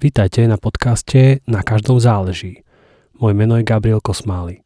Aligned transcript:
Vítajte 0.00 0.48
na 0.48 0.56
podcaste 0.56 1.44
Na 1.44 1.60
každom 1.60 2.00
záleží. 2.00 2.64
Moje 3.20 3.36
meno 3.36 3.60
je 3.60 3.68
Gabriel 3.68 4.00
Kosmály. 4.00 4.64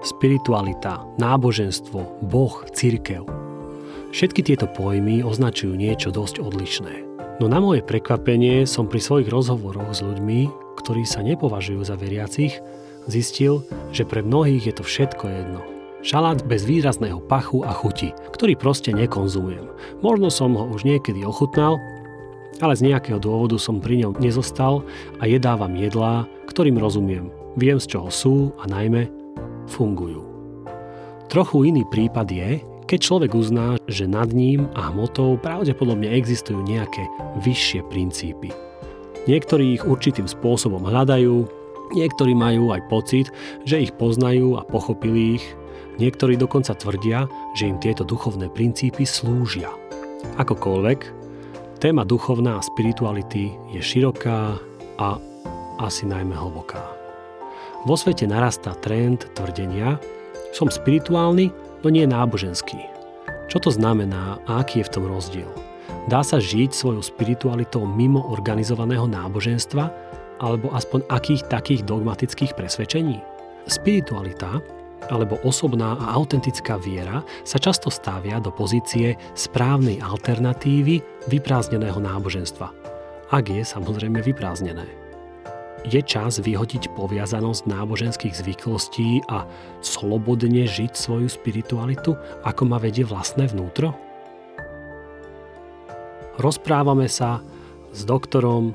Spiritualita, 0.00 1.04
náboženstvo, 1.20 2.24
Boh, 2.24 2.64
církev. 2.72 3.28
Všetky 4.16 4.48
tieto 4.48 4.64
pojmy 4.64 5.20
označujú 5.20 5.76
niečo 5.76 6.08
dosť 6.08 6.40
odlišné. 6.40 6.94
No 7.44 7.52
na 7.52 7.60
moje 7.60 7.84
prekvapenie 7.84 8.64
som 8.64 8.88
pri 8.88 9.04
svojich 9.04 9.28
rozhovoroch 9.28 9.92
s 9.92 10.00
ľuďmi, 10.00 10.72
ktorí 10.80 11.04
sa 11.04 11.20
nepovažujú 11.20 11.84
za 11.84 12.00
veriacich, 12.00 12.56
Zistil, 13.06 13.62
že 13.94 14.02
pre 14.02 14.22
mnohých 14.22 14.66
je 14.66 14.74
to 14.74 14.82
všetko 14.82 15.24
jedno. 15.30 15.60
Šalát 16.02 16.42
bez 16.46 16.66
výrazného 16.66 17.22
pachu 17.22 17.62
a 17.66 17.70
chuti, 17.74 18.14
ktorý 18.34 18.54
proste 18.58 18.94
nekonzumujem. 18.94 19.66
Možno 20.02 20.30
som 20.30 20.54
ho 20.54 20.66
už 20.70 20.86
niekedy 20.86 21.22
ochutnal, 21.22 21.78
ale 22.62 22.74
z 22.74 22.90
nejakého 22.90 23.18
dôvodu 23.18 23.58
som 23.58 23.82
pri 23.82 24.06
ňom 24.06 24.18
nezostal 24.18 24.86
a 25.18 25.26
jedávam 25.26 25.74
jedlá, 25.74 26.26
ktorým 26.50 26.78
rozumiem. 26.78 27.30
Viem, 27.58 27.78
z 27.82 27.96
čoho 27.96 28.10
sú 28.10 28.34
a 28.58 28.70
najmä 28.70 29.10
fungujú. 29.70 30.22
Trochu 31.26 31.74
iný 31.74 31.82
prípad 31.90 32.26
je, 32.30 32.50
keď 32.86 32.98
človek 33.02 33.34
uzná, 33.34 33.74
že 33.90 34.06
nad 34.06 34.30
ním 34.30 34.70
a 34.78 34.94
hmotou 34.94 35.34
pravdepodobne 35.42 36.06
existujú 36.14 36.62
nejaké 36.62 37.02
vyššie 37.42 37.82
princípy. 37.90 38.54
Niektorí 39.26 39.74
ich 39.74 39.82
určitým 39.82 40.30
spôsobom 40.30 40.86
hľadajú, 40.86 41.50
Niektorí 41.94 42.34
majú 42.34 42.74
aj 42.74 42.82
pocit, 42.90 43.26
že 43.62 43.86
ich 43.86 43.92
poznajú 43.94 44.58
a 44.58 44.66
pochopili 44.66 45.38
ich. 45.38 45.44
Niektorí 46.02 46.34
dokonca 46.34 46.74
tvrdia, 46.74 47.30
že 47.54 47.70
im 47.70 47.78
tieto 47.78 48.02
duchovné 48.02 48.50
princípy 48.50 49.06
slúžia. 49.06 49.70
Akokoľvek, 50.36 51.00
téma 51.78 52.02
duchovná 52.02 52.58
a 52.58 52.66
spirituality 52.66 53.54
je 53.70 53.80
široká 53.80 54.58
a 54.98 55.08
asi 55.78 56.08
najmä 56.08 56.34
hlboká. 56.34 56.82
Vo 57.86 57.94
svete 57.94 58.26
narastá 58.26 58.74
trend 58.82 59.30
tvrdenia, 59.38 60.00
som 60.50 60.66
spirituálny, 60.66 61.54
no 61.84 61.88
nie 61.92 62.02
náboženský. 62.02 62.80
Čo 63.46 63.62
to 63.62 63.70
znamená 63.70 64.42
a 64.50 64.64
aký 64.64 64.82
je 64.82 64.88
v 64.90 64.92
tom 64.98 65.04
rozdiel? 65.06 65.48
Dá 66.10 66.22
sa 66.22 66.42
žiť 66.42 66.70
svojou 66.74 67.02
spiritualitou 67.02 67.86
mimo 67.86 68.26
organizovaného 68.30 69.06
náboženstva 69.06 70.05
alebo 70.40 70.72
aspoň 70.72 71.06
akých 71.08 71.42
takých 71.48 71.82
dogmatických 71.86 72.52
presvedčení? 72.56 73.20
Spiritualita 73.66 74.62
alebo 75.12 75.38
osobná 75.46 75.94
a 76.00 76.18
autentická 76.18 76.80
viera 76.80 77.22
sa 77.46 77.60
často 77.60 77.92
stavia 77.92 78.42
do 78.42 78.50
pozície 78.50 79.14
správnej 79.38 80.02
alternatívy 80.02 81.28
vyprázdneného 81.30 81.98
náboženstva. 82.00 82.72
Ak 83.30 83.50
je 83.50 83.62
samozrejme 83.62 84.22
vyprázdnené. 84.22 84.86
Je 85.86 86.02
čas 86.02 86.42
vyhodiť 86.42 86.98
poviazanosť 86.98 87.70
náboženských 87.70 88.34
zvyklostí 88.34 89.22
a 89.30 89.46
slobodne 89.78 90.66
žiť 90.66 90.98
svoju 90.98 91.30
spiritualitu, 91.30 92.18
ako 92.42 92.62
ma 92.66 92.82
vedie 92.82 93.06
vlastné 93.06 93.46
vnútro? 93.46 93.94
Rozprávame 96.42 97.06
sa 97.06 97.38
s 97.94 98.02
doktorom 98.02 98.74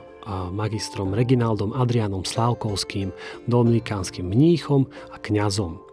magistrom 0.52 1.12
Reginaldom 1.12 1.76
Adrianom 1.76 2.24
Slávkovským, 2.24 3.12
dominikánskym 3.46 4.24
mníchom 4.24 4.88
a 5.12 5.20
kňazom. 5.20 5.92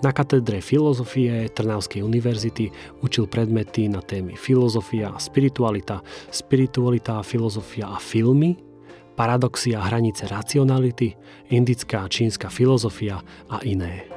Na 0.00 0.16
katedre 0.16 0.64
filozofie 0.64 1.52
Trnavskej 1.52 2.00
univerzity 2.00 2.72
učil 3.04 3.28
predmety 3.28 3.84
na 3.86 4.00
témy 4.00 4.32
filozofia 4.32 5.12
a 5.12 5.20
spiritualita, 5.20 6.00
spiritualita 6.32 7.20
filozofia 7.20 7.92
a 7.92 8.00
filmy, 8.00 8.56
paradoxy 9.12 9.76
a 9.76 9.84
hranice 9.84 10.24
racionality, 10.24 11.12
indická 11.52 12.08
a 12.08 12.10
čínska 12.10 12.48
filozofia 12.48 13.20
a 13.52 13.60
iné. 13.60 14.08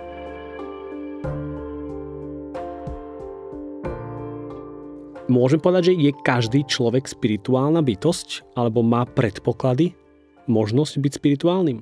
Môžem 5.33 5.57
povedať, 5.57 5.89
že 5.89 5.93
je 5.97 6.11
každý 6.21 6.61
človek 6.69 7.09
spirituálna 7.09 7.81
bytosť? 7.81 8.53
Alebo 8.53 8.85
má 8.85 9.01
predpoklady, 9.01 9.97
možnosť 10.45 11.01
byť 11.01 11.11
spirituálnym? 11.17 11.81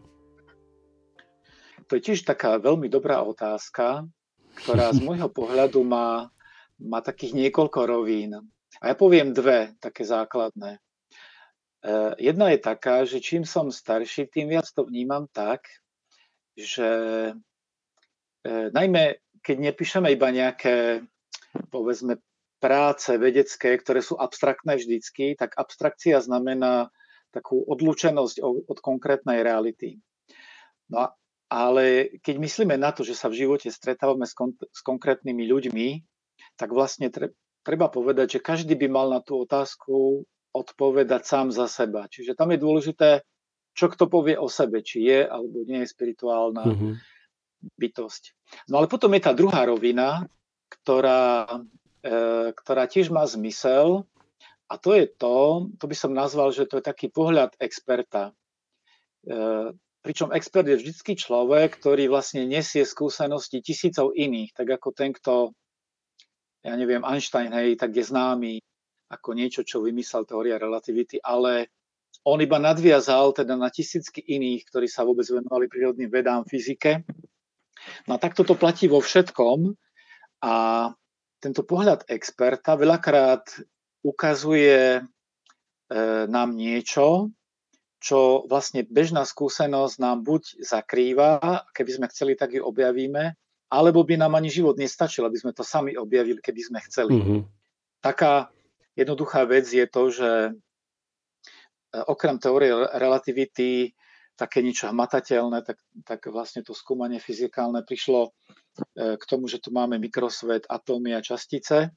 To 1.91 1.99
je 1.99 2.05
tiež 2.07 2.23
taká 2.23 2.55
veľmi 2.63 2.87
dobrá 2.87 3.19
otázka, 3.27 4.07
ktorá 4.63 4.95
z 4.95 5.03
môjho 5.07 5.27
pohľadu 5.27 5.83
má, 5.83 6.31
má 6.79 7.03
takých 7.03 7.35
niekoľko 7.35 7.79
rovín. 7.91 8.39
A 8.79 8.83
ja 8.87 8.95
poviem 8.95 9.35
dve 9.35 9.75
také 9.83 10.07
základné. 10.07 10.79
E, 10.79 10.79
jedna 12.23 12.55
je 12.55 12.59
taká, 12.63 13.03
že 13.03 13.19
čím 13.19 13.43
som 13.43 13.67
starší, 13.67 14.31
tým 14.31 14.47
viac 14.47 14.71
to 14.71 14.87
vnímam 14.87 15.27
tak, 15.27 15.67
že 16.55 16.87
e, 18.47 18.71
najmä 18.71 19.19
keď 19.43 19.57
nepíšeme 19.59 20.07
iba 20.13 20.29
nejaké 20.31 21.03
povedzme 21.73 22.21
práce 22.61 23.09
vedecké, 23.17 23.73
ktoré 23.81 24.05
sú 24.05 24.15
abstraktné 24.21 24.77
vždycky, 24.77 25.33
tak 25.33 25.57
abstrakcia 25.57 26.21
znamená 26.21 26.93
takú 27.33 27.65
odlučenosť 27.65 28.37
od 28.69 28.77
konkrétnej 28.79 29.41
reality. 29.41 29.97
No 30.93 31.09
ale 31.51 32.15
keď 32.23 32.35
myslíme 32.37 32.75
na 32.79 32.95
to, 32.95 33.03
že 33.03 33.17
sa 33.17 33.27
v 33.27 33.43
živote 33.43 33.67
stretávame 33.67 34.23
s, 34.23 34.31
kon- 34.31 34.55
s 34.55 34.79
konkrétnymi 34.85 35.43
ľuďmi, 35.49 35.89
tak 36.55 36.71
vlastne 36.71 37.11
tre- 37.11 37.35
treba 37.65 37.91
povedať, 37.91 38.37
že 38.37 38.45
každý 38.45 38.77
by 38.77 38.87
mal 38.87 39.07
na 39.11 39.19
tú 39.19 39.43
otázku 39.43 40.23
odpovedať 40.51 41.23
sám 41.27 41.47
za 41.51 41.67
seba. 41.67 42.07
Čiže 42.07 42.35
tam 42.35 42.55
je 42.55 42.59
dôležité, 42.59 43.09
čo 43.71 43.87
kto 43.87 44.11
povie 44.11 44.35
o 44.35 44.51
sebe, 44.51 44.83
či 44.83 45.07
je 45.07 45.23
alebo 45.23 45.63
nie 45.63 45.83
je 45.83 45.91
spirituálna 45.91 46.63
mm-hmm. 46.67 46.93
bytosť. 47.79 48.23
No 48.67 48.83
ale 48.83 48.91
potom 48.91 49.15
je 49.15 49.23
tá 49.23 49.31
druhá 49.31 49.63
rovina, 49.63 50.27
ktorá 50.67 51.47
ktorá 52.57 52.89
tiež 52.89 53.13
má 53.13 53.23
zmysel 53.29 54.09
a 54.71 54.79
to 54.79 54.95
je 54.95 55.05
to, 55.05 55.67
to 55.75 55.85
by 55.85 55.95
som 55.97 56.15
nazval, 56.15 56.55
že 56.55 56.63
to 56.63 56.79
je 56.79 56.87
taký 56.87 57.11
pohľad 57.11 57.59
experta. 57.59 58.31
E, 59.27 59.35
pričom 59.99 60.31
expert 60.31 60.63
je 60.63 60.79
vždycky 60.79 61.19
človek, 61.19 61.75
ktorý 61.75 62.07
vlastne 62.07 62.47
nesie 62.47 62.87
skúsenosti 62.87 63.59
tisícov 63.59 64.15
iných, 64.15 64.55
tak 64.55 64.79
ako 64.79 64.95
ten, 64.95 65.11
kto, 65.11 65.51
ja 66.63 66.73
neviem, 66.79 67.03
Einstein, 67.03 67.51
hej, 67.51 67.75
tak 67.75 67.91
je 67.91 68.07
známy 68.07 68.63
ako 69.11 69.35
niečo, 69.35 69.67
čo 69.67 69.83
vymyslel 69.83 70.23
teória 70.23 70.55
relativity, 70.55 71.19
ale 71.19 71.67
on 72.23 72.39
iba 72.39 72.55
nadviazal 72.55 73.35
teda 73.35 73.59
na 73.59 73.67
tisícky 73.67 74.23
iných, 74.23 74.71
ktorí 74.71 74.87
sa 74.87 75.03
vôbec 75.03 75.27
venovali 75.27 75.67
prírodným 75.67 76.07
vedám, 76.07 76.47
fyzike. 76.47 77.03
No 78.07 78.15
a 78.15 78.21
takto 78.21 78.47
to 78.47 78.55
platí 78.55 78.87
vo 78.87 79.03
všetkom 79.03 79.73
a 80.47 80.53
tento 81.41 81.65
pohľad 81.65 82.05
experta 82.05 82.77
veľakrát 82.77 83.49
ukazuje 84.05 85.01
e, 85.01 85.01
nám 86.29 86.53
niečo, 86.53 87.33
čo 87.97 88.45
vlastne 88.45 88.85
bežná 88.85 89.25
skúsenosť 89.25 89.95
nám 89.97 90.21
buď 90.21 90.61
zakrýva, 90.61 91.65
keby 91.73 91.91
sme 91.97 92.05
chceli, 92.13 92.33
tak 92.37 92.53
ju 92.53 92.61
objavíme, 92.61 93.33
alebo 93.73 94.05
by 94.05 94.21
nám 94.21 94.37
ani 94.37 94.53
život 94.53 94.77
nestačil, 94.77 95.25
aby 95.25 95.37
sme 95.37 95.53
to 95.53 95.65
sami 95.65 95.97
objavili, 95.97 96.37
keby 96.37 96.61
sme 96.61 96.79
chceli. 96.85 97.17
Mm-hmm. 97.17 97.41
Taká 98.01 98.53
jednoduchá 98.93 99.45
vec 99.49 99.65
je 99.65 99.85
to, 99.89 100.03
že 100.13 100.31
e, 100.49 100.51
okrem 102.05 102.37
teórie 102.37 102.73
relativity 102.97 103.97
také 104.41 104.65
niečo 104.65 104.89
hmatateľné, 104.89 105.61
tak, 105.61 105.77
tak 106.01 106.25
vlastne 106.33 106.65
to 106.65 106.73
skúmanie 106.73 107.21
fyzikálne 107.21 107.85
prišlo 107.85 108.25
e, 108.25 108.29
k 109.21 109.23
tomu, 109.29 109.45
že 109.45 109.61
tu 109.61 109.69
máme 109.69 110.01
mikrosvet, 110.01 110.65
atómy 110.65 111.13
a 111.13 111.21
častice. 111.21 111.93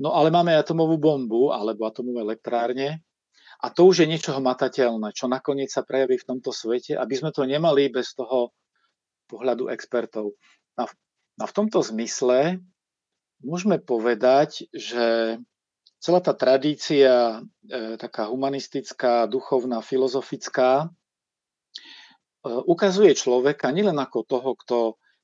No 0.00 0.16
ale 0.16 0.32
máme 0.32 0.56
atomovú 0.56 0.96
bombu 0.96 1.52
alebo 1.52 1.84
atomové 1.84 2.24
elektrárne 2.24 3.04
a 3.60 3.68
to 3.68 3.84
už 3.84 4.02
je 4.02 4.10
niečo 4.10 4.32
hmatateľné, 4.32 5.12
čo 5.12 5.28
nakoniec 5.28 5.68
sa 5.68 5.84
prejaví 5.84 6.16
v 6.16 6.28
tomto 6.32 6.50
svete, 6.50 6.96
aby 6.96 7.14
sme 7.14 7.30
to 7.30 7.44
nemali 7.44 7.92
bez 7.92 8.16
toho 8.16 8.56
pohľadu 9.28 9.68
expertov. 9.68 10.32
A 10.80 10.88
v, 10.88 10.92
a 11.38 11.44
v 11.44 11.52
tomto 11.52 11.84
zmysle 11.84 12.64
môžeme 13.44 13.76
povedať, 13.76 14.66
že 14.72 15.36
celá 16.00 16.20
tá 16.20 16.32
tradícia, 16.36 17.44
e, 17.64 17.96
taká 17.96 18.28
humanistická, 18.28 19.24
duchovná, 19.30 19.80
filozofická, 19.80 20.92
ukazuje 22.44 23.16
človeka 23.16 23.72
nielen 23.72 23.96
ako 23.96 24.18
toho, 24.28 24.50
kto 24.60 24.78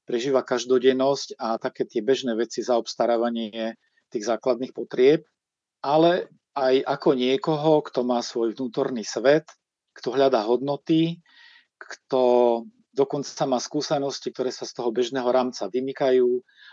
prežíva 0.09 0.43
každodennosť 0.43 1.39
a 1.39 1.61
také 1.61 1.87
tie 1.87 2.01
bežné 2.01 2.35
veci 2.35 2.65
za 2.65 2.81
obstarávanie 2.81 3.79
tých 4.11 4.25
základných 4.27 4.75
potrieb, 4.75 5.23
ale 5.85 6.33
aj 6.57 6.83
ako 6.83 7.11
niekoho, 7.15 7.85
kto 7.87 8.03
má 8.03 8.19
svoj 8.25 8.59
vnútorný 8.59 9.07
svet, 9.07 9.47
kto 9.95 10.17
hľadá 10.17 10.43
hodnoty, 10.43 11.23
kto 11.79 12.23
dokonca 12.91 13.47
má 13.47 13.63
skúsenosti, 13.63 14.35
ktoré 14.35 14.51
sa 14.51 14.67
z 14.67 14.83
toho 14.83 14.91
bežného 14.91 15.31
rámca 15.31 15.71
vymykajú, 15.71 16.29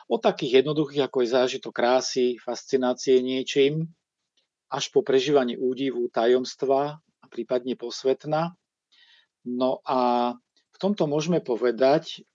od 0.09 0.19
takých 0.19 0.65
jednoduchých, 0.65 1.05
ako 1.05 1.17
je 1.21 1.29
zážitok 1.29 1.73
krásy, 1.77 2.25
fascinácie 2.41 3.21
niečím, 3.21 3.85
až 4.67 4.89
po 4.89 5.05
prežívanie 5.05 5.55
údivu, 5.55 6.09
tajomstva 6.09 6.97
a 6.97 7.25
prípadne 7.29 7.77
posvetna. 7.77 8.57
No 9.47 9.79
a 9.87 10.33
v 10.75 10.77
tomto 10.77 11.07
môžeme 11.07 11.39
povedať, 11.39 12.27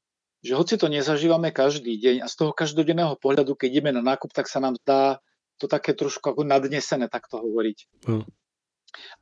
že 0.42 0.58
hoci 0.58 0.74
to 0.80 0.90
nezažívame 0.90 1.52
každý 1.54 1.94
deň 2.00 2.24
a 2.24 2.26
z 2.26 2.34
toho 2.34 2.56
každodenného 2.56 3.14
pohľadu, 3.20 3.54
keď 3.54 3.68
ideme 3.68 3.92
na 3.94 4.02
nákup, 4.02 4.32
tak 4.34 4.50
sa 4.50 4.58
nám 4.58 4.80
zdá 4.82 5.22
to 5.60 5.70
také 5.70 5.94
trošku 5.94 6.34
ako 6.34 6.42
nadnesené 6.42 7.06
takto 7.06 7.38
hovoriť. 7.38 7.78
Mm. 8.10 8.26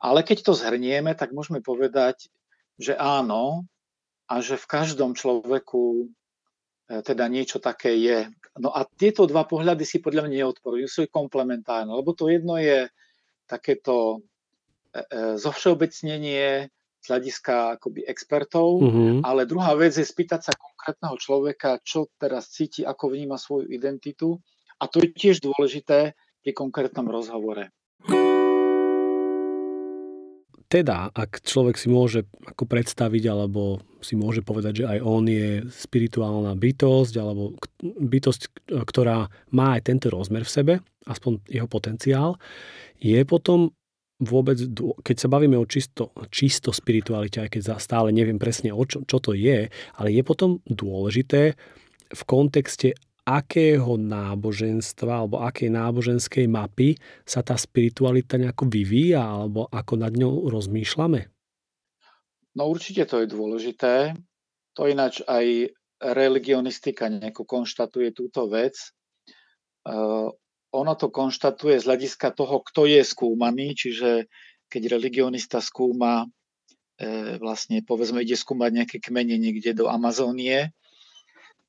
Ale 0.01 0.19
keď 0.25 0.49
to 0.49 0.57
zhrnieme, 0.57 1.13
tak 1.13 1.35
môžeme 1.35 1.61
povedať, 1.61 2.33
že 2.81 2.97
áno 2.97 3.69
a 4.25 4.41
že 4.41 4.57
v 4.57 4.65
každom 4.65 5.13
človeku 5.13 6.09
e, 6.89 7.05
teda 7.05 7.29
niečo 7.29 7.61
také 7.61 7.93
je. 8.01 8.25
No 8.57 8.73
a 8.73 8.89
tieto 8.89 9.29
dva 9.29 9.45
pohľady 9.45 9.85
si 9.85 10.01
podľa 10.01 10.25
mňa 10.25 10.41
neodporujú, 10.41 10.89
sú 10.89 11.05
komplementárne, 11.13 11.93
lebo 11.93 12.17
to 12.17 12.33
jedno 12.33 12.57
je 12.57 12.89
takéto 13.45 14.25
e, 14.95 14.97
e, 14.97 15.37
zovšeobecnenie 15.37 16.73
z 17.01 17.05
hľadiska 17.09 17.81
akoby 17.81 18.05
expertov, 18.05 18.77
mm-hmm. 18.77 19.25
ale 19.25 19.49
druhá 19.49 19.73
vec 19.73 19.97
je 19.97 20.05
spýtať 20.05 20.41
sa 20.45 20.53
konkrétneho 20.53 21.17
človeka, 21.17 21.81
čo 21.81 22.13
teraz 22.21 22.53
cíti, 22.53 22.85
ako 22.85 23.09
vníma 23.09 23.41
svoju 23.41 23.73
identitu 23.73 24.37
a 24.77 24.85
to 24.85 25.01
je 25.01 25.09
tiež 25.09 25.41
dôležité 25.41 26.13
pri 26.41 26.51
konkrétnom 26.53 27.09
rozhovore. 27.09 27.69
Teda, 30.71 31.11
ak 31.11 31.43
človek 31.43 31.75
si 31.75 31.91
môže 31.91 32.23
ako 32.47 32.63
predstaviť, 32.63 33.23
alebo 33.27 33.83
si 33.99 34.15
môže 34.15 34.39
povedať, 34.39 34.81
že 34.81 34.85
aj 34.87 34.99
on 35.03 35.27
je 35.27 35.67
spirituálna 35.67 36.55
bytosť, 36.55 37.13
alebo 37.19 37.59
bytosť, 37.83 38.71
ktorá 38.87 39.27
má 39.51 39.75
aj 39.75 39.91
tento 39.91 40.07
rozmer 40.07 40.47
v 40.47 40.53
sebe, 40.55 40.73
aspoň 41.03 41.43
jeho 41.51 41.67
potenciál, 41.67 42.39
je 43.03 43.19
potom 43.27 43.75
vôbec, 44.21 44.57
keď 45.01 45.15
sa 45.17 45.27
bavíme 45.27 45.57
o 45.57 45.65
čisto, 45.65 46.13
čisto 46.29 46.69
spiritualite, 46.69 47.41
aj 47.41 47.49
keď 47.57 47.61
stále 47.81 48.13
neviem 48.13 48.37
presne, 48.37 48.69
o 48.69 48.85
čo, 48.85 49.01
čo 49.03 49.17
to 49.17 49.33
je, 49.33 49.67
ale 49.97 50.09
je 50.13 50.21
potom 50.21 50.61
dôležité 50.69 51.57
v 52.11 52.21
kontexte 52.29 52.93
akého 53.25 53.97
náboženstva 54.01 55.25
alebo 55.25 55.45
akej 55.45 55.69
náboženskej 55.69 56.45
mapy 56.49 56.97
sa 57.21 57.45
tá 57.45 57.53
spiritualita 57.53 58.37
nejako 58.37 58.65
vyvíja 58.65 59.21
alebo 59.21 59.69
ako 59.69 59.93
nad 60.01 60.13
ňou 60.13 60.49
rozmýšľame? 60.49 61.29
No 62.57 62.67
určite 62.67 63.07
to 63.07 63.23
je 63.23 63.27
dôležité. 63.29 64.17
To 64.75 64.89
ináč 64.89 65.21
aj 65.23 65.71
religionistika 66.01 67.07
nejako 67.07 67.45
konštatuje 67.45 68.11
túto 68.11 68.49
vec. 68.49 68.75
Ono 70.71 70.93
to 70.95 71.11
konštatuje 71.11 71.79
z 71.79 71.87
hľadiska 71.87 72.31
toho, 72.31 72.63
kto 72.63 72.87
je 72.87 73.03
skúmaný, 73.03 73.75
čiže 73.75 74.31
keď 74.71 74.95
religionista 74.95 75.59
skúma, 75.59 76.23
e, 76.95 77.35
vlastne 77.43 77.83
povedzme 77.83 78.23
ide 78.23 78.39
skúmať 78.39 78.71
nejaké 78.71 78.97
kmene 79.03 79.35
niekde 79.35 79.75
do 79.75 79.91
Amazónie, 79.91 80.71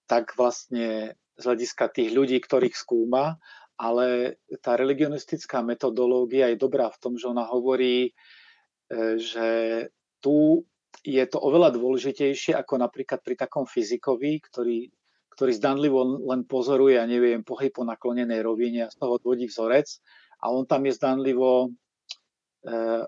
tak 0.06 0.38
vlastne 0.38 1.18
z 1.34 1.42
hľadiska 1.42 1.90
tých 1.90 2.14
ľudí, 2.14 2.38
ktorých 2.38 2.78
skúma, 2.78 3.42
ale 3.74 4.38
tá 4.62 4.78
religionistická 4.78 5.66
metodológia 5.66 6.54
je 6.54 6.62
dobrá 6.62 6.86
v 6.86 7.00
tom, 7.02 7.12
že 7.18 7.26
ona 7.26 7.42
hovorí, 7.42 8.14
e, 8.86 9.18
že 9.18 9.48
tu 10.22 10.62
je 11.02 11.24
to 11.26 11.42
oveľa 11.42 11.74
dôležitejšie 11.74 12.54
ako 12.54 12.78
napríklad 12.78 13.18
pri 13.26 13.34
takom 13.34 13.66
fyzikovi, 13.66 14.38
ktorý 14.46 14.86
ktorý 15.32 15.52
zdanlivo 15.56 16.28
len 16.28 16.44
pozoruje, 16.44 17.00
ja 17.00 17.08
neviem, 17.08 17.40
pohyb 17.40 17.72
po 17.72 17.88
naklonenej 17.88 18.44
rovine 18.44 18.86
a 18.86 18.92
z 18.92 19.00
toho 19.00 19.16
odvodí 19.16 19.48
vzorec 19.48 19.88
a 20.44 20.52
on 20.52 20.68
tam 20.68 20.84
je 20.84 20.92
zdanlivo 20.92 21.50
e, 21.64 21.68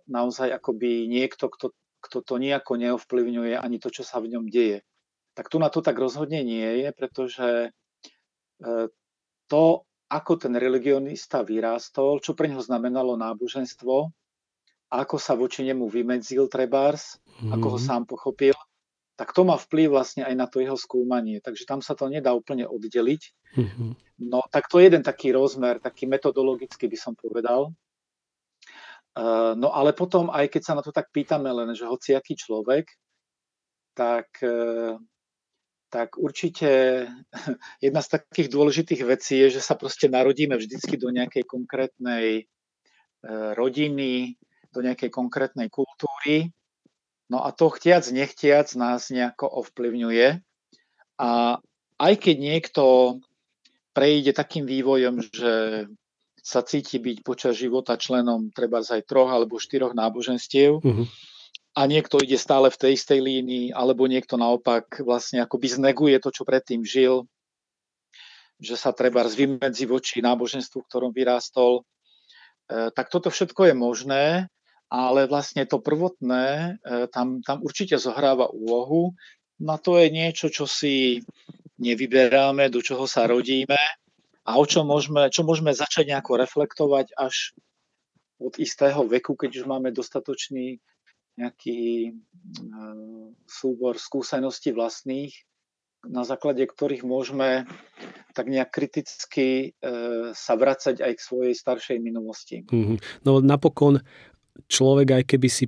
naozaj 0.09 0.49
akoby 0.57 1.05
niekto, 1.05 1.53
kto, 1.53 1.77
kto 2.01 2.19
to 2.25 2.35
nejako 2.41 2.81
neovplyvňuje 2.81 3.61
ani 3.61 3.77
to, 3.77 3.93
čo 3.93 4.03
sa 4.07 4.25
v 4.25 4.33
ňom 4.33 4.49
deje. 4.49 4.81
Tak 5.37 5.53
tu 5.53 5.61
na 5.61 5.69
to 5.69 5.85
tak 5.85 5.99
rozhodne 6.01 6.41
nie 6.41 6.87
je, 6.87 6.89
pretože 6.97 7.49
e, 7.69 7.71
to, 9.51 9.65
ako 10.09 10.33
ten 10.41 10.55
religionista 10.57 11.45
vyrástol, 11.45 12.25
čo 12.25 12.33
pre 12.33 12.49
neho 12.49 12.63
znamenalo 12.63 13.19
náboženstvo, 13.21 14.15
ako 14.95 15.17
sa 15.19 15.35
voči 15.35 15.67
nemu 15.67 15.91
vymedzil 15.91 16.47
trebárs, 16.47 17.19
mm-hmm. 17.19 17.53
ako 17.53 17.67
ho 17.67 17.79
mhm. 17.83 17.85
sám 17.85 18.03
pochopil, 18.07 18.57
tak 19.15 19.31
to 19.31 19.47
má 19.47 19.55
vplyv 19.55 19.95
vlastne 19.95 20.27
aj 20.27 20.35
na 20.35 20.47
to 20.51 20.59
jeho 20.59 20.75
skúmanie. 20.75 21.39
Takže 21.39 21.65
tam 21.67 21.79
sa 21.79 21.95
to 21.95 22.11
nedá 22.11 22.35
úplne 22.35 22.67
oddeliť. 22.67 23.23
Mm-hmm. 23.55 23.91
No 24.27 24.43
tak 24.51 24.67
to 24.67 24.83
je 24.83 24.91
jeden 24.91 25.07
taký 25.07 25.31
rozmer, 25.31 25.79
taký 25.79 26.11
metodologický 26.11 26.91
by 26.91 26.99
som 26.99 27.15
povedal. 27.15 27.71
Uh, 29.15 29.55
no 29.55 29.71
ale 29.71 29.95
potom, 29.95 30.27
aj 30.35 30.51
keď 30.51 30.63
sa 30.67 30.75
na 30.75 30.83
to 30.83 30.91
tak 30.91 31.15
pýtame 31.15 31.47
len, 31.47 31.71
že 31.79 31.87
hociaký 31.87 32.35
človek, 32.35 32.91
tak, 33.95 34.27
uh, 34.43 34.99
tak 35.87 36.19
určite 36.19 37.07
jedna 37.85 38.03
z 38.03 38.09
takých 38.19 38.51
dôležitých 38.51 39.03
vecí 39.07 39.39
je, 39.47 39.55
že 39.55 39.63
sa 39.63 39.79
proste 39.79 40.11
narodíme 40.11 40.59
vždycky 40.59 40.99
do 40.99 41.15
nejakej 41.15 41.47
konkrétnej 41.47 42.43
uh, 42.43 43.55
rodiny, 43.55 44.35
do 44.75 44.83
nejakej 44.83 45.15
konkrétnej 45.15 45.71
kultúry 45.71 46.51
No 47.33 47.41
a 47.41 47.53
to 47.57 47.73
chtiac, 47.73 48.05
nechtiac 48.13 48.69
nás 48.77 49.09
nejako 49.09 49.49
ovplyvňuje. 49.65 50.45
A 51.21 51.31
aj 51.97 52.15
keď 52.21 52.37
niekto 52.37 52.85
prejde 53.95 54.35
takým 54.35 54.67
vývojom, 54.67 55.23
že 55.23 55.53
sa 56.45 56.61
cíti 56.61 57.01
byť 57.01 57.25
počas 57.25 57.57
života 57.57 57.97
členom 57.97 58.53
treba 58.53 58.85
aj 58.85 59.09
troch 59.09 59.33
alebo 59.33 59.57
štyroch 59.57 59.97
náboženstiev 59.97 60.85
uh-huh. 60.85 61.07
a 61.73 61.81
niekto 61.89 62.21
ide 62.21 62.37
stále 62.37 62.69
v 62.69 62.77
tej 62.77 63.01
istej 63.01 63.25
línii, 63.25 63.67
alebo 63.73 64.05
niekto 64.05 64.37
naopak 64.37 65.01
vlastne 65.01 65.41
akoby 65.41 65.73
zneguje 65.73 66.21
to, 66.21 66.29
čo 66.29 66.45
predtým 66.45 66.85
žil, 66.85 67.25
že 68.61 68.77
sa 68.77 68.93
treba 68.93 69.25
vymedzi 69.25 69.89
voči 69.89 70.21
náboženstvu, 70.21 70.85
v 70.85 70.89
ktorom 70.93 71.11
vyrástol, 71.17 71.81
e, 72.69 72.93
tak 72.93 73.09
toto 73.09 73.33
všetko 73.33 73.73
je 73.73 73.75
možné 73.75 74.25
ale 74.95 75.27
vlastne 75.27 75.67
to 75.67 75.83
prvotné 75.83 76.79
e, 76.79 77.11
tam, 77.11 77.43
tam 77.43 77.67
určite 77.67 77.99
zohráva 77.99 78.47
úlohu. 78.55 79.19
Na 79.59 79.75
to 79.75 79.99
je 79.99 80.07
niečo, 80.07 80.47
čo 80.55 80.71
si 80.71 81.27
nevyberáme, 81.83 82.71
do 82.71 82.79
čoho 82.79 83.11
sa 83.11 83.27
rodíme 83.27 83.81
a 84.47 84.51
o 84.55 84.63
čo 84.63 84.87
môžeme, 84.87 85.27
čo 85.35 85.43
môžeme 85.43 85.75
začať 85.75 86.15
nejako 86.15 86.39
reflektovať 86.39 87.11
až 87.19 87.59
od 88.39 88.55
istého 88.63 89.03
veku, 89.11 89.35
keď 89.35 89.63
už 89.63 89.65
máme 89.67 89.91
dostatočný 89.91 90.79
nejaký 91.35 91.83
e, 92.07 92.13
súbor 93.51 93.99
skúseností 93.99 94.71
vlastných, 94.71 95.35
na 96.07 96.23
základe 96.23 96.63
ktorých 96.63 97.03
môžeme 97.03 97.67
tak 98.37 98.47
nejak 98.47 98.71
kriticky 98.71 99.75
e, 99.75 99.91
sa 100.37 100.55
vracať 100.55 101.03
aj 101.03 101.13
k 101.19 101.25
svojej 101.25 101.55
staršej 101.59 101.99
minulosti. 101.99 102.63
Mm-hmm. 102.69 103.27
No 103.27 103.43
napokon 103.43 104.05
človek 104.69 105.21
aj 105.21 105.25
keby 105.29 105.49
si 105.51 105.65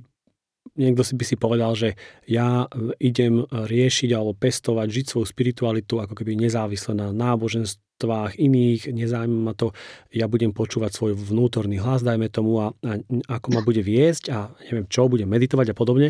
niekto 0.77 1.01
si 1.01 1.17
by 1.17 1.25
si 1.25 1.35
povedal, 1.39 1.73
že 1.73 1.97
ja 2.29 2.67
e, 2.69 2.93
idem 3.01 3.47
riešiť 3.49 4.13
alebo 4.13 4.37
pestovať, 4.37 4.87
žiť 4.87 5.05
svoju 5.07 5.27
spiritualitu 5.27 5.97
ako 5.97 6.13
keby 6.13 6.37
nezávisle 6.37 6.93
na 6.93 7.09
náboženstvách 7.09 8.37
iných, 8.37 8.93
nezaujíma 8.93 9.51
ma 9.51 9.53
to, 9.57 9.73
ja 10.13 10.29
budem 10.29 10.53
počúvať 10.53 10.91
svoj 10.93 11.11
vnútorný 11.17 11.81
hlas, 11.81 12.05
dajme 12.05 12.29
tomu 12.29 12.61
a, 12.61 12.75
a 12.85 12.91
ako 13.39 13.47
ma 13.57 13.61
bude 13.65 13.81
viesť 13.81 14.29
a 14.29 14.53
neviem 14.67 14.85
čo, 14.91 15.09
budem 15.09 15.27
meditovať 15.27 15.73
a 15.73 15.75
podobne, 15.75 16.09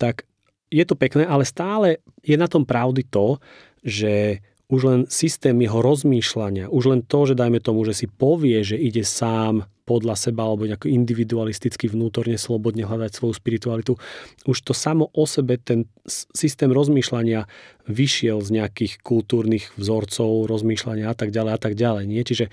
tak 0.00 0.26
je 0.66 0.82
to 0.82 0.98
pekné, 0.98 1.22
ale 1.22 1.46
stále 1.46 2.02
je 2.26 2.34
na 2.34 2.50
tom 2.50 2.66
pravdy 2.66 3.06
to, 3.06 3.38
že 3.86 4.42
už 4.66 4.80
len 4.82 5.00
systém 5.06 5.54
jeho 5.62 5.78
rozmýšľania, 5.78 6.66
už 6.74 6.84
len 6.90 7.00
to, 7.06 7.22
že 7.30 7.38
dajme 7.38 7.62
tomu, 7.62 7.86
že 7.86 7.94
si 7.94 8.06
povie, 8.10 8.66
že 8.66 8.74
ide 8.74 9.06
sám 9.06 9.70
podľa 9.86 10.18
seba 10.18 10.42
alebo 10.42 10.66
nejako 10.66 10.90
individualisticky 10.90 11.86
vnútorne 11.86 12.34
slobodne 12.34 12.82
hľadať 12.82 13.14
svoju 13.14 13.38
spiritualitu. 13.38 13.94
Už 14.42 14.58
to 14.66 14.74
samo 14.74 15.06
o 15.14 15.24
sebe, 15.30 15.62
ten 15.62 15.86
systém 16.10 16.74
rozmýšľania 16.74 17.46
vyšiel 17.86 18.42
z 18.42 18.50
nejakých 18.58 18.98
kultúrnych 19.06 19.70
vzorcov, 19.78 20.50
rozmýšľania 20.50 21.06
a 21.06 21.14
tak 21.14 21.30
ďalej 21.30 21.52
a 21.54 21.60
tak 21.62 21.78
ďalej. 21.78 22.04
Nie? 22.10 22.26
Čiže 22.26 22.50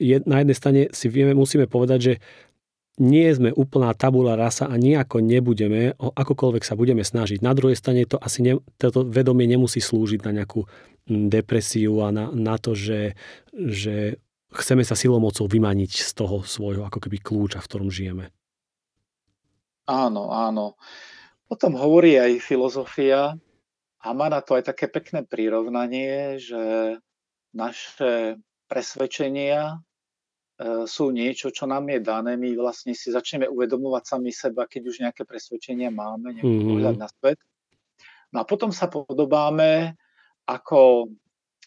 je, 0.00 0.16
na 0.24 0.40
jednej 0.40 0.56
strane 0.56 0.80
si 0.96 1.12
vieme, 1.12 1.36
musíme 1.36 1.68
povedať, 1.68 2.00
že 2.00 2.14
nie 3.00 3.28
sme 3.32 3.52
úplná 3.52 3.96
tabula 3.96 4.36
rasa 4.36 4.68
a 4.68 4.76
nejako 4.76 5.24
nebudeme, 5.24 5.96
akokoľvek 5.96 6.64
sa 6.64 6.76
budeme 6.76 7.00
snažiť. 7.00 7.40
Na 7.40 7.56
druhej 7.56 7.76
strane 7.76 8.04
to 8.04 8.20
asi 8.20 8.44
ne, 8.44 8.60
toto 8.76 9.08
vedomie 9.08 9.48
nemusí 9.48 9.80
slúžiť 9.80 10.20
na 10.24 10.36
nejakú 10.36 10.68
depresiu 11.10 12.06
a 12.06 12.14
na, 12.14 12.30
na 12.30 12.56
to, 12.56 12.78
že, 12.78 13.18
že 13.50 14.22
chceme 14.54 14.86
sa 14.86 14.94
silou 14.94 15.18
mocou 15.18 15.50
vymaniť 15.50 15.92
z 16.06 16.10
toho 16.14 16.46
svojho 16.46 16.86
ako 16.86 17.02
keby 17.02 17.18
kľúča, 17.18 17.58
v 17.58 17.68
ktorom 17.68 17.90
žijeme. 17.90 18.30
Áno, 19.90 20.30
áno. 20.30 20.78
O 21.50 21.58
tom 21.58 21.74
hovorí 21.74 22.14
aj 22.14 22.38
filozofia, 22.38 23.34
A 24.00 24.16
má 24.16 24.32
na 24.32 24.40
to 24.40 24.56
aj 24.56 24.70
také 24.72 24.88
pekné 24.88 25.26
prirovnanie, 25.26 26.40
že 26.40 26.96
naše 27.52 28.40
presvedčenia 28.64 29.76
e, 29.76 30.88
sú 30.88 31.12
niečo, 31.12 31.52
čo 31.52 31.68
nám 31.68 31.90
je 31.90 32.00
dané. 32.00 32.38
My 32.40 32.54
vlastne 32.56 32.96
si 32.96 33.12
začneme 33.12 33.44
uvedomovať 33.50 34.02
sami 34.06 34.32
seba, 34.32 34.64
keď 34.64 34.82
už 34.88 34.96
nejaké 35.04 35.28
presvedčenia 35.28 35.92
máme, 35.92 36.32
nejaký 36.32 36.48
mm-hmm. 36.48 36.70
pohľad 36.70 36.96
na 36.96 37.08
svet. 37.12 37.38
No 38.32 38.40
a 38.40 38.44
potom 38.46 38.70
sa 38.70 38.86
podobáme 38.86 39.98
ako, 40.50 41.06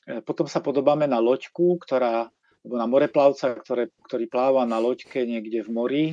e, 0.04 0.20
potom 0.20 0.48
sa 0.52 0.60
podobáme 0.60 1.08
na 1.08 1.24
loďku, 1.24 1.80
ktorá, 1.80 2.28
alebo 2.64 2.76
na 2.76 2.88
moreplavca, 2.88 3.56
ktoré, 3.56 3.92
ktorý 4.04 4.26
pláva 4.28 4.68
na 4.68 4.80
loďke 4.84 5.24
niekde 5.24 5.64
v 5.64 5.70
mori 5.72 6.06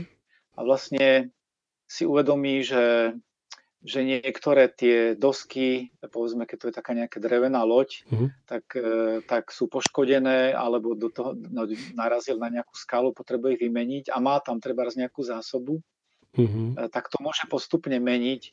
a 0.54 0.62
vlastne 0.62 1.34
si 1.90 2.06
uvedomí, 2.06 2.62
že 2.62 3.14
že 3.80 4.04
niektoré 4.04 4.68
tie 4.68 5.16
dosky, 5.16 5.88
povedzme, 6.04 6.44
keď 6.44 6.56
to 6.60 6.68
je 6.68 6.74
taká 6.76 6.92
nejaká 6.92 7.16
drevená 7.16 7.64
loď, 7.64 8.04
mm-hmm. 8.12 8.28
tak, 8.44 8.64
e, 8.76 9.24
tak 9.24 9.48
sú 9.48 9.72
poškodené 9.72 10.52
alebo 10.52 10.92
do 10.92 11.08
toho 11.08 11.32
no, 11.32 11.64
narazil 11.96 12.36
na 12.36 12.52
nejakú 12.52 12.76
skalu, 12.76 13.16
potrebuje 13.16 13.56
ich 13.56 13.64
vymeniť 13.64 14.04
a 14.12 14.20
má 14.20 14.36
tam 14.44 14.60
treba 14.60 14.84
nejakú 14.84 15.24
zásobu, 15.24 15.80
mm-hmm. 16.36 16.92
tak 16.92 17.08
to 17.08 17.24
môže 17.24 17.48
postupne 17.48 17.96
meniť. 17.96 18.52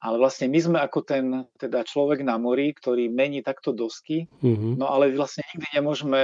Ale 0.00 0.16
vlastne 0.16 0.48
my 0.48 0.60
sme 0.60 0.78
ako 0.80 1.04
ten 1.04 1.44
teda 1.60 1.84
človek 1.84 2.24
na 2.24 2.40
mori, 2.40 2.72
ktorý 2.72 3.12
mení 3.12 3.44
takto 3.44 3.76
dosky, 3.76 4.32
mm-hmm. 4.40 4.80
no 4.80 4.88
ale 4.88 5.12
vlastne 5.12 5.44
nikdy 5.52 5.68
nemôžeme 5.76 6.20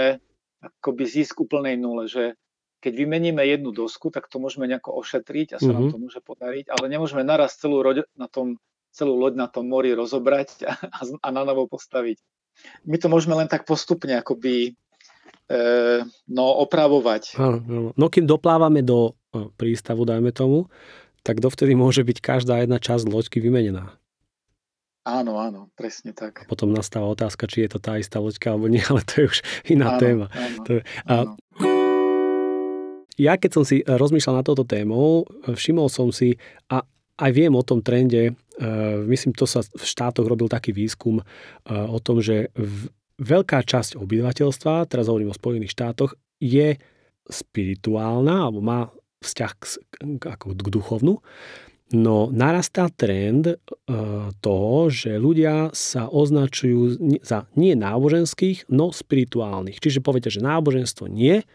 akoby 0.65 1.05
zísť 1.05 1.37
úplnej 1.37 1.77
nule, 1.77 2.09
že 2.09 2.41
keď 2.81 2.93
vymeníme 2.97 3.43
jednu 3.45 3.73
dosku, 3.77 4.09
tak 4.09 4.29
to 4.33 4.41
môžeme 4.41 4.69
nejako 4.69 4.97
ošetriť 5.01 5.57
a 5.57 5.61
sa 5.61 5.69
mm-hmm. 5.69 5.75
nám 5.75 5.85
mhm. 5.85 5.93
to 5.93 5.99
môže 5.99 6.21
podariť, 6.23 6.65
ale 6.73 6.85
nemôžeme 6.89 7.23
naraz 7.25 7.57
celú, 7.61 7.83
roď, 7.83 8.09
na 8.17 8.29
tom, 8.31 8.61
celú 8.93 9.17
loď 9.17 9.37
na 9.37 9.49
tom 9.51 9.69
mori 9.69 9.93
rozobrať 9.93 10.65
a, 10.71 10.73
a 11.03 11.29
na 11.29 11.43
novo 11.45 11.69
postaviť. 11.69 12.21
My 12.89 12.97
to 12.97 13.13
môžeme 13.13 13.37
len 13.37 13.49
tak 13.51 13.69
postupne 13.69 14.17
akoby 14.17 14.73
e, 14.73 15.61
no, 16.33 16.45
opravovať. 16.65 17.37
Áno, 17.37 17.93
no 17.93 18.07
kým 18.09 18.25
doplávame 18.25 18.81
do 18.81 19.13
prístavu, 19.61 20.09
dajme 20.09 20.33
tomu, 20.33 20.73
tak 21.27 21.43
dovtedy 21.43 21.75
môže 21.75 22.07
byť 22.07 22.23
každá 22.23 22.63
jedna 22.63 22.79
časť 22.79 23.11
loďky 23.11 23.43
vymenená. 23.43 23.99
Áno, 25.07 25.39
áno, 25.43 25.71
presne 25.75 26.15
tak. 26.15 26.47
A 26.47 26.51
potom 26.51 26.71
nastáva 26.71 27.11
otázka, 27.11 27.51
či 27.51 27.67
je 27.67 27.75
to 27.75 27.79
tá 27.83 27.99
istá 27.99 28.23
loďka 28.23 28.55
alebo 28.55 28.71
nie, 28.71 28.83
ale 28.91 29.03
to 29.03 29.27
je 29.27 29.27
už 29.27 29.39
iná 29.67 29.99
áno, 29.99 30.01
téma. 30.03 30.27
Áno, 30.31 30.59
to 30.63 30.71
je, 30.79 30.81
a, 31.11 31.15
áno 31.27 31.35
ja 33.17 33.41
keď 33.41 33.51
som 33.51 33.65
si 33.65 33.81
rozmýšľal 33.83 34.41
na 34.41 34.45
toto 34.45 34.63
tému, 34.63 35.25
všimol 35.49 35.89
som 35.89 36.13
si 36.13 36.37
a 36.69 36.85
aj 37.17 37.31
viem 37.33 37.53
o 37.57 37.65
tom 37.65 37.81
trende, 37.81 38.29
e, 38.29 38.33
myslím, 39.09 39.33
to 39.33 39.49
sa 39.49 39.65
v 39.65 39.85
štátoch 39.85 40.29
robil 40.29 40.53
taký 40.53 40.77
výskum 40.77 41.21
e, 41.21 41.25
o 41.73 41.97
tom, 41.97 42.21
že 42.21 42.53
veľká 43.17 43.65
časť 43.65 43.97
obyvateľstva, 43.97 44.85
teraz 44.85 45.09
hovorím 45.09 45.33
o 45.33 45.37
Spojených 45.37 45.73
štátoch, 45.73 46.13
je 46.37 46.77
spirituálna 47.25 48.53
alebo 48.53 48.61
má 48.61 48.93
vzťah 49.21 49.53
k, 49.57 49.65
ako 50.25 50.57
k 50.57 50.69
duchovnu, 50.69 51.15
no 51.95 52.17
narastá 52.35 52.91
trend 52.91 53.47
e, 53.47 53.57
toho, 54.43 54.91
že 54.91 55.17
ľudia 55.17 55.71
sa 55.71 56.11
označujú 56.11 56.99
za 57.23 57.47
nie 57.55 57.79
náboženských, 57.79 58.67
no 58.73 58.91
spirituálnych. 58.91 59.79
Čiže 59.79 60.03
poviete, 60.03 60.33
že 60.33 60.43
náboženstvo 60.43 61.07
nie, 61.07 61.47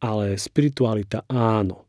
ale 0.00 0.40
spiritualita 0.40 1.24
áno. 1.28 1.84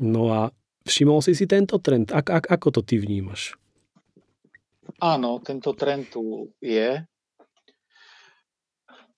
No 0.00 0.32
a 0.32 0.40
všimol 0.88 1.20
si 1.24 1.32
si 1.36 1.48
tento 1.48 1.80
trend? 1.80 2.12
Ak, 2.12 2.28
ak, 2.28 2.44
ako 2.48 2.80
to 2.80 2.80
ty 2.84 3.00
vnímaš? 3.00 3.56
Áno, 5.02 5.40
tento 5.42 5.72
trend 5.74 6.12
tu 6.12 6.50
je. 6.62 7.02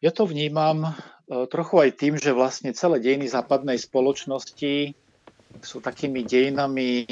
Ja 0.05 0.13
to 0.13 0.29
vnímam 0.29 0.85
e, 0.85 0.91
trochu 1.49 1.89
aj 1.89 1.91
tým, 1.97 2.21
že 2.21 2.37
vlastne 2.37 2.77
celé 2.77 3.01
dejiny 3.01 3.25
západnej 3.33 3.81
spoločnosti 3.81 4.93
sú 5.65 5.81
takými 5.81 6.21
dejinami 6.29 7.09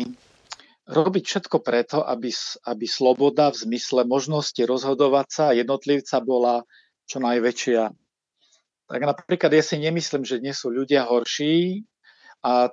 robiť 0.84 1.24
všetko 1.24 1.56
preto, 1.64 2.04
aby, 2.04 2.28
aby 2.68 2.84
sloboda 2.84 3.48
v 3.48 3.64
zmysle 3.64 4.04
možnosti 4.04 4.60
rozhodovať 4.60 5.26
sa 5.32 5.46
jednotlivca 5.56 6.20
bola 6.20 6.68
čo 7.08 7.16
najväčšia 7.16 7.96
tak 8.92 9.08
napríklad 9.08 9.48
ja 9.56 9.64
si 9.64 9.80
nemyslím, 9.80 10.20
že 10.28 10.36
dnes 10.44 10.60
sú 10.60 10.68
ľudia 10.68 11.08
horší 11.08 11.88
a 12.44 12.68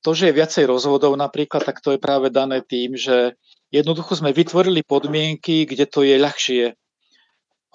to, 0.00 0.16
že 0.16 0.32
je 0.32 0.38
viacej 0.40 0.64
rozvodov 0.64 1.12
napríklad, 1.12 1.60
tak 1.60 1.84
to 1.84 1.92
je 1.92 2.00
práve 2.00 2.32
dané 2.32 2.64
tým, 2.64 2.96
že 2.96 3.36
jednoducho 3.68 4.16
sme 4.16 4.32
vytvorili 4.32 4.80
podmienky, 4.80 5.68
kde 5.68 5.84
to 5.84 6.00
je 6.00 6.16
ľahšie. 6.16 6.64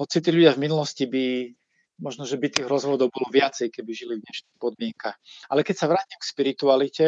Hoci 0.01 0.17
tí 0.17 0.29
ľudia 0.33 0.57
v 0.57 0.65
minulosti 0.65 1.05
by, 1.05 1.53
možno, 2.01 2.27
že 2.27 2.35
by 2.39 2.47
tých 2.51 2.67
rozvodov 2.67 3.11
bolo 3.11 3.27
viacej, 3.31 3.71
keby 3.71 3.91
žili 3.95 4.13
v 4.19 4.23
dnešných 4.25 4.57
podmienkach. 4.59 5.17
Ale 5.47 5.63
keď 5.63 5.75
sa 5.75 5.89
vrátim 5.91 6.19
k 6.19 6.29
spiritualite, 6.29 7.07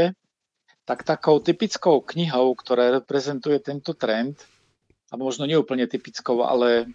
tak 0.88 1.03
takou 1.03 1.44
typickou 1.44 2.00
knihou, 2.00 2.56
ktorá 2.56 3.03
reprezentuje 3.03 3.60
tento 3.60 3.91
trend, 3.96 4.39
a 5.08 5.15
možno 5.15 5.48
neúplne 5.48 5.88
typickou, 5.88 6.44
ale 6.44 6.91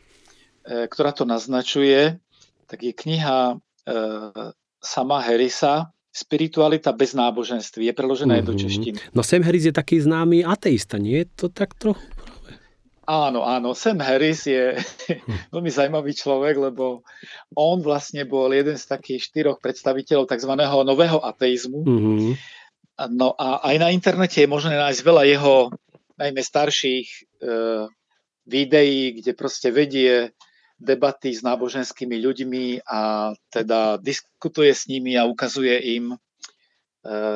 e, 0.68 0.84
ktorá 0.84 1.16
to 1.16 1.24
naznačuje, 1.24 2.20
tak 2.68 2.84
je 2.84 2.92
kniha 2.92 3.56
E, 3.82 3.94
sama 4.82 5.18
Harrisa 5.22 5.90
Spiritualita 6.12 6.92
bez 6.92 7.16
náboženství. 7.16 7.88
Je 7.88 7.94
preložená 7.96 8.44
mm-hmm. 8.44 8.50
do 8.50 8.54
mhm. 8.54 8.60
češtiny. 8.60 8.98
No 9.16 9.24
Sam 9.24 9.42
Harris 9.42 9.64
je 9.64 9.74
taký 9.74 9.96
známy 9.96 10.44
ateista, 10.44 11.00
nie 11.00 11.24
je 11.24 11.26
to 11.32 11.46
tak 11.48 11.72
trochu? 11.74 12.04
Áno, 13.02 13.42
áno. 13.42 13.74
Sam 13.74 13.98
Harris 13.98 14.46
je 14.46 14.78
hm. 14.78 15.50
veľmi 15.50 15.70
zaujímavý 15.70 16.12
človek, 16.14 16.54
lebo 16.70 17.02
on 17.58 17.82
vlastne 17.82 18.22
bol 18.22 18.50
jeden 18.54 18.78
z 18.78 18.84
takých 18.86 19.26
štyroch 19.26 19.58
predstaviteľov 19.58 20.30
tzv. 20.30 20.52
nového 20.86 21.18
ateizmu. 21.18 21.82
Mm-hmm. 21.82 22.32
No 23.18 23.34
a 23.34 23.58
aj 23.66 23.76
na 23.82 23.88
internete 23.90 24.44
je 24.44 24.52
možné 24.52 24.78
nájsť 24.78 25.00
veľa 25.02 25.22
jeho 25.26 25.74
najmä 26.20 26.38
starších 26.44 27.08
e, 27.10 27.20
videí, 28.46 29.18
kde 29.18 29.32
proste 29.34 29.74
vedie 29.74 30.30
debaty 30.78 31.34
s 31.34 31.42
náboženskými 31.42 32.14
ľuďmi 32.22 32.86
a 32.86 33.32
teda 33.50 33.98
diskutuje 33.98 34.70
s 34.70 34.86
nimi 34.86 35.18
a 35.18 35.26
ukazuje 35.26 35.98
im, 35.98 36.14
e, 36.14 36.16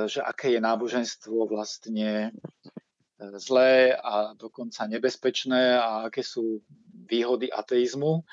že 0.07 0.23
aké 0.23 0.55
je 0.55 0.61
náboženstvo 0.63 1.51
vlastne 1.51 2.31
zlé 3.19 3.97
a 3.97 4.37
dokonca 4.37 4.85
nebezpečné 4.85 5.77
a 5.81 6.09
aké 6.09 6.21
sú 6.21 6.61
výhody 7.09 7.49
ateizmu. 7.49 8.25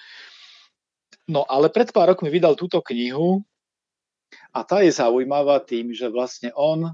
No 1.32 1.42
ale 1.48 1.72
pred 1.72 1.96
pár 1.96 2.12
rokmi 2.12 2.28
vydal 2.28 2.60
túto 2.60 2.84
knihu 2.84 3.40
a 4.52 4.68
tá 4.68 4.84
je 4.84 4.92
zaujímavá 4.92 5.64
tým, 5.64 5.96
že 5.96 6.12
vlastne 6.12 6.52
on 6.52 6.92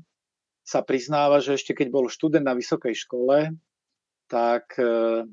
sa 0.62 0.86
priznáva, 0.86 1.42
že 1.42 1.58
ešte 1.58 1.74
keď 1.74 1.88
bol 1.90 2.06
študent 2.06 2.46
na 2.46 2.54
vysokej 2.54 2.94
škole, 2.94 3.58
tak 4.30 4.78
e, 4.78 5.26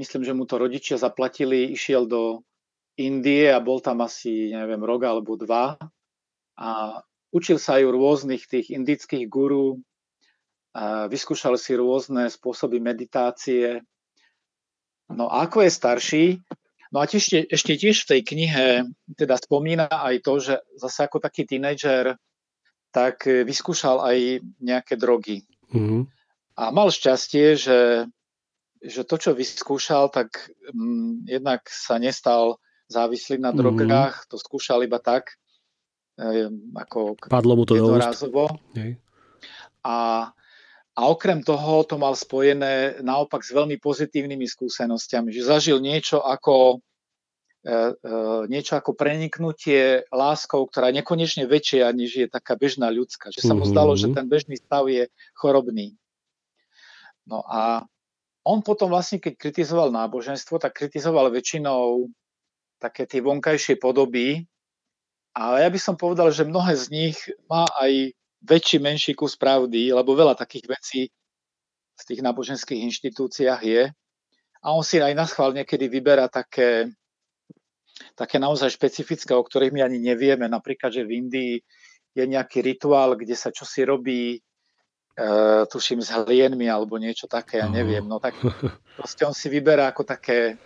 myslím, 0.00 0.24
že 0.24 0.32
mu 0.32 0.48
to 0.48 0.56
rodičia 0.56 0.96
zaplatili, 0.96 1.68
išiel 1.68 2.08
do 2.08 2.40
Indie 2.96 3.52
a 3.52 3.60
bol 3.60 3.84
tam 3.84 4.00
asi, 4.00 4.56
neviem, 4.56 4.80
rok 4.80 5.04
alebo 5.04 5.36
dva 5.36 5.76
a 6.56 7.00
učil 7.28 7.60
sa 7.60 7.76
aj 7.76 7.84
u 7.84 7.90
rôznych 7.92 8.48
tých 8.48 8.72
indických 8.72 9.28
guru, 9.28 9.76
a 9.76 9.89
vyskúšal 11.10 11.58
si 11.58 11.74
rôzne 11.74 12.30
spôsoby 12.30 12.78
meditácie. 12.78 13.82
No 15.10 15.26
a 15.26 15.50
ako 15.50 15.66
je 15.66 15.70
starší, 15.70 16.24
no 16.94 17.02
a 17.02 17.04
ešte, 17.10 17.42
ešte 17.50 17.74
tiež 17.74 18.06
v 18.06 18.10
tej 18.14 18.20
knihe 18.22 18.66
teda 19.18 19.34
spomína 19.34 19.90
aj 19.90 20.16
to, 20.22 20.34
že 20.38 20.54
zase 20.78 21.10
ako 21.10 21.18
taký 21.18 21.46
tínedžer 21.46 22.14
tak 22.94 23.26
vyskúšal 23.26 24.02
aj 24.02 24.42
nejaké 24.62 24.94
drogy. 24.94 25.46
Mm-hmm. 25.74 26.02
A 26.58 26.62
mal 26.74 26.90
šťastie, 26.90 27.58
že 27.58 28.06
že 28.80 29.04
to, 29.04 29.20
čo 29.20 29.36
vyskúšal, 29.36 30.08
tak 30.08 30.48
um, 30.72 31.20
jednak 31.28 31.68
sa 31.68 32.00
nestal 32.00 32.56
závislý 32.88 33.36
na 33.38 33.52
mhm. 33.52 33.58
drogách, 33.60 34.24
mm-hmm. 34.24 34.30
to 34.32 34.36
skúšal 34.40 34.80
iba 34.82 34.96
tak, 34.98 35.36
um, 36.16 36.72
ako 36.74 37.20
Padlo 37.28 37.60
mu 37.60 37.68
to 37.68 37.76
jednorázovo. 37.76 38.48
A, 39.84 40.28
a 41.00 41.08
okrem 41.08 41.40
toho 41.40 41.80
to 41.88 41.96
mal 41.96 42.12
spojené 42.12 43.00
naopak 43.00 43.40
s 43.40 43.56
veľmi 43.56 43.80
pozitívnymi 43.80 44.44
skúsenostiami, 44.44 45.32
že 45.32 45.48
zažil 45.48 45.80
niečo 45.80 46.20
ako 46.20 46.84
e, 47.64 47.72
e, 47.72 48.14
niečo 48.52 48.76
ako 48.76 48.92
preniknutie 48.92 50.04
láskou, 50.12 50.68
ktorá 50.68 50.92
je 50.92 51.00
nekonečne 51.00 51.48
väčšia, 51.48 51.96
než 51.96 52.20
je 52.20 52.26
taká 52.28 52.52
bežná 52.52 52.92
ľudská. 52.92 53.32
Že 53.32 53.40
sa 53.40 53.54
mu 53.56 53.64
zdalo, 53.64 53.96
že 53.96 54.12
mhm. 54.12 54.14
ten 54.20 54.26
bežný 54.28 54.60
stav 54.60 54.84
je 54.92 55.08
chorobný. 55.32 55.96
No 57.24 57.48
a 57.48 57.88
on 58.44 58.60
potom 58.60 58.92
vlastne, 58.92 59.24
keď 59.24 59.40
kritizoval 59.40 59.88
náboženstvo, 59.88 60.60
tak 60.60 60.84
kritizoval 60.84 61.32
väčšinou 61.32 62.12
také 62.76 63.08
tie 63.08 63.24
vonkajšie 63.24 63.80
podoby, 63.80 64.44
ale 65.32 65.64
ja 65.64 65.68
by 65.72 65.80
som 65.80 65.96
povedal, 65.96 66.28
že 66.28 66.48
mnohé 66.48 66.76
z 66.76 66.86
nich 66.92 67.16
má 67.48 67.64
aj 67.80 68.12
väčší, 68.40 68.80
menší 68.80 69.12
kus 69.12 69.36
pravdy, 69.36 69.92
lebo 69.92 70.16
veľa 70.16 70.34
takých 70.34 70.66
vecí 70.68 71.00
v 72.00 72.02
tých 72.08 72.20
náboženských 72.24 72.80
inštitúciách 72.88 73.60
je. 73.60 73.82
a 74.60 74.66
on 74.72 74.84
si 74.84 75.00
aj 75.00 75.12
na 75.16 75.24
schvál 75.24 75.56
niekedy 75.56 75.88
vyberá 75.88 76.28
také, 76.28 76.88
také 78.16 78.36
naozaj 78.40 78.76
špecifické, 78.76 79.32
o 79.32 79.44
ktorých 79.44 79.72
my 79.72 79.80
ani 79.84 79.98
nevieme. 80.00 80.48
Napríklad, 80.48 80.92
že 80.92 81.04
v 81.04 81.16
Indii 81.16 81.54
je 82.12 82.24
nejaký 82.24 82.60
rituál, 82.64 83.16
kde 83.16 83.36
sa 83.36 83.48
čosi 83.48 83.84
robí, 83.88 84.36
e, 84.36 84.38
tuším, 85.64 86.04
s 86.04 86.12
hlienmi 86.12 86.68
alebo 86.68 87.00
niečo 87.00 87.24
také, 87.24 87.60
ja 87.60 87.68
neviem. 87.68 88.04
No 88.04 88.20
tak 88.20 88.36
proste 88.96 89.24
on 89.24 89.36
si 89.36 89.48
vyberá 89.48 89.92
ako 89.92 90.04
také, 90.04 90.60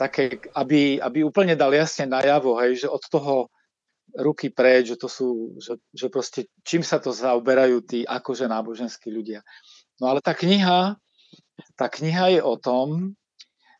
také 0.00 0.40
aby, 0.56 1.00
aby 1.00 1.24
úplne 1.24 1.56
dal 1.56 1.72
jasne 1.72 2.08
najavo, 2.08 2.56
hej, 2.64 2.84
že 2.84 2.88
od 2.88 3.04
toho 3.08 3.52
ruky 4.16 4.48
preč, 4.48 4.92
že 4.92 4.96
to 4.96 5.08
sú, 5.08 5.56
že, 5.60 5.76
že 5.92 6.06
proste 6.08 6.48
čím 6.64 6.80
sa 6.80 6.96
to 6.96 7.12
zaoberajú 7.12 7.84
tí 7.84 8.02
akože 8.08 8.48
náboženskí 8.48 9.12
ľudia. 9.12 9.44
No 10.00 10.12
ale 10.12 10.20
tá 10.24 10.32
kniha, 10.32 10.96
tá 11.76 11.86
kniha 11.88 12.36
je 12.36 12.40
o 12.44 12.56
tom, 12.56 13.16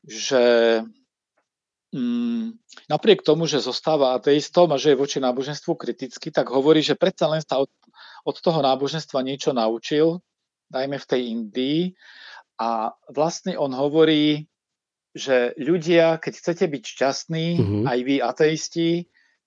že 0.07 0.45
mm, 1.93 2.57
napriek 2.89 3.25
tomu, 3.25 3.49
že 3.49 3.65
zostáva 3.65 4.15
ateistom 4.17 4.71
a 4.73 4.81
že 4.81 4.95
je 4.95 5.01
voči 5.01 5.19
náboženstvu 5.19 5.73
kritický, 5.75 6.31
tak 6.31 6.53
hovorí, 6.53 6.81
že 6.85 6.97
predsa 6.97 7.27
len 7.33 7.43
sa 7.43 7.61
od, 7.61 7.73
od 8.25 8.37
toho 8.39 8.61
náboženstva 8.63 9.25
niečo 9.25 9.57
naučil, 9.57 10.21
dajme 10.71 10.97
v 11.01 11.09
tej 11.09 11.21
Indii. 11.33 11.81
A 12.57 12.97
vlastne 13.13 13.61
on 13.61 13.77
hovorí, 13.77 14.49
že 15.13 15.53
ľudia, 15.61 16.17
keď 16.21 16.33
chcete 16.41 16.65
byť 16.69 16.83
šťastní, 16.85 17.47
mm-hmm. 17.57 17.83
aj 17.85 17.99
vy 18.05 18.17
ateisti, 18.21 18.89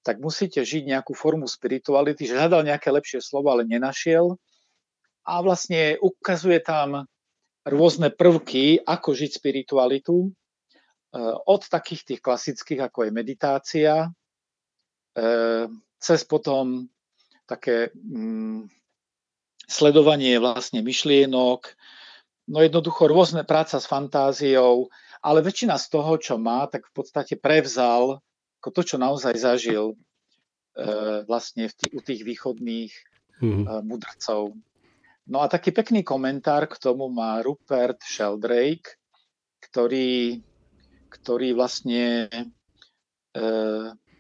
tak 0.09 0.17
musíte 0.17 0.65
žiť 0.65 0.89
nejakú 0.89 1.13
formu 1.13 1.45
spirituality, 1.45 2.25
že 2.25 2.33
hľadal 2.33 2.65
nejaké 2.65 2.89
lepšie 2.89 3.21
slovo, 3.21 3.53
ale 3.53 3.61
nenašiel. 3.61 4.41
A 5.21 5.45
vlastne 5.45 6.01
ukazuje 6.01 6.57
tam 6.65 7.05
rôzne 7.61 8.09
prvky, 8.09 8.81
ako 8.81 9.13
žiť 9.13 9.37
spiritualitu. 9.37 10.33
Eh, 11.13 11.35
od 11.45 11.61
takých 11.61 12.01
tých 12.09 12.21
klasických, 12.25 12.89
ako 12.89 13.05
je 13.05 13.11
meditácia, 13.13 13.93
eh, 15.13 15.69
cez 16.01 16.19
potom 16.25 16.89
také 17.45 17.93
mm, 17.93 18.65
sledovanie 19.69 20.41
vlastne 20.41 20.81
myšlienok, 20.81 21.61
no 22.49 22.57
jednoducho 22.65 23.05
rôzne 23.05 23.45
práca 23.45 23.77
s 23.77 23.85
fantáziou, 23.85 24.89
ale 25.21 25.45
väčšina 25.45 25.77
z 25.77 25.85
toho, 25.93 26.17
čo 26.17 26.41
má, 26.41 26.65
tak 26.65 26.89
v 26.89 26.93
podstate 26.97 27.37
prevzal 27.37 28.21
ako 28.59 28.69
to, 28.75 28.81
čo 28.83 28.97
naozaj 28.99 29.35
zažil 29.39 29.95
eh, 30.75 31.23
vlastne 31.25 31.71
v 31.71 31.73
tých, 31.73 31.91
u 31.95 31.99
tých 32.03 32.21
východných 32.27 32.93
mm-hmm. 33.39 33.83
mudrcov. 33.87 34.55
No 35.29 35.37
a 35.41 35.47
taký 35.47 35.71
pekný 35.71 36.01
komentár 36.01 36.65
k 36.65 36.75
tomu 36.81 37.07
má 37.07 37.39
Rupert 37.45 38.01
Sheldrake, 38.01 38.97
ktorý 39.61 40.41
ktorý 41.09 41.57
vlastne 41.57 42.29
e, 42.29 43.41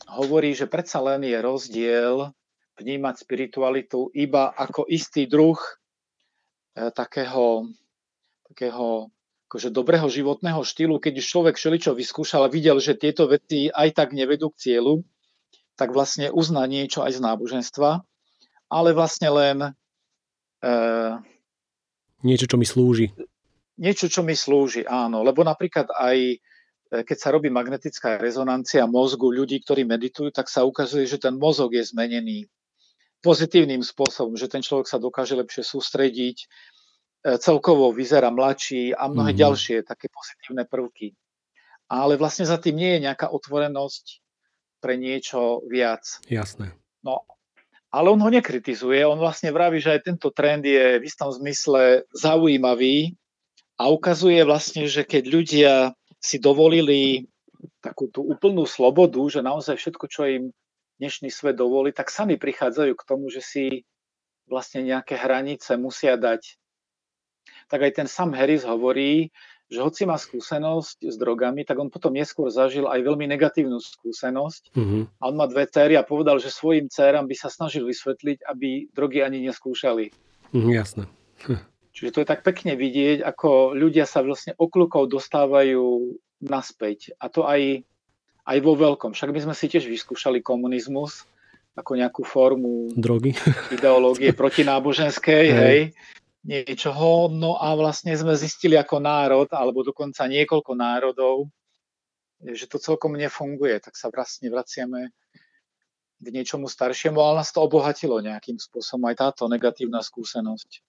hovorí, 0.09 0.57
že 0.57 0.65
predsa 0.65 0.99
len 0.99 1.21
je 1.23 1.37
rozdiel 1.37 2.33
vnímať 2.81 3.15
spiritualitu 3.21 4.09
iba 4.17 4.49
ako 4.49 4.89
istý 4.89 5.29
druh 5.29 5.57
e, 6.73 6.89
takého, 6.91 7.69
takého 8.49 9.13
akože 9.49 9.73
dobrého 9.73 10.05
životného 10.05 10.61
štýlu, 10.61 11.01
keď 11.01 11.17
už 11.17 11.25
človek 11.25 11.55
všeličo 11.57 11.97
vyskúšal 11.97 12.45
a 12.45 12.53
videl, 12.53 12.77
že 12.77 12.93
tieto 12.93 13.25
veci 13.25 13.73
aj 13.73 13.97
tak 13.97 14.13
nevedú 14.13 14.53
k 14.53 14.69
cieľu, 14.69 15.01
tak 15.73 15.89
vlastne 15.89 16.29
uzná 16.29 16.69
niečo 16.69 17.01
aj 17.01 17.17
z 17.17 17.19
náboženstva, 17.25 18.05
ale 18.69 18.89
vlastne 18.93 19.29
len 19.33 19.57
e, 20.61 20.69
niečo, 22.21 22.45
čo 22.45 22.61
mi 22.61 22.69
slúži. 22.69 23.09
Niečo, 23.81 24.05
čo 24.05 24.21
mi 24.21 24.37
slúži, 24.37 24.85
áno. 24.85 25.25
Lebo 25.25 25.41
napríklad 25.41 25.89
aj 25.97 26.37
E, 26.89 27.05
keď 27.05 27.17
sa 27.17 27.29
robí 27.29 27.53
magnetická 27.53 28.17
rezonancia 28.17 28.89
mozgu 28.89 29.29
ľudí, 29.29 29.61
ktorí 29.61 29.85
meditujú, 29.85 30.33
tak 30.33 30.49
sa 30.49 30.65
ukazuje, 30.65 31.05
že 31.05 31.21
ten 31.21 31.37
mozog 31.37 31.77
je 31.77 31.85
zmenený 31.85 32.49
pozitívnym 33.21 33.85
spôsobom, 33.85 34.33
že 34.33 34.49
ten 34.49 34.65
človek 34.65 34.89
sa 34.89 34.97
dokáže 34.97 35.37
lepšie 35.37 35.61
sústrediť, 35.61 36.49
celkovo 37.23 37.91
vyzerá 37.91 38.31
mladší 38.31 38.95
a 38.95 39.11
mnohé 39.11 39.35
mm-hmm. 39.35 39.43
ďalšie 39.43 39.77
také 39.83 40.07
pozitívne 40.07 40.63
prvky. 40.63 41.13
Ale 41.89 42.15
vlastne 42.15 42.45
za 42.45 42.61
tým 42.61 42.77
nie 42.77 42.91
je 42.97 43.09
nejaká 43.09 43.27
otvorenosť 43.33 44.21
pre 44.79 44.95
niečo 44.95 45.65
viac. 45.67 46.05
Jasné. 46.29 46.71
No, 47.03 47.27
ale 47.89 48.13
on 48.13 48.21
ho 48.21 48.29
nekritizuje, 48.29 49.01
on 49.01 49.17
vlastne 49.17 49.49
vraví, 49.49 49.81
že 49.81 49.97
aj 49.97 50.05
tento 50.05 50.29
trend 50.29 50.63
je 50.63 51.01
v 51.01 51.03
istom 51.03 51.33
zmysle 51.33 52.05
zaujímavý 52.13 53.17
a 53.81 53.89
ukazuje 53.89 54.45
vlastne, 54.45 54.85
že 54.85 55.01
keď 55.01 55.23
ľudia 55.25 55.73
si 56.21 56.37
dovolili 56.37 57.25
takú 57.81 58.11
tú 58.11 58.23
úplnú 58.23 58.69
slobodu, 58.69 59.19
že 59.31 59.41
naozaj 59.41 59.75
všetko, 59.79 60.05
čo 60.05 60.21
im 60.29 60.43
dnešný 60.99 61.31
svet 61.31 61.55
dovolí, 61.55 61.95
tak 61.95 62.11
sami 62.11 62.35
prichádzajú 62.35 62.93
k 62.93 63.07
tomu, 63.07 63.31
že 63.31 63.39
si 63.41 63.65
vlastne 64.45 64.83
nejaké 64.83 65.15
hranice 65.15 65.79
musia 65.79 66.19
dať. 66.19 66.59
Tak 67.69 67.85
aj 67.85 67.91
ten 68.01 68.07
Sam 68.09 68.33
Harris 68.33 68.65
hovorí, 68.65 69.29
že 69.69 69.85
hoci 69.85 70.09
má 70.09 70.17
skúsenosť 70.17 71.05
s 71.05 71.15
drogami, 71.21 71.61
tak 71.61 71.77
on 71.77 71.93
potom 71.93 72.17
neskôr 72.17 72.49
zažil 72.49 72.89
aj 72.89 73.05
veľmi 73.05 73.29
negatívnu 73.29 73.77
skúsenosť. 73.77 74.73
Mm-hmm. 74.73 75.01
A 75.21 75.23
on 75.29 75.35
má 75.37 75.45
dve 75.45 75.69
céry 75.69 75.93
a 75.93 76.01
povedal, 76.01 76.41
že 76.41 76.49
svojim 76.49 76.89
céram 76.89 77.29
by 77.29 77.37
sa 77.37 77.53
snažil 77.53 77.85
vysvetliť, 77.85 78.49
aby 78.49 78.89
drogy 78.89 79.21
ani 79.21 79.45
neskúšali. 79.45 80.09
Mm, 80.57 80.73
jasné. 80.73 81.05
Čiže 81.93 82.11
to 82.17 82.21
je 82.25 82.31
tak 82.33 82.41
pekne 82.41 82.73
vidieť, 82.73 83.21
ako 83.21 83.77
ľudia 83.77 84.09
sa 84.09 84.25
vlastne 84.25 84.57
okľukov 84.57 85.05
dostávajú 85.05 86.17
naspäť. 86.41 87.13
A 87.21 87.29
to 87.29 87.45
aj, 87.45 87.85
aj 88.49 88.57
vo 88.65 88.73
veľkom. 88.73 89.13
Však 89.13 89.29
my 89.29 89.39
sme 89.45 89.53
si 89.53 89.69
tiež 89.69 89.85
vyskúšali 89.85 90.41
komunizmus 90.41 91.29
ako 91.77 91.95
nejakú 91.95 92.21
formu 92.27 92.91
drogy, 92.97 93.37
ideológie 93.71 94.35
protináboženskej, 94.41 95.45
hej. 95.47 95.55
hej, 95.55 95.79
niečoho. 96.49 97.29
No 97.29 97.61
a 97.61 97.77
vlastne 97.77 98.17
sme 98.17 98.33
zistili 98.33 98.73
ako 98.73 98.97
národ, 98.97 99.45
alebo 99.53 99.85
dokonca 99.85 100.25
niekoľko 100.25 100.73
národov, 100.73 101.45
že 102.41 102.65
to 102.65 102.81
celkom 102.81 103.13
nefunguje. 103.13 103.77
Tak 103.77 103.93
sa 103.93 104.09
vlastne 104.09 104.49
vraciame 104.49 105.13
k 106.19 106.25
niečomu 106.33 106.67
staršiemu, 106.67 107.21
ale 107.21 107.45
nás 107.45 107.53
to 107.53 107.61
obohatilo 107.63 108.19
nejakým 108.19 108.57
spôsobom 108.59 109.07
aj 109.07 109.15
táto 109.29 109.47
negatívna 109.47 110.03
skúsenosť. 110.03 110.83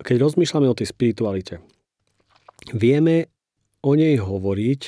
Keď 0.00 0.16
rozmýšľame 0.16 0.70
o 0.70 0.78
tej 0.78 0.88
spiritualite, 0.92 1.60
vieme 2.72 3.28
o 3.82 3.92
nej 3.98 4.16
hovoriť 4.16 4.82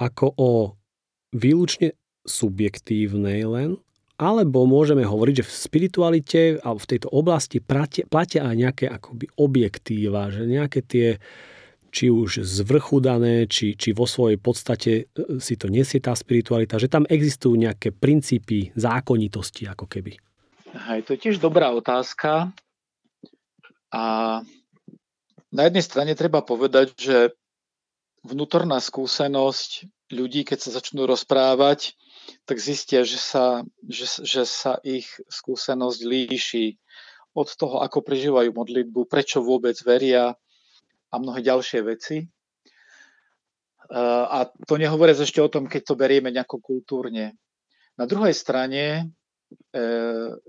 ako 0.00 0.26
o 0.36 0.50
výlučne 1.36 1.92
subjektívnej 2.26 3.46
len, 3.46 3.70
alebo 4.16 4.64
môžeme 4.64 5.04
hovoriť, 5.04 5.44
že 5.44 5.48
v 5.48 5.52
spiritualite 5.52 6.40
a 6.64 6.72
v 6.72 6.88
tejto 6.88 7.12
oblasti 7.12 7.60
platia, 7.60 8.48
aj 8.48 8.56
nejaké 8.56 8.84
akoby 8.88 9.28
objektíva, 9.36 10.32
že 10.32 10.48
nejaké 10.48 10.80
tie 10.80 11.08
či 11.96 12.12
už 12.12 12.44
z 12.44 12.56
vrchu 12.60 13.00
dané, 13.00 13.48
či, 13.48 13.72
či 13.72 13.96
vo 13.96 14.04
svojej 14.04 14.36
podstate 14.36 15.08
e, 15.08 15.40
si 15.40 15.56
to 15.56 15.72
nesie 15.72 15.96
tá 15.96 16.12
spiritualita, 16.12 16.76
že 16.76 16.92
tam 16.92 17.08
existujú 17.08 17.56
nejaké 17.56 17.88
princípy 17.88 18.76
zákonitosti 18.76 19.64
ako 19.64 19.88
keby. 19.88 20.20
Hej, 20.76 21.08
to 21.08 21.16
je 21.16 21.22
tiež 21.24 21.36
dobrá 21.40 21.72
otázka. 21.72 22.52
A 23.88 24.02
na 25.48 25.62
jednej 25.64 25.80
strane 25.80 26.12
treba 26.12 26.44
povedať, 26.44 26.92
že 27.00 27.18
vnútorná 28.28 28.76
skúsenosť 28.76 29.88
ľudí, 30.12 30.44
keď 30.44 30.68
sa 30.68 30.70
začnú 30.76 31.08
rozprávať, 31.08 31.96
tak 32.44 32.58
zistia, 32.58 33.06
že 33.06 33.18
sa, 33.18 33.62
že, 33.86 34.22
že 34.24 34.42
sa 34.46 34.78
ich 34.82 35.06
skúsenosť 35.30 36.00
líši 36.02 36.66
od 37.36 37.48
toho, 37.52 37.84
ako 37.84 38.00
prežívajú 38.00 38.50
modlitbu, 38.54 39.06
prečo 39.06 39.44
vôbec 39.44 39.76
veria 39.84 40.32
a 41.12 41.14
mnohé 41.20 41.44
ďalšie 41.44 41.80
veci. 41.84 42.24
A 43.92 44.50
to 44.66 44.74
nehovoriac 44.80 45.20
ešte 45.20 45.38
o 45.38 45.52
tom, 45.52 45.70
keď 45.70 45.82
to 45.86 45.94
berieme 45.94 46.32
nejako 46.32 46.58
kultúrne. 46.58 47.38
Na 47.94 48.08
druhej 48.08 48.34
strane 48.34 49.14
E, 49.70 49.82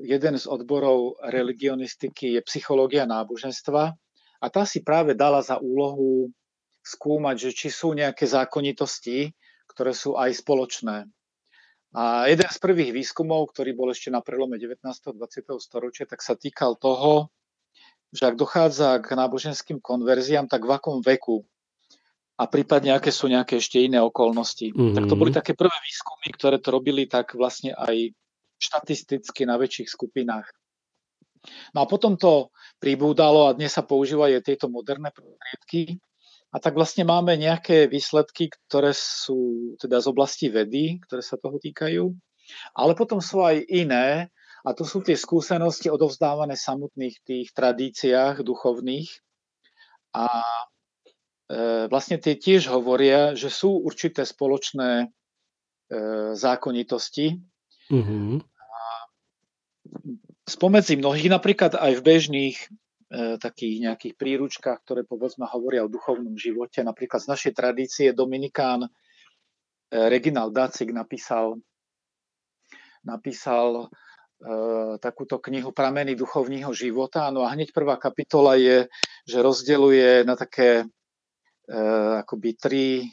jeden 0.02 0.36
z 0.40 0.46
odborov 0.50 1.22
religionistiky 1.22 2.34
je 2.34 2.42
psychológia 2.50 3.06
náboženstva 3.06 3.94
a 4.42 4.46
tá 4.50 4.66
si 4.66 4.82
práve 4.82 5.14
dala 5.14 5.46
za 5.46 5.62
úlohu 5.62 6.34
skúmať, 6.82 7.36
že 7.38 7.50
či 7.54 7.68
sú 7.70 7.94
nejaké 7.94 8.26
zákonitosti, 8.26 9.38
ktoré 9.70 9.94
sú 9.94 10.18
aj 10.18 10.42
spoločné. 10.42 11.06
A 11.98 12.30
jeden 12.30 12.46
z 12.46 12.58
prvých 12.62 12.94
výskumov, 12.94 13.50
ktorý 13.58 13.74
bol 13.74 13.90
ešte 13.90 14.14
na 14.14 14.22
prelome 14.22 14.62
19. 14.62 14.86
a 14.86 15.12
20. 15.18 15.18
storočia, 15.58 16.06
tak 16.06 16.22
sa 16.22 16.38
týkal 16.38 16.78
toho, 16.78 17.34
že 18.14 18.30
ak 18.30 18.38
dochádza 18.38 19.02
k 19.02 19.18
náboženským 19.18 19.82
konverziám, 19.82 20.46
tak 20.46 20.62
v 20.62 20.78
akom 20.78 21.02
veku 21.02 21.42
a 22.38 22.44
prípadne 22.46 22.94
aké 22.94 23.10
sú 23.10 23.26
nejaké 23.26 23.58
ešte 23.58 23.82
iné 23.82 23.98
okolnosti. 23.98 24.70
Mm-hmm. 24.70 24.94
Tak 24.94 25.04
to 25.10 25.16
boli 25.18 25.34
mhm. 25.34 25.38
také 25.42 25.58
prvé 25.58 25.74
výskumy, 25.74 26.28
ktoré 26.38 26.58
to 26.62 26.70
robili 26.70 27.10
tak 27.10 27.34
vlastne 27.34 27.74
aj 27.74 28.14
štatisticky 28.62 29.50
na 29.50 29.58
väčších 29.58 29.90
skupinách. 29.90 30.46
No 31.74 31.86
a 31.86 31.86
potom 31.90 32.18
to 32.18 32.54
pribúdalo 32.78 33.50
a 33.50 33.56
dnes 33.58 33.74
sa 33.74 33.86
používajú 33.86 34.42
tieto 34.42 34.70
moderné 34.70 35.14
prostriedky. 35.14 35.98
A 36.52 36.64
tak 36.64 36.80
vlastne 36.80 37.04
máme 37.04 37.36
nejaké 37.36 37.92
výsledky, 37.92 38.48
ktoré 38.48 38.96
sú 38.96 39.76
teda 39.84 40.00
z 40.00 40.08
oblasti 40.08 40.48
vedy, 40.48 41.04
ktoré 41.04 41.20
sa 41.20 41.36
toho 41.36 41.60
týkajú. 41.60 42.08
Ale 42.72 42.96
potom 42.96 43.20
sú 43.20 43.44
aj 43.44 43.68
iné, 43.68 44.32
a 44.68 44.76
to 44.76 44.84
sú 44.84 45.00
tie 45.00 45.16
skúsenosti 45.16 45.88
odovzdávané 45.88 46.60
samotných 46.60 47.24
tých 47.24 47.56
tradíciách 47.56 48.44
duchovných. 48.44 49.08
A 50.12 50.28
e, 50.28 51.88
vlastne 51.88 52.20
tie 52.20 52.36
tiež 52.36 52.68
hovoria, 52.68 53.32
že 53.32 53.48
sú 53.48 53.80
určité 53.80 54.28
spoločné 54.28 54.92
e, 55.04 55.08
zákonitosti. 56.36 57.40
Mm-hmm. 57.88 58.32
A 58.44 58.72
spomedzi 60.52 61.00
mnohých, 61.00 61.32
napríklad 61.32 61.80
aj 61.80 61.92
v 62.00 62.04
bežných 62.04 62.58
takých 63.16 63.88
nejakých 63.88 64.14
príručkách, 64.20 64.84
ktoré 64.84 65.08
povedzme 65.08 65.48
hovoria 65.48 65.88
o 65.88 65.92
duchovnom 65.92 66.36
živote, 66.36 66.84
napríklad 66.84 67.24
z 67.24 67.32
našej 67.32 67.54
tradície 67.56 68.08
Dominikán 68.12 68.84
e, 68.84 68.90
Reginald 70.12 70.52
Dacik 70.52 70.92
napísal, 70.92 71.56
napísal 73.08 73.88
e, 74.44 75.00
takúto 75.00 75.40
knihu 75.40 75.72
Prameny 75.72 76.20
duchovního 76.20 76.74
života. 76.76 77.32
No 77.32 77.48
a 77.48 77.56
hneď 77.56 77.72
prvá 77.72 77.96
kapitola 77.96 78.60
je, 78.60 78.92
že 79.24 79.40
rozdeluje 79.40 80.28
na 80.28 80.36
také 80.36 80.84
e, 80.84 80.86
akoby 82.20 82.50
tri 82.60 82.86
e, 83.00 83.06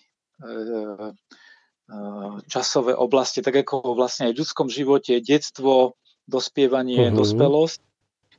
e 0.42 1.16
časové 2.50 2.96
oblasti, 2.96 3.46
tak 3.46 3.62
ako 3.62 3.94
vlastne 3.94 4.26
aj 4.26 4.32
v 4.34 4.40
ľudskom 4.42 4.72
živote, 4.72 5.20
detstvo, 5.22 5.94
dospievanie, 6.24 7.12
uh-huh. 7.12 7.20
dospelosť, 7.20 7.78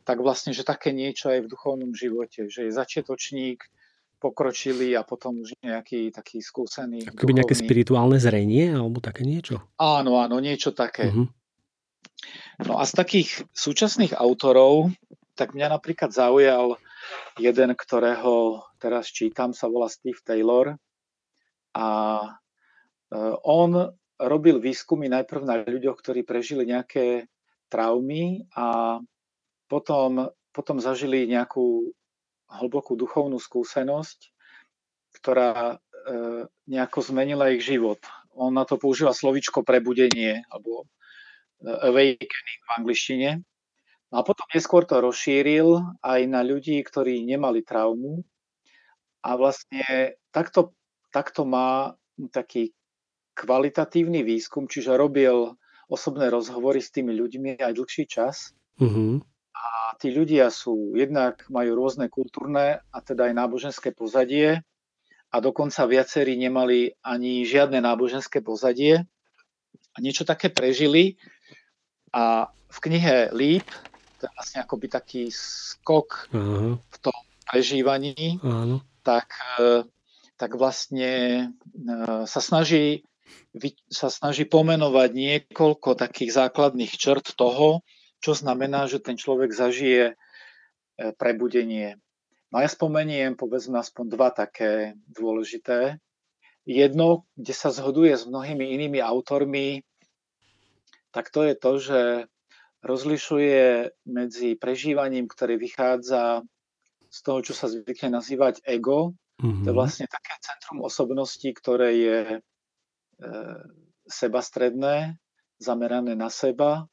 tak 0.06 0.22
vlastne, 0.22 0.54
že 0.54 0.62
také 0.62 0.94
niečo 0.94 1.34
aj 1.34 1.44
v 1.44 1.52
duchovnom 1.52 1.91
živote, 1.98 2.48
že 2.48 2.70
je 2.70 2.72
začiatočník, 2.72 3.65
pokročilý 4.22 4.96
a 4.96 5.04
potom 5.04 5.44
už 5.44 5.54
nejaký 5.60 6.10
taký 6.10 6.39
skúsený. 6.41 7.06
Akoby 7.06 7.36
nejaké 7.36 7.54
spirituálne 7.54 8.18
zrenie 8.18 8.74
alebo 8.74 9.04
také 9.04 9.22
niečo? 9.28 9.62
Áno, 9.78 10.18
áno, 10.18 10.39
niečo 10.39 10.72
také. 10.72 11.12
Uh-huh. 11.12 11.28
No 12.63 12.80
a 12.80 12.88
z 12.88 12.94
takých 12.96 13.30
súčasných 13.52 14.15
autorov, 14.15 14.96
tak 15.36 15.52
mňa 15.52 15.68
napríklad 15.78 16.15
zaujal 16.15 16.80
jeden, 17.38 17.76
ktorého 17.76 18.63
teraz 18.80 19.12
čítam, 19.12 19.52
sa 19.52 19.68
volá 19.68 19.91
Steve 19.91 20.22
Taylor 20.24 20.80
a 21.76 21.88
e, 22.24 22.30
on 23.44 23.94
robil 24.15 24.63
výskumy 24.63 25.12
najprv 25.12 25.41
na 25.44 25.56
ľuďoch, 25.60 26.00
ktorí 26.00 26.24
prežili 26.24 26.63
nejaké 26.63 27.28
traumy 27.68 28.48
a 28.56 28.98
potom, 29.65 30.30
potom 30.54 30.78
zažili 30.80 31.25
nejakú 31.30 31.91
hlbokú 32.49 32.93
duchovnú 32.93 33.41
skúsenosť, 33.41 34.32
ktorá 35.17 35.75
e, 35.75 35.75
nejako 36.69 36.99
zmenila 37.01 37.51
ich 37.51 37.65
život. 37.65 37.99
On 38.36 38.54
na 38.54 38.67
to 38.67 38.78
používa 38.78 39.15
slovičko 39.15 39.65
prebudenie 39.65 40.45
alebo 40.51 40.86
e, 41.62 41.71
awakening 41.71 42.62
v 42.62 42.69
angličtine. 42.78 43.30
No 44.13 44.21
a 44.21 44.21
potom 44.21 44.45
neskôr 44.54 44.86
to 44.86 45.01
rozšíril 45.01 45.82
aj 46.06 46.21
na 46.30 46.45
ľudí, 46.45 46.78
ktorí 46.86 47.25
nemali 47.25 47.65
traumu. 47.65 48.21
A 49.25 49.34
vlastne 49.34 50.13
takto, 50.30 50.78
takto 51.10 51.49
má 51.49 51.97
taký 52.30 52.69
kvalitatívny 53.34 54.21
výskum, 54.21 54.69
čiže 54.69 54.93
robil 54.93 55.58
osobné 55.89 56.30
rozhovory 56.30 56.80
s 56.80 56.93
tými 56.93 57.17
ľuďmi 57.17 57.58
aj 57.58 57.73
dlhší 57.73 58.06
čas. 58.06 58.54
Uh-huh. 58.78 59.19
A 59.56 59.96
tí 59.96 60.12
ľudia 60.12 60.52
sú, 60.52 60.94
jednak 61.00 61.48
majú 61.48 61.80
rôzne 61.80 62.12
kultúrne 62.12 62.84
a 62.91 62.98
teda 63.00 63.32
aj 63.32 63.34
náboženské 63.39 63.96
pozadie 63.96 64.60
a 65.32 65.36
dokonca 65.39 65.88
viacerí 65.88 66.36
nemali 66.36 66.91
ani 67.00 67.48
žiadne 67.48 67.80
náboženské 67.80 68.44
pozadie 68.44 69.08
a 69.96 69.98
niečo 70.04 70.28
také 70.28 70.52
prežili 70.52 71.15
a 72.12 72.52
v 72.52 72.78
knihe 72.84 73.32
Leap, 73.32 73.68
to 74.20 74.28
je 74.28 74.32
vlastne 74.36 74.60
akoby 74.63 74.88
taký 74.91 75.24
skok 75.32 76.28
uh-huh. 76.32 76.76
v 76.80 76.98
tom 77.00 77.15
prežívaní, 77.48 78.39
uh-huh. 78.44 78.84
tak, 79.04 79.32
e, 79.60 79.88
tak 80.36 80.60
vlastne 80.60 81.12
e, 81.72 81.88
sa 82.28 82.41
snaží 82.44 83.08
sa 83.89 84.12
snaží 84.12 84.46
pomenovať 84.46 85.10
niekoľko 85.15 85.98
takých 85.98 86.36
základných 86.36 86.94
črt 86.94 87.34
toho, 87.34 87.82
čo 88.26 88.34
znamená, 88.34 88.90
že 88.90 88.98
ten 88.98 89.14
človek 89.14 89.54
zažije 89.54 90.04
e, 90.10 90.16
prebudenie. 91.14 92.02
No 92.50 92.58
ja 92.58 92.66
spomeniem 92.66 93.38
povedzme 93.38 93.78
aspoň 93.78 94.06
dva 94.10 94.34
také 94.34 94.98
dôležité. 95.06 96.02
Jedno, 96.66 97.30
kde 97.38 97.54
sa 97.54 97.70
zhoduje 97.70 98.18
s 98.18 98.26
mnohými 98.26 98.74
inými 98.74 98.98
autormi, 98.98 99.86
tak 101.14 101.30
to 101.30 101.46
je 101.46 101.54
to, 101.54 101.72
že 101.78 102.02
rozlišuje 102.82 103.94
medzi 104.10 104.58
prežívaním, 104.58 105.30
ktoré 105.30 105.62
vychádza 105.62 106.42
z 107.14 107.20
toho, 107.22 107.46
čo 107.46 107.54
sa 107.54 107.70
zvykne 107.70 108.18
nazývať 108.18 108.66
ego. 108.66 109.14
Mm-hmm. 109.38 109.62
To 109.62 109.68
je 109.70 109.74
mhm. 109.74 109.80
vlastne 109.80 110.08
také 110.10 110.34
centrum 110.42 110.82
osobnosti, 110.82 111.46
ktoré 111.54 111.90
je 112.02 112.18
E, 113.16 113.28
sebastredné, 114.06 115.18
zamerané 115.58 116.14
na 116.14 116.30
seba, 116.30 116.86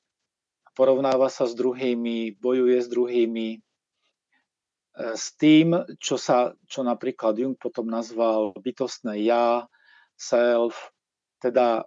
porovnáva 0.72 1.28
sa 1.28 1.44
s 1.48 1.54
druhými, 1.56 2.36
bojuje 2.40 2.78
s 2.80 2.88
druhými, 2.88 3.48
e, 3.56 3.58
s 5.16 5.36
tým, 5.36 5.76
čo, 6.00 6.16
sa, 6.16 6.56
čo 6.68 6.84
napríklad 6.84 7.38
Jung 7.38 7.56
potom 7.56 7.88
nazval 7.88 8.56
bytostné 8.56 9.22
ja, 9.24 9.68
self, 10.16 10.92
teda 11.40 11.86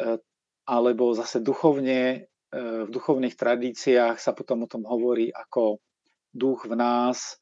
e, 0.00 0.18
alebo 0.66 1.14
zase 1.14 1.38
duchovne, 1.38 2.26
v 2.56 2.88
duchovných 2.88 3.36
tradíciách 3.36 4.16
sa 4.22 4.32
potom 4.32 4.64
o 4.64 4.70
tom 4.70 4.86
hovorí 4.86 5.28
ako 5.34 5.82
duch 6.30 6.64
v 6.70 6.78
nás, 6.78 7.36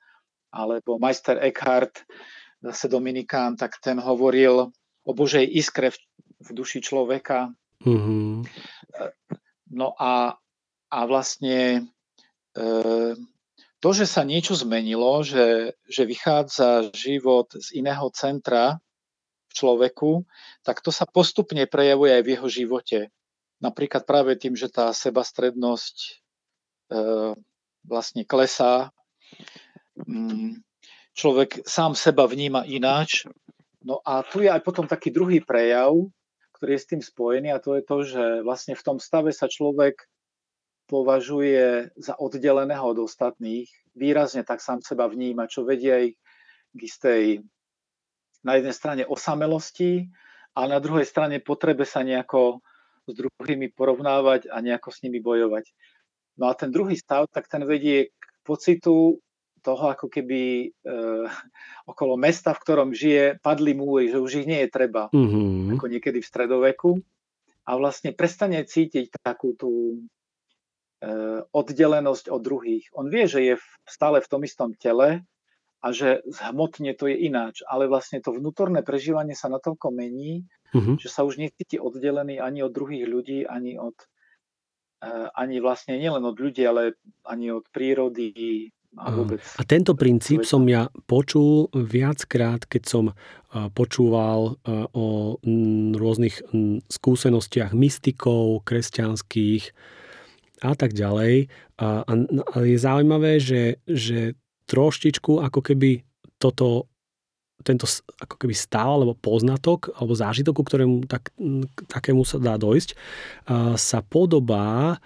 alebo 0.55 0.97
majster 1.03 1.39
Eckhart, 1.43 2.07
zase 2.63 2.89
Dominikán, 2.89 3.59
tak 3.59 3.77
ten 3.83 4.01
hovoril 4.01 4.71
o 5.05 5.11
Božej 5.13 5.45
iskre 5.45 5.93
v, 5.93 5.99
v 6.41 6.49
duši 6.57 6.81
človeka. 6.81 7.53
Mm-hmm. 7.85 8.49
No 9.75 9.99
a, 9.99 10.39
a 10.89 10.99
vlastne 11.11 11.91
e, 12.55 12.63
to, 13.83 13.89
že 13.91 14.07
sa 14.07 14.23
niečo 14.23 14.55
zmenilo, 14.55 15.27
že, 15.27 15.75
že 15.91 16.07
vychádza 16.07 16.95
život 16.95 17.51
z 17.59 17.83
iného 17.83 18.07
centra 18.15 18.79
v 19.51 19.53
človeku, 19.53 20.23
tak 20.63 20.79
to 20.79 20.95
sa 20.95 21.05
postupne 21.05 21.67
prejavuje 21.67 22.15
aj 22.15 22.23
v 22.23 22.33
jeho 22.39 22.49
živote. 22.49 22.99
Napríklad 23.59 24.07
práve 24.07 24.39
tým, 24.39 24.55
že 24.55 24.71
tá 24.71 24.95
sebastrednosť 24.95 25.97
e, 25.99 26.13
vlastne 27.83 28.23
klesá. 28.23 28.95
Mm, 29.99 30.63
človek 31.19 31.67
sám 31.67 31.99
seba 31.99 32.31
vníma 32.31 32.63
ináč 32.71 33.27
No 33.85 34.01
a 34.01 34.25
tu 34.25 34.41
je 34.41 34.49
aj 34.49 34.65
potom 34.65 34.89
taký 34.89 35.13
druhý 35.13 35.45
prejav, 35.45 35.93
ktorý 36.65 36.81
je 36.81 36.85
s 36.89 36.93
tým 36.97 37.03
spojený 37.05 37.53
a 37.53 37.61
to 37.61 37.77
je 37.77 37.85
to, 37.85 37.97
že 38.09 38.25
vlastne 38.41 38.73
v 38.73 38.81
tom 38.81 38.97
stave 38.97 39.37
sa 39.37 39.53
človek 39.53 40.01
považuje 40.89 41.93
za 41.93 42.17
oddeleného 42.17 42.81
od 42.81 43.05
ostatných, 43.05 43.69
výrazne 43.93 44.49
tak 44.49 44.65
sám 44.65 44.81
seba 44.81 45.05
vníma, 45.05 45.45
čo 45.45 45.69
vedie 45.69 45.93
aj 45.93 46.07
k 46.73 46.79
istej 46.81 47.23
na 48.49 48.57
jednej 48.57 48.73
strane 48.73 49.03
osamelosti 49.05 50.09
a 50.57 50.65
na 50.65 50.81
druhej 50.81 51.05
strane 51.05 51.37
potrebe 51.45 51.85
sa 51.85 52.01
nejako 52.01 52.65
s 53.05 53.13
druhými 53.13 53.69
porovnávať 53.77 54.49
a 54.49 54.65
nejako 54.65 54.89
s 54.89 55.05
nimi 55.05 55.21
bojovať. 55.21 55.69
No 56.41 56.49
a 56.49 56.57
ten 56.57 56.73
druhý 56.73 56.97
stav, 56.97 57.29
tak 57.29 57.45
ten 57.45 57.69
vedie 57.69 58.09
k 58.09 58.25
pocitu 58.41 59.21
toho, 59.65 59.97
ako 59.97 60.13
keby 60.13 60.69
e, 60.69 60.95
okolo 61.89 62.21
mesta, 62.21 62.53
v 62.53 62.63
ktorom 62.63 62.91
žije, 62.93 63.41
padli 63.41 63.73
múry, 63.73 64.13
že 64.13 64.21
už 64.21 64.45
ich 64.45 64.49
nie 64.49 64.61
je 64.65 64.71
treba, 64.71 65.09
mm-hmm. 65.09 65.81
ako 65.81 65.87
niekedy 65.89 66.21
v 66.21 66.29
stredoveku. 66.29 67.01
A 67.65 67.81
vlastne 67.81 68.13
prestane 68.13 68.61
cítiť 68.61 69.25
takú 69.25 69.57
tú 69.57 69.73
e, 69.73 69.97
oddelenosť 71.49 72.29
od 72.29 72.41
druhých. 72.45 72.93
On 72.93 73.09
vie, 73.09 73.25
že 73.25 73.41
je 73.41 73.55
v, 73.57 73.67
stále 73.89 74.21
v 74.21 74.29
tom 74.29 74.45
istom 74.45 74.77
tele 74.77 75.25
a 75.81 75.87
že 75.93 76.21
zhmotne 76.29 76.93
to 76.93 77.09
je 77.09 77.17
ináč, 77.29 77.61
ale 77.65 77.89
vlastne 77.89 78.21
to 78.21 78.37
vnútorné 78.37 78.85
prežívanie 78.85 79.33
sa 79.33 79.49
natoľko 79.49 79.93
mení, 79.93 80.45
mm-hmm. 80.77 80.97
že 81.01 81.09
sa 81.09 81.25
už 81.25 81.41
necíti 81.41 81.81
oddelený 81.81 82.37
ani 82.41 82.61
od 82.65 82.73
druhých 82.73 83.09
ľudí, 83.09 83.49
ani 83.49 83.81
od 83.81 83.97
e, 85.01 85.09
ani 85.33 85.57
vlastne 85.65 85.97
nielen 85.97 86.25
od 86.25 86.37
ľudí, 86.37 86.65
ale 86.69 87.01
ani 87.25 87.49
od 87.49 87.65
prírody, 87.73 88.73
a, 88.97 89.09
vôbec... 89.11 89.41
a 89.43 89.63
tento 89.67 89.93
princíp 89.99 90.47
som 90.47 90.63
ja 90.71 90.89
počul 91.11 91.69
viackrát, 91.75 92.63
keď 92.67 92.83
som 92.87 93.05
počúval 93.75 94.59
o 94.95 95.07
rôznych 95.95 96.43
skúsenostiach 96.91 97.71
mystikov, 97.75 98.67
kresťanských 98.67 99.65
a 100.67 100.73
tak 100.75 100.95
ďalej. 100.95 101.51
A, 101.79 102.03
a 102.03 102.57
je 102.63 102.79
zaujímavé, 102.79 103.39
že, 103.39 103.79
že 103.87 104.35
troštičku 104.67 105.43
ako 105.43 105.61
keby 105.61 106.03
toto 106.39 106.91
tento 107.65 107.89
ako 108.21 108.37
keby 108.37 108.53
stav 108.53 109.01
alebo 109.01 109.17
poznatok 109.17 109.95
alebo 109.97 110.13
zážitok, 110.13 110.53
ku 110.53 110.65
ktorému 110.69 111.09
tak, 111.09 111.33
takému 111.89 112.21
sa 112.29 112.37
dá 112.37 112.61
dojsť, 112.61 112.93
sa 113.81 113.99
podobá 114.05 115.01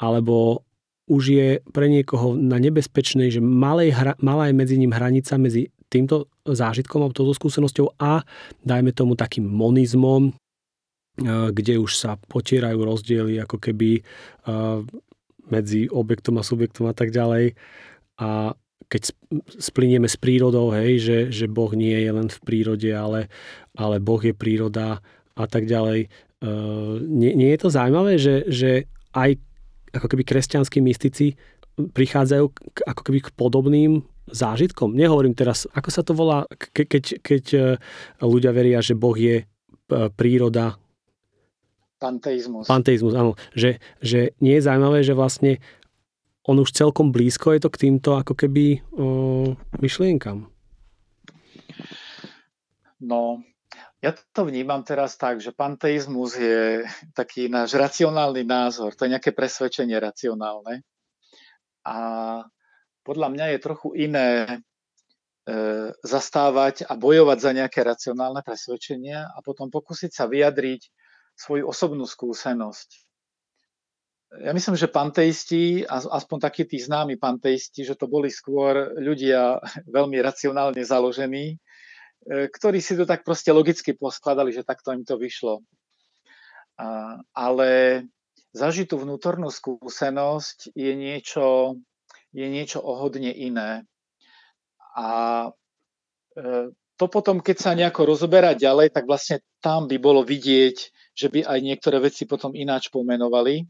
alebo 0.00 0.66
už 1.10 1.22
je 1.26 1.48
pre 1.74 1.90
niekoho 1.90 2.38
na 2.38 2.62
nebezpečnej, 2.62 3.34
že 3.34 3.42
malej, 3.42 3.90
malá 4.22 4.46
je 4.46 4.54
medzi 4.54 4.78
ním 4.78 4.94
hranica 4.94 5.34
medzi 5.42 5.74
týmto 5.90 6.30
zážitkom 6.46 7.02
alebo 7.02 7.18
touto 7.18 7.34
skúsenosťou 7.34 7.98
a 7.98 8.22
dajme 8.62 8.94
tomu 8.94 9.18
takým 9.18 9.42
monizmom, 9.42 10.30
kde 11.50 11.82
už 11.82 11.98
sa 11.98 12.14
potierajú 12.14 12.78
rozdiely 12.78 13.42
ako 13.42 13.58
keby 13.58 14.06
medzi 15.50 15.90
objektom 15.90 16.38
a 16.38 16.46
subjektom 16.46 16.86
a 16.86 16.94
tak 16.94 17.10
ďalej. 17.10 17.58
A 18.22 18.54
keď 18.86 19.10
splinieme 19.58 20.06
s 20.06 20.14
prírodou, 20.14 20.70
hej, 20.70 21.02
že, 21.02 21.18
že 21.34 21.46
Boh 21.50 21.74
nie 21.74 21.98
je 21.98 22.10
len 22.14 22.30
v 22.30 22.38
prírode, 22.46 22.90
ale, 22.94 23.26
ale 23.74 23.98
Boh 23.98 24.22
je 24.22 24.30
príroda 24.30 25.02
a 25.34 25.44
tak 25.50 25.66
ďalej. 25.66 26.06
Uh, 26.38 27.02
nie, 27.02 27.34
nie 27.34 27.50
je 27.50 27.60
to 27.66 27.68
zaujímavé, 27.68 28.14
že, 28.14 28.46
že 28.46 28.86
aj 29.10 29.42
ako 29.94 30.06
keby 30.10 30.22
kresťanskí 30.26 30.78
mystici 30.82 31.34
prichádzajú 31.76 32.44
k, 32.50 32.78
ako 32.84 33.02
keby 33.06 33.18
k 33.24 33.34
podobným 33.34 33.92
zážitkom. 34.30 34.94
Nehovorím 34.94 35.34
teraz, 35.34 35.66
ako 35.72 35.88
sa 35.90 36.02
to 36.04 36.12
volá, 36.14 36.46
ke, 36.50 36.86
keď, 36.86 37.04
keď 37.24 37.44
e, 37.54 37.60
ľudia 38.22 38.52
veria, 38.54 38.78
že 38.84 38.94
Boh 38.94 39.16
je 39.16 39.42
e, 39.42 39.44
príroda. 40.14 40.76
Panteizmus. 42.00 42.68
Panteizmus, 42.68 43.14
áno. 43.16 43.36
Že, 43.52 43.80
že 44.00 44.32
nie 44.40 44.56
je 44.56 44.64
zaujímavé, 44.64 45.04
že 45.04 45.16
vlastne 45.16 45.60
on 46.48 46.56
už 46.56 46.72
celkom 46.72 47.12
blízko 47.12 47.52
je 47.52 47.60
to 47.60 47.70
k 47.70 47.80
týmto 47.88 48.16
ako 48.16 48.32
keby 48.32 48.80
o, 48.96 49.52
myšlienkam. 49.78 50.48
No, 53.00 53.40
ja 54.00 54.16
to 54.32 54.48
vnímam 54.48 54.80
teraz 54.80 55.16
tak, 55.20 55.44
že 55.44 55.52
panteizmus 55.52 56.36
je 56.36 56.84
taký 57.18 57.50
náš 57.52 57.76
racionálny 57.76 58.46
názor, 58.46 58.96
to 58.96 59.06
je 59.06 59.12
nejaké 59.16 59.32
presvedčenie 59.36 59.96
racionálne. 60.00 60.82
A 61.84 61.96
podľa 63.02 63.28
mňa 63.32 63.46
je 63.56 63.58
trochu 63.64 63.88
iné 63.96 64.28
e, 64.44 64.56
zastávať 66.04 66.84
a 66.84 66.92
bojovať 66.96 67.38
za 67.40 67.50
nejaké 67.56 67.80
racionálne 67.80 68.44
presvedčenia 68.44 69.32
a 69.32 69.38
potom 69.40 69.72
pokúsiť 69.72 70.12
sa 70.12 70.28
vyjadriť 70.28 70.82
svoju 71.40 71.64
osobnú 71.64 72.04
skúsenosť 72.04 73.10
ja 74.38 74.54
myslím, 74.54 74.78
že 74.78 74.86
panteisti, 74.86 75.82
aspoň 75.90 76.38
takí 76.38 76.62
tí 76.62 76.78
známi 76.78 77.18
panteisti, 77.18 77.82
že 77.82 77.98
to 77.98 78.06
boli 78.06 78.30
skôr 78.30 78.94
ľudia 78.94 79.58
veľmi 79.96 80.22
racionálne 80.22 80.80
založení, 80.86 81.58
ktorí 82.28 82.78
si 82.84 82.96
to 82.96 83.08
tak 83.08 83.24
proste 83.24 83.52
logicky 83.52 83.96
poskladali, 83.96 84.52
že 84.52 84.66
takto 84.66 84.92
im 84.92 85.04
to 85.04 85.16
vyšlo. 85.16 85.64
Ale 87.32 87.70
zažitú 88.56 89.00
vnútornú 89.00 89.52
skúsenosť 89.52 90.72
je 90.72 90.92
niečo, 90.96 91.76
je 92.32 92.46
niečo 92.48 92.80
ohodne 92.80 93.30
iné. 93.30 93.84
A 94.96 95.08
e, 96.34 96.72
to 96.98 97.06
potom, 97.06 97.38
keď 97.38 97.56
sa 97.62 97.78
nejako 97.78 98.10
rozoberá 98.10 98.58
ďalej, 98.58 98.90
tak 98.90 99.06
vlastne 99.06 99.38
tam 99.62 99.86
by 99.86 100.02
bolo 100.02 100.26
vidieť, 100.26 100.76
že 101.14 101.30
by 101.30 101.46
aj 101.46 101.58
niektoré 101.62 102.02
veci 102.02 102.26
potom 102.26 102.56
ináč 102.58 102.90
pomenovali 102.90 103.68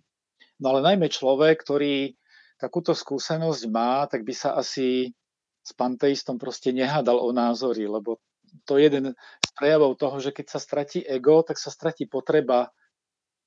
No 0.60 0.76
ale 0.76 0.84
najmä 0.84 1.08
človek, 1.08 1.64
ktorý 1.64 2.12
takúto 2.60 2.92
skúsenosť 2.92 3.62
má, 3.72 4.04
tak 4.04 4.28
by 4.28 4.34
sa 4.36 4.60
asi 4.60 5.16
s 5.64 5.72
panteistom 5.72 6.36
proste 6.36 6.76
nehádal 6.76 7.16
o 7.16 7.32
názory, 7.32 7.88
lebo 7.88 8.20
to 8.64 8.78
je 8.78 8.86
jeden 8.86 9.04
z 9.16 9.50
prejavov 9.56 9.96
toho, 9.96 10.16
že 10.22 10.30
keď 10.34 10.46
sa 10.52 10.60
stratí 10.62 11.00
ego, 11.04 11.42
tak 11.42 11.56
sa 11.56 11.72
stratí 11.72 12.06
potreba 12.06 12.70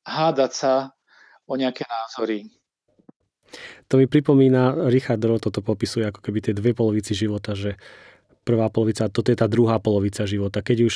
hádať 0.03 0.51
sa 0.51 0.73
o 1.47 1.53
nejaké 1.55 1.83
názory. 1.87 2.51
To 3.91 4.01
mi 4.01 4.09
pripomína, 4.09 4.89
Richard 4.89 5.21
Roth 5.21 5.45
toto 5.45 5.61
popisuje 5.61 6.09
ako 6.09 6.19
keby 6.25 6.39
tie 6.41 6.53
dve 6.57 6.73
polovici 6.73 7.13
života, 7.13 7.53
že 7.53 7.77
prvá 8.43 8.67
polovica, 8.67 9.07
toto 9.07 9.31
je 9.31 9.39
tá 9.39 9.47
druhá 9.47 9.79
polovica 9.79 10.27
života. 10.27 10.59
Keď 10.59 10.77
už 10.83 10.93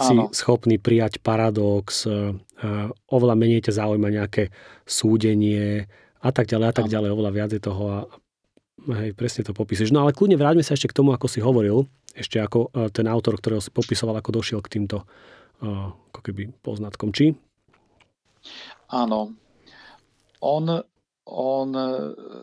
si 0.00 0.14
Áno. 0.16 0.32
schopný 0.32 0.80
prijať 0.80 1.20
paradox, 1.20 2.08
e, 2.08 2.32
oveľa 3.12 3.34
menej 3.36 3.68
ťa 3.68 3.84
zaujíma 3.84 4.08
nejaké 4.08 4.48
súdenie 4.88 5.90
a 6.24 6.30
tak 6.32 6.48
ďalej 6.48 6.66
a 6.72 6.74
tak 6.74 6.88
Áno. 6.88 6.92
ďalej, 6.96 7.08
oveľa 7.12 7.32
viac 7.36 7.50
je 7.52 7.60
toho 7.60 7.84
a 7.92 7.98
hej, 9.04 9.12
presne 9.12 9.44
to 9.44 9.52
popíšeš. 9.52 9.92
No 9.92 10.04
ale 10.04 10.16
kľudne 10.16 10.40
vráťme 10.40 10.64
sa 10.64 10.72
ešte 10.72 10.88
k 10.88 10.96
tomu, 10.96 11.12
ako 11.12 11.28
si 11.28 11.44
hovoril, 11.44 11.84
ešte 12.16 12.40
ako 12.40 12.72
e, 12.72 12.90
ten 12.90 13.04
autor, 13.06 13.36
ktorého 13.36 13.60
si 13.60 13.68
popisoval, 13.68 14.18
ako 14.18 14.40
došiel 14.40 14.60
k 14.64 14.80
týmto 14.80 15.04
e, 15.60 15.68
ako 16.10 16.20
keby 16.24 16.56
poznatkom. 16.64 17.12
Či? 17.12 17.36
Áno. 18.90 19.36
On 20.40 20.64
on 21.26 21.74
e, 21.74 21.88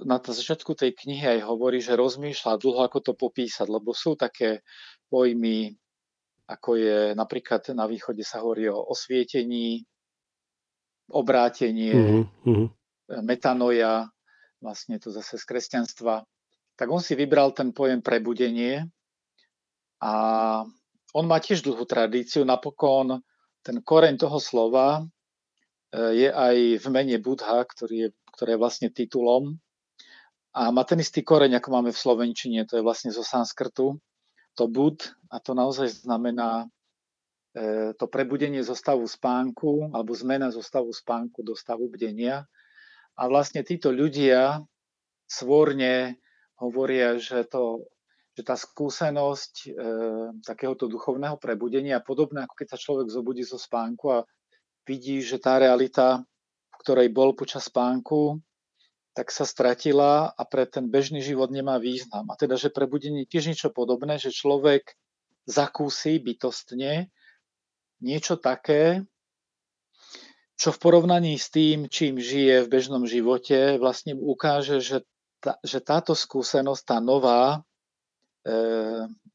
na 0.03 0.19
začiatku 0.19 0.75
tej 0.75 0.91
knihy 0.91 1.39
aj 1.39 1.47
hovorí, 1.47 1.79
že 1.79 1.95
rozmýšľa 1.95 2.59
dlho, 2.59 2.83
ako 2.83 2.99
to 2.99 3.13
popísať, 3.15 3.71
lebo 3.71 3.95
sú 3.95 4.19
také 4.19 4.59
pojmy, 5.07 5.71
ako 6.51 6.75
je 6.75 6.99
napríklad 7.15 7.63
na 7.71 7.87
východe 7.87 8.27
sa 8.27 8.43
hovorí 8.43 8.67
o 8.67 8.83
osvietení, 8.91 9.87
obrátenie, 11.07 11.95
uh-huh, 11.95 12.67
metanoja, 13.23 14.11
vlastne 14.59 14.99
to 14.99 15.15
zase 15.15 15.39
z 15.39 15.43
kresťanstva. 15.47 16.27
Tak 16.75 16.87
on 16.91 16.99
si 16.99 17.15
vybral 17.15 17.55
ten 17.55 17.71
pojem 17.71 18.03
prebudenie 18.03 18.83
a 20.03 20.11
on 21.15 21.25
má 21.29 21.39
tiež 21.39 21.63
dlhú 21.63 21.87
tradíciu. 21.87 22.43
Napokon 22.43 23.23
ten 23.63 23.79
koreň 23.79 24.19
toho 24.19 24.43
slova 24.43 24.99
e, 24.99 25.03
je 26.19 26.27
aj 26.27 26.83
v 26.83 26.85
mene 26.91 27.15
Budha, 27.23 27.63
ktorý 27.63 27.95
je 27.95 28.09
ktoré 28.33 28.57
je 28.57 28.61
vlastne 28.61 28.89
titulom 28.89 29.61
a 30.53 30.73
má 30.73 30.81
ten 30.85 31.01
istý 31.01 31.21
koreň, 31.21 31.61
ako 31.61 31.69
máme 31.69 31.91
v 31.93 32.01
Slovenčine, 32.01 32.65
to 32.65 32.77
je 32.77 32.85
vlastne 32.85 33.13
zo 33.13 33.21
sanskrtu, 33.21 33.97
to 34.57 34.63
bud 34.69 35.01
a 35.29 35.37
to 35.41 35.53
naozaj 35.53 35.89
znamená 35.89 36.69
e, 37.53 37.93
to 37.97 38.05
prebudenie 38.09 38.61
zo 38.61 38.77
stavu 38.77 39.05
spánku 39.05 39.93
alebo 39.93 40.13
zmena 40.13 40.49
zo 40.49 40.61
stavu 40.61 40.93
spánku 40.93 41.45
do 41.45 41.57
stavu 41.57 41.89
bdenia. 41.89 42.45
A 43.13 43.29
vlastne 43.29 43.61
títo 43.61 43.93
ľudia 43.93 44.61
svorne 45.29 46.17
hovoria, 46.57 47.17
že, 47.21 47.45
to, 47.45 47.85
že 48.33 48.41
tá 48.41 48.57
skúsenosť 48.57 49.53
e, 49.65 49.69
takéhoto 50.41 50.89
duchovného 50.89 51.37
prebudenia, 51.37 52.01
podobné 52.01 52.45
ako 52.45 52.55
keď 52.57 52.67
sa 52.73 52.81
človek 52.81 53.07
zobudí 53.13 53.45
zo 53.45 53.61
spánku 53.61 54.09
a 54.09 54.19
vidí, 54.89 55.21
že 55.21 55.37
tá 55.37 55.61
realita 55.61 56.25
ktorej 56.83 57.15
bol 57.15 57.31
počas 57.31 57.71
spánku, 57.71 58.43
tak 59.15 59.31
sa 59.31 59.47
stratila 59.47 60.35
a 60.35 60.43
pre 60.43 60.67
ten 60.67 60.91
bežný 60.91 61.23
život 61.23 61.47
nemá 61.47 61.79
význam. 61.79 62.27
A 62.27 62.35
teda, 62.35 62.59
že 62.59 62.67
prebudenie 62.67 63.23
tiež 63.23 63.55
niečo 63.55 63.71
podobné, 63.71 64.19
že 64.19 64.35
človek 64.35 64.99
zakúsi 65.47 66.19
bytostne 66.19 67.07
niečo 68.03 68.35
také, 68.35 69.07
čo 70.59 70.75
v 70.75 70.81
porovnaní 70.83 71.39
s 71.39 71.47
tým, 71.47 71.87
čím 71.87 72.19
žije 72.19 72.67
v 72.67 72.71
bežnom 72.71 73.07
živote, 73.07 73.79
vlastne 73.79 74.17
ukáže, 74.19 74.83
že, 74.83 75.07
tá, 75.39 75.55
že 75.63 75.79
táto 75.79 76.11
skúsenosť, 76.11 76.83
tá 76.83 76.97
nová, 76.99 77.63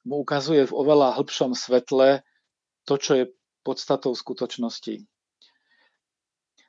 mu 0.04 0.14
ukazuje 0.20 0.68
v 0.68 0.76
oveľa 0.76 1.16
hĺbšom 1.16 1.56
svetle 1.56 2.20
to, 2.84 2.94
čo 2.96 3.12
je 3.16 3.24
podstatou 3.64 4.16
skutočnosti. 4.16 5.04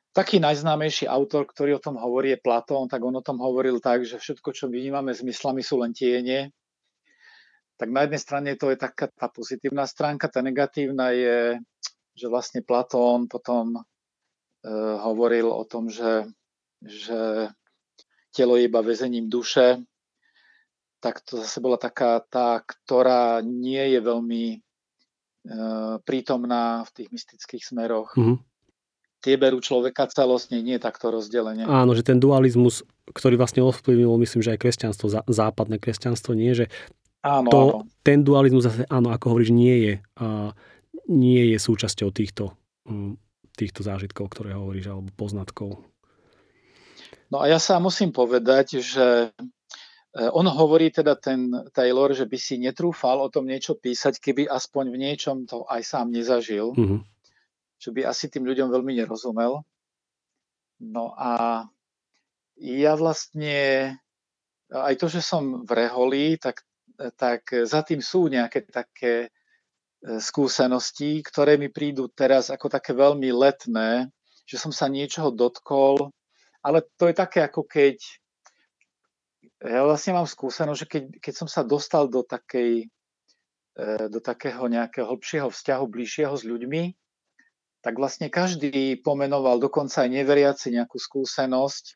Taký 0.10 0.41
najznámejší 0.41 1.06
autor, 1.06 1.45
ktorý 1.45 1.78
o 1.78 1.84
tom 1.84 1.95
hovorí, 1.95 2.36
je 2.36 2.43
Platón, 2.43 2.89
tak 2.89 2.99
on 3.06 3.15
o 3.15 3.23
tom 3.23 3.39
hovoril 3.39 3.80
tak, 3.80 4.04
že 4.04 4.17
všetko, 4.19 4.52
čo 4.52 4.65
vnímame 4.67 5.13
zmyslami, 5.13 5.62
sú 5.62 5.80
len 5.80 5.95
tiene. 5.95 6.52
Tak 7.80 7.88
na 7.88 8.04
jednej 8.04 8.19
strane 8.19 8.49
to 8.60 8.67
je 8.73 8.75
taká 8.75 9.08
tá 9.08 9.32
pozitívna 9.32 9.88
stránka, 9.88 10.28
tá 10.28 10.43
negatívna 10.43 11.15
je, 11.15 11.62
že 12.17 12.28
vlastne 12.28 12.65
Platón 12.65 13.32
potom 13.32 13.80
e, 13.80 13.82
hovoril 14.99 15.47
o 15.47 15.63
tom, 15.63 15.88
že, 15.88 16.28
že 16.84 17.47
telo 18.36 18.60
je 18.60 18.67
iba 18.67 18.84
väzením 18.84 19.32
duše, 19.32 19.80
tak 21.00 21.24
to 21.24 21.40
zase 21.40 21.60
bola 21.64 21.80
taká 21.80 22.20
tá, 22.28 22.60
ktorá 22.64 23.40
nie 23.44 23.96
je 23.96 24.00
veľmi 24.04 24.44
e, 24.54 24.58
prítomná 26.04 26.84
v 26.88 26.92
tých 26.96 27.10
mystických 27.12 27.64
smeroch. 27.64 28.16
Mm-hmm 28.16 28.50
tie 29.20 29.36
berú 29.36 29.60
človeka 29.60 30.08
celostne, 30.08 30.64
nie 30.64 30.80
takto 30.80 31.12
rozdelenie. 31.12 31.68
Áno, 31.68 31.92
že 31.92 32.08
ten 32.08 32.24
dualizmus, 32.24 32.88
ktorý 33.12 33.36
vlastne 33.36 33.64
ovplyvnil, 33.68 34.16
myslím, 34.24 34.42
že 34.44 34.56
aj 34.56 34.60
kresťanstvo, 34.64 35.28
západné 35.28 35.78
kresťanstvo, 35.78 36.32
nie, 36.36 36.56
že 36.56 36.72
áno, 37.24 37.50
to, 37.52 37.60
áno. 37.60 37.80
ten 38.04 38.24
dualizmus 38.24 38.64
zase, 38.72 38.88
áno, 38.88 39.12
ako 39.12 39.36
hovoríš, 39.36 39.52
nie 39.52 39.76
je, 39.84 39.94
a 40.20 40.56
nie 41.12 41.52
je 41.52 41.58
súčasťou 41.60 42.10
týchto, 42.16 42.56
týchto 43.60 43.82
zážitkov, 43.84 44.32
ktoré 44.32 44.56
hovoríš, 44.56 44.88
alebo 44.88 45.12
poznatkov. 45.20 45.84
No 47.30 47.44
a 47.44 47.52
ja 47.52 47.60
sa 47.62 47.78
musím 47.78 48.10
povedať, 48.10 48.82
že 48.82 49.36
on 50.10 50.45
hovorí 50.50 50.89
teda 50.89 51.13
ten 51.22 51.54
Taylor, 51.69 52.10
že 52.17 52.26
by 52.26 52.38
si 52.38 52.58
netrúfal 52.58 53.22
o 53.22 53.30
tom 53.30 53.45
niečo 53.45 53.78
písať, 53.78 54.17
keby 54.17 54.50
aspoň 54.50 54.89
v 54.89 54.98
niečom 54.98 55.45
to 55.45 55.69
aj 55.69 55.86
sám 55.86 56.10
nezažil. 56.10 56.74
Mm-hmm. 56.74 57.02
Čo 57.80 57.89
by 57.93 58.10
asi 58.10 58.28
tým 58.28 58.43
ľuďom 58.43 58.74
veľmi 58.74 58.98
nerozumel. 58.98 59.62
No 60.80 61.13
a 61.13 61.63
ja 62.60 62.93
vlastne, 62.95 63.95
aj 64.72 64.95
to, 65.00 65.08
že 65.08 65.22
som 65.24 65.63
v 65.63 65.72
Reholi, 65.78 66.41
tak, 66.41 66.63
tak 67.15 67.48
za 67.63 67.86
tým 67.86 68.04
sú 68.04 68.28
nejaké 68.28 68.67
také 68.67 69.28
e, 69.28 70.19
skúsenosti, 70.19 71.24
ktoré 71.24 71.56
mi 71.56 71.72
prídu 71.72 72.12
teraz 72.12 72.52
ako 72.52 72.67
také 72.67 72.91
veľmi 72.91 73.32
letné, 73.32 74.12
že 74.43 74.60
som 74.60 74.76
sa 74.76 74.91
niečoho 74.91 75.32
dotkol, 75.32 76.12
ale 76.60 76.84
to 77.00 77.08
je 77.08 77.15
také 77.15 77.43
ako 77.48 77.63
keď, 77.63 77.95
ja 79.60 79.84
vlastne 79.84 80.15
mám 80.15 80.28
skúsenosť, 80.28 80.80
že 80.80 80.88
keď, 80.88 81.04
keď 81.19 81.34
som 81.36 81.48
sa 81.52 81.67
dostal 81.67 82.08
do 82.08 82.24
takej, 82.24 82.88
e, 83.76 83.86
do 84.08 84.24
takého 84.24 84.63
nejakého 84.72 85.04
hlbšieho 85.04 85.52
vzťahu, 85.52 85.84
bližšieho 85.84 86.32
s 86.32 86.48
ľuďmi, 86.48 86.95
tak 87.80 87.95
vlastne 87.95 88.28
každý 88.28 89.00
pomenoval 89.00 89.60
dokonca 89.60 90.04
aj 90.04 90.10
neveriaci 90.12 90.76
nejakú 90.76 91.00
skúsenosť, 91.00 91.95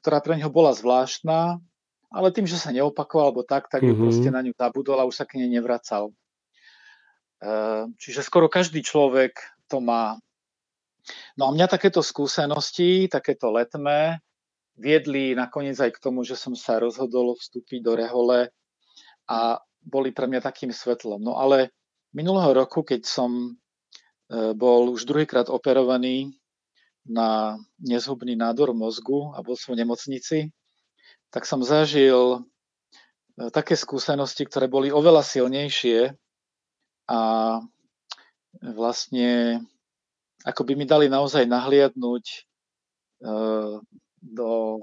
ktorá 0.00 0.20
pre 0.24 0.36
neho 0.36 0.48
bola 0.52 0.72
zvláštna, 0.72 1.60
ale 2.08 2.28
tým, 2.32 2.48
že 2.48 2.56
sa 2.56 2.72
neopakoval 2.72 3.32
alebo 3.32 3.44
tak, 3.44 3.68
tak 3.68 3.84
mm-hmm. 3.84 4.00
proste 4.00 4.28
na 4.32 4.40
ňu 4.40 4.56
zabudol 4.56 4.96
a 5.00 5.08
už 5.08 5.16
sa 5.20 5.24
k 5.28 5.44
nej 5.44 5.52
nevracal. 5.52 6.12
Ehm, 7.44 7.94
čiže 8.00 8.24
skoro 8.24 8.48
každý 8.48 8.80
človek 8.80 9.36
to 9.68 9.84
má. 9.84 10.16
No 11.36 11.48
a 11.48 11.54
mňa 11.54 11.68
takéto 11.68 12.00
skúsenosti, 12.00 13.06
takéto 13.12 13.52
letmé, 13.52 14.20
viedli 14.78 15.34
nakoniec 15.34 15.76
aj 15.76 15.90
k 15.98 16.02
tomu, 16.02 16.22
že 16.22 16.38
som 16.38 16.54
sa 16.54 16.78
rozhodol 16.78 17.34
vstúpiť 17.34 17.82
do 17.82 17.98
Rehole 17.98 18.54
a 19.26 19.58
boli 19.82 20.14
pre 20.14 20.30
mňa 20.30 20.40
takým 20.40 20.70
svetlom. 20.70 21.20
No 21.20 21.36
ale 21.36 21.74
minulého 22.14 22.54
roku, 22.54 22.86
keď 22.86 23.04
som 23.04 23.30
e, 23.34 23.50
bol 24.54 24.94
už 24.94 25.04
druhýkrát 25.04 25.50
operovaný 25.50 26.32
na 27.08 27.58
nezhubný 27.82 28.38
nádor 28.38 28.72
mozgu 28.72 29.34
a 29.34 29.42
bol 29.42 29.58
som 29.58 29.74
v 29.74 29.82
nemocnici, 29.82 30.38
tak 31.34 31.44
som 31.44 31.60
zažil 31.60 32.40
e, 33.36 33.50
také 33.50 33.74
skúsenosti, 33.74 34.46
ktoré 34.46 34.70
boli 34.70 34.94
oveľa 34.94 35.26
silnejšie 35.26 36.14
a 37.08 37.20
vlastne 38.62 39.60
ako 40.46 40.62
by 40.64 40.72
mi 40.78 40.86
dali 40.86 41.10
naozaj 41.10 41.44
nahliadnúť 41.44 42.24
e, 42.24 42.38
do 44.22 44.82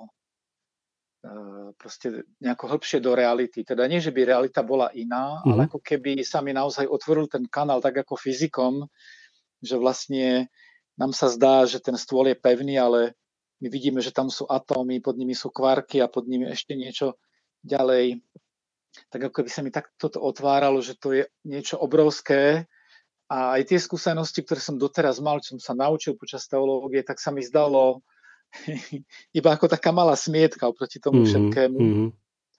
e, 1.23 1.73
proste 1.75 2.25
nejako 2.39 2.65
hĺbšie 2.75 2.99
do 3.03 3.15
reality. 3.15 3.61
Teda 3.61 3.85
nie, 3.85 4.03
že 4.03 4.15
by 4.15 4.25
realita 4.25 4.63
bola 4.63 4.89
iná, 4.95 5.39
mm-hmm. 5.41 5.51
ale 5.51 5.61
ako 5.67 5.79
keby 5.83 6.23
sa 6.23 6.39
mi 6.39 6.55
naozaj 6.55 6.87
otvoril 6.87 7.27
ten 7.27 7.45
kanál 7.47 7.83
tak 7.83 8.01
ako 8.03 8.15
fyzikom, 8.17 8.87
že 9.59 9.75
vlastne 9.79 10.47
nám 10.95 11.11
sa 11.11 11.27
zdá, 11.27 11.67
že 11.67 11.83
ten 11.83 11.99
stôl 11.99 12.31
je 12.31 12.37
pevný, 12.39 12.79
ale 12.79 13.15
my 13.59 13.67
vidíme, 13.67 13.99
že 13.99 14.15
tam 14.15 14.31
sú 14.31 14.47
atómy, 14.47 14.99
pod 14.99 15.15
nimi 15.15 15.35
sú 15.35 15.51
kvarky 15.51 15.99
a 16.03 16.11
pod 16.11 16.27
nimi 16.27 16.47
ešte 16.47 16.75
niečo 16.75 17.19
ďalej. 17.63 18.19
Tak 19.11 19.31
ako 19.31 19.43
by 19.43 19.49
sa 19.51 19.61
mi 19.63 19.71
takto 19.75 20.07
to 20.07 20.19
otváralo, 20.23 20.79
že 20.79 20.95
to 20.95 21.11
je 21.11 21.27
niečo 21.43 21.75
obrovské 21.79 22.67
a 23.25 23.57
aj 23.59 23.73
tie 23.73 23.79
skúsenosti, 23.81 24.45
ktoré 24.45 24.61
som 24.61 24.77
doteraz 24.77 25.17
mal, 25.19 25.41
čo 25.41 25.57
som 25.57 25.61
sa 25.61 25.73
naučil 25.73 26.13
počas 26.15 26.45
teológie, 26.45 27.01
tak 27.01 27.17
sa 27.17 27.33
mi 27.33 27.41
zdalo 27.41 28.05
iba 29.39 29.49
ako 29.51 29.65
taká 29.71 29.91
malá 29.91 30.15
smietka 30.15 30.67
oproti 30.67 30.99
tomu 30.99 31.23
mm-hmm, 31.23 31.29
všetkému. 31.29 31.79
Mm-hmm. 31.79 32.09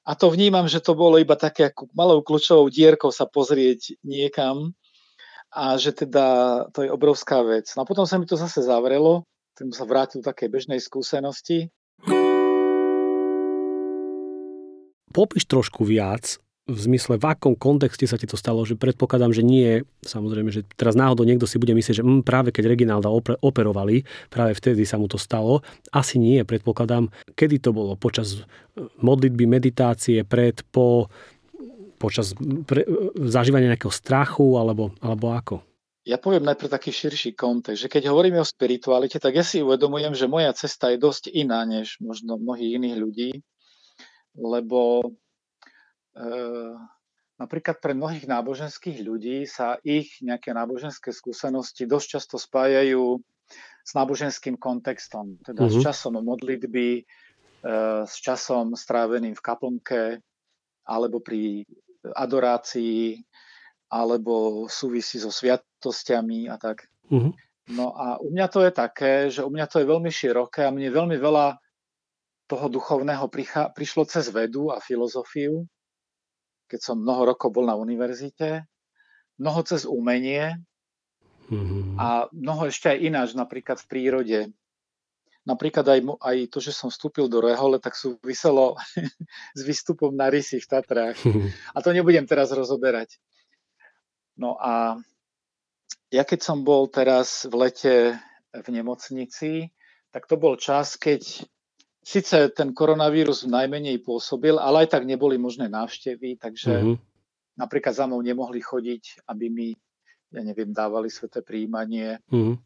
A 0.07 0.13
to 0.15 0.31
vnímam, 0.31 0.71
že 0.71 0.79
to 0.79 0.95
bolo 0.95 1.19
iba 1.19 1.35
také 1.35 1.75
ako 1.75 1.91
malou 1.91 2.23
kľúčovou 2.23 2.71
dierkou 2.71 3.11
sa 3.11 3.27
pozrieť 3.27 3.99
niekam 4.07 4.71
a 5.51 5.75
že 5.75 5.91
teda 5.91 6.27
to 6.71 6.87
je 6.87 6.91
obrovská 6.95 7.43
vec. 7.43 7.67
No 7.75 7.83
a 7.83 7.89
potom 7.89 8.07
sa 8.07 8.15
mi 8.21 8.27
to 8.29 8.39
zase 8.39 8.63
zavrelo, 8.63 9.27
tak 9.59 9.67
sa 9.75 9.83
vrátil 9.83 10.23
do 10.23 10.31
takej 10.31 10.49
bežnej 10.53 10.79
skúsenosti. 10.79 11.75
Popíš 15.11 15.49
trošku 15.49 15.83
viac 15.83 16.39
v 16.67 16.79
zmysle, 16.79 17.15
v 17.15 17.27
akom 17.31 17.55
kontexte 17.55 18.11
sa 18.11 18.19
ti 18.19 18.27
to 18.27 18.35
stalo, 18.35 18.67
že 18.67 18.75
predpokladám, 18.75 19.31
že 19.31 19.47
nie, 19.47 19.87
samozrejme, 20.03 20.51
že 20.51 20.67
teraz 20.75 20.99
náhodou 20.99 21.23
niekto 21.23 21.47
si 21.47 21.63
bude 21.63 21.71
myslieť, 21.79 22.03
že 22.03 22.05
mm, 22.05 22.27
práve 22.27 22.51
keď 22.51 22.75
Reginalda 22.75 23.07
operovali, 23.39 24.03
práve 24.35 24.59
vtedy 24.59 24.83
sa 24.83 24.99
mu 24.99 25.07
to 25.07 25.15
stalo. 25.15 25.63
Asi 25.95 26.19
nie, 26.19 26.43
predpokladám, 26.43 27.07
kedy 27.39 27.63
to 27.63 27.71
bolo, 27.71 27.95
počas 27.95 28.43
modlitby, 28.99 29.47
meditácie, 29.47 30.27
pred, 30.27 30.67
po, 30.75 31.07
počas 32.03 32.35
pre, 32.67 32.83
zažívania 33.15 33.79
nejakého 33.79 33.95
strachu 33.95 34.59
alebo, 34.59 34.91
alebo 34.99 35.39
ako? 35.39 35.57
Ja 36.07 36.23
poviem 36.23 36.47
najprv 36.47 36.71
taký 36.71 36.95
širší 36.95 37.35
kontext, 37.35 37.83
že 37.83 37.91
keď 37.91 38.11
hovoríme 38.15 38.39
o 38.39 38.47
spiritualite, 38.47 39.19
tak 39.19 39.39
ja 39.39 39.43
si 39.43 39.59
uvedomujem, 39.63 40.15
že 40.15 40.31
moja 40.31 40.55
cesta 40.55 40.91
je 40.95 41.03
dosť 41.03 41.31
iná 41.35 41.67
než 41.67 41.99
možno 41.99 42.39
mnohých 42.39 42.79
iných 42.79 42.97
ľudí, 42.99 43.31
lebo 44.39 45.03
e, 45.03 45.09
napríklad 47.37 47.77
pre 47.79 47.93
mnohých 47.93 48.25
náboženských 48.25 49.05
ľudí 49.05 49.45
sa 49.45 49.77
ich 49.85 50.21
nejaké 50.25 50.57
náboženské 50.57 51.13
skúsenosti 51.13 51.85
dosť 51.85 52.07
často 52.19 52.37
spájajú 52.41 53.21
s 53.87 53.91
náboženským 53.95 54.59
kontextom, 54.59 55.39
teda 55.47 55.69
uh-huh. 55.69 55.73
s 55.73 55.77
mhm. 55.79 55.85
časom 55.87 56.15
modlitby, 56.19 56.91
e, 56.99 57.03
s 58.03 58.15
časom 58.19 58.75
stráveným 58.75 59.39
v 59.39 59.45
kaplnke 59.45 60.03
alebo 60.83 61.23
pri 61.23 61.63
adorácii 62.03 63.23
alebo 63.87 64.67
súvisí 64.67 65.23
so 65.23 65.31
sviatosťami 65.31 66.51
a 66.51 66.59
tak. 66.59 66.91
Uh-huh. 67.07 67.31
No 67.71 67.95
a 67.95 68.19
u 68.19 68.35
mňa 68.35 68.47
to 68.51 68.67
je 68.67 68.73
také, 68.75 69.13
že 69.31 69.47
u 69.47 69.51
mňa 69.51 69.67
to 69.71 69.79
je 69.79 69.87
veľmi 69.87 70.11
široké 70.11 70.67
a 70.67 70.75
mne 70.75 70.91
veľmi 70.91 71.15
veľa 71.19 71.59
toho 72.47 72.67
duchovného 72.71 73.27
pricha- 73.27 73.71
prišlo 73.75 74.07
cez 74.07 74.31
vedu 74.31 74.71
a 74.71 74.79
filozofiu, 74.79 75.67
keď 76.67 76.81
som 76.83 76.99
mnoho 76.99 77.35
rokov 77.35 77.55
bol 77.55 77.67
na 77.67 77.79
univerzite, 77.79 78.67
mnoho 79.39 79.61
cez 79.63 79.87
umenie 79.87 80.59
uh-huh. 81.49 81.97
a 81.99 82.07
mnoho 82.35 82.69
ešte 82.69 82.91
aj 82.93 82.99
ináč, 82.99 83.29
napríklad 83.33 83.79
v 83.83 83.89
prírode. 83.89 84.41
Napríklad 85.47 85.87
aj, 85.87 86.01
aj 86.27 86.37
to, 86.51 86.59
že 86.59 86.75
som 86.75 86.91
vstúpil 86.91 87.31
do 87.31 87.39
Rehole, 87.39 87.79
tak 87.79 87.95
súviselo 87.95 88.75
s 89.59 89.61
výstupom 89.63 90.11
na 90.11 90.27
rysy 90.27 90.59
v 90.59 90.67
Tatrách. 90.67 91.19
A 91.75 91.79
to 91.79 91.95
nebudem 91.95 92.27
teraz 92.27 92.51
rozoberať. 92.51 93.15
No 94.37 94.61
a 94.61 95.01
ja 96.13 96.23
keď 96.29 96.45
som 96.45 96.61
bol 96.61 96.93
teraz 96.93 97.49
v 97.49 97.55
lete 97.57 97.95
v 98.53 98.69
nemocnici, 98.69 99.73
tak 100.13 100.29
to 100.29 100.37
bol 100.37 100.61
čas, 100.61 101.01
keď 101.01 101.45
síce 102.07 102.55
ten 102.55 102.71
koronavírus 102.71 103.43
najmenej 103.51 103.99
pôsobil, 104.07 104.55
ale 104.55 104.87
aj 104.87 104.95
tak 104.95 105.03
neboli 105.03 105.35
možné 105.43 105.67
návštevy, 105.67 106.39
takže 106.39 106.73
mm-hmm. 106.79 106.97
napríklad 107.59 107.99
za 107.99 108.07
mnou 108.07 108.23
nemohli 108.23 108.63
chodiť, 108.63 109.27
aby 109.27 109.51
mi, 109.51 109.69
ja 110.31 110.47
neviem, 110.47 110.71
dávali 110.71 111.11
sveté 111.11 111.43
príjmanie. 111.43 112.23
Mm-hmm 112.31 112.63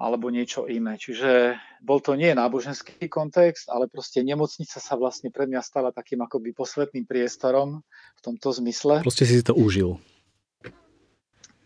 alebo 0.00 0.32
niečo 0.32 0.64
iné. 0.64 0.96
Čiže 0.96 1.60
bol 1.84 2.00
to 2.00 2.16
nie 2.16 2.32
náboženský 2.32 3.04
kontext, 3.12 3.68
ale 3.68 3.84
proste 3.84 4.24
nemocnica 4.24 4.80
sa 4.80 4.96
vlastne 4.96 5.28
pre 5.28 5.44
mňa 5.44 5.60
stala 5.60 5.92
takým 5.92 6.24
akoby 6.24 6.56
posvetným 6.56 7.04
priestorom 7.04 7.84
v 8.16 8.20
tomto 8.24 8.48
zmysle. 8.56 9.04
Proste 9.04 9.28
si 9.28 9.44
to 9.44 9.52
užil. 9.52 10.00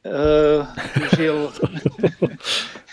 Uh, 0.03 0.67
užil. 0.99 1.55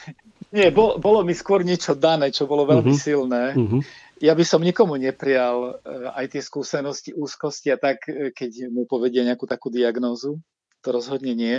nie, 0.51 0.67
bol, 0.71 0.99
bolo 0.99 1.23
mi 1.23 1.31
skôr 1.31 1.63
niečo 1.63 1.95
dané, 1.95 2.31
čo 2.31 2.47
bolo 2.47 2.67
veľmi 2.67 2.91
uh-huh. 2.93 3.03
silné. 3.03 3.43
Uh-huh. 3.55 3.81
Ja 4.21 4.37
by 4.37 4.43
som 4.45 4.61
nikomu 4.61 4.99
neprial 4.99 5.81
uh, 5.81 6.13
aj 6.13 6.37
tie 6.37 6.41
skúsenosti, 6.43 7.15
úzkosti 7.15 7.73
a 7.73 7.77
tak, 7.79 8.06
e, 8.06 8.29
keď 8.29 8.69
mu 8.69 8.85
povedia 8.85 9.25
nejakú 9.25 9.49
takú 9.49 9.73
diagnózu. 9.73 10.37
To 10.85 10.87
rozhodne 10.93 11.33
nie. 11.33 11.58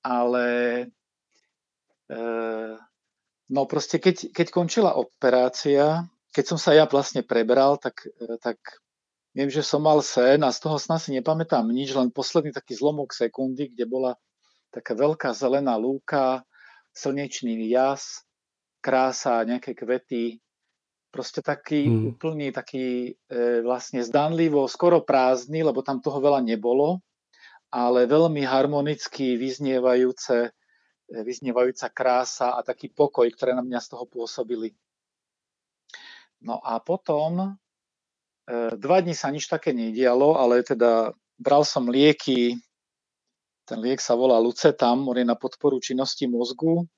Ale 0.00 0.46
Eh, 2.08 2.74
no 3.52 3.60
proste, 3.68 4.00
keď, 4.00 4.32
keď 4.32 4.46
končila 4.48 4.96
operácia, 4.96 6.08
keď 6.32 6.44
som 6.48 6.58
sa 6.58 6.72
ja 6.72 6.88
vlastne 6.88 7.20
prebral, 7.20 7.76
tak, 7.76 8.08
eh, 8.08 8.40
tak 8.40 8.56
viem, 9.36 9.52
že 9.52 9.60
som 9.60 9.84
mal 9.84 10.00
sen 10.00 10.40
a 10.40 10.48
z 10.48 10.58
toho 10.64 10.80
sna 10.80 10.96
si 10.96 11.12
nepamätám 11.12 11.68
nič, 11.68 11.92
len 11.92 12.08
posledný 12.08 12.56
taký 12.56 12.80
zlomok 12.80 13.12
sekundy, 13.12 13.68
kde 13.76 13.84
bola 13.84 14.16
taká 14.72 14.96
veľká 14.96 15.36
zelená 15.36 15.76
lúka, 15.76 16.48
slnečný 16.98 17.70
jas, 17.70 18.26
krása, 18.82 19.46
nejaké 19.46 19.78
kvety, 19.78 20.42
proste 21.14 21.38
taký 21.40 21.86
hmm. 21.86 22.14
úplný, 22.14 22.50
taký 22.50 23.14
e, 23.14 23.62
vlastne 23.62 24.02
zdanlivo, 24.02 24.66
skoro 24.66 25.06
prázdny, 25.06 25.62
lebo 25.62 25.86
tam 25.86 26.02
toho 26.02 26.18
veľa 26.18 26.42
nebolo, 26.42 26.98
ale 27.70 28.10
veľmi 28.10 28.42
harmonicky 28.42 29.38
vyznievajúce 29.38 30.50
vyznievajúca 31.08 31.88
krása 31.88 32.52
a 32.52 32.60
taký 32.60 32.92
pokoj, 32.92 33.24
ktoré 33.32 33.56
na 33.56 33.64
mňa 33.64 33.80
z 33.80 33.88
toho 33.96 34.04
pôsobili. 34.04 34.76
No 36.44 36.60
a 36.60 36.78
potom 36.84 37.40
e, 37.40 37.50
dva 38.76 39.00
dní 39.00 39.16
sa 39.16 39.32
nič 39.32 39.48
také 39.48 39.72
nedialo, 39.72 40.36
ale 40.36 40.60
teda 40.60 41.16
bral 41.40 41.64
som 41.64 41.88
lieky, 41.88 42.60
ten 43.68 43.84
liek 43.84 44.00
sa 44.00 44.16
volá 44.16 44.40
Lucetam, 44.40 45.04
on 45.04 45.20
je 45.20 45.28
na 45.28 45.36
podporu 45.36 45.76
činnosti 45.76 46.24
mozgu. 46.24 46.88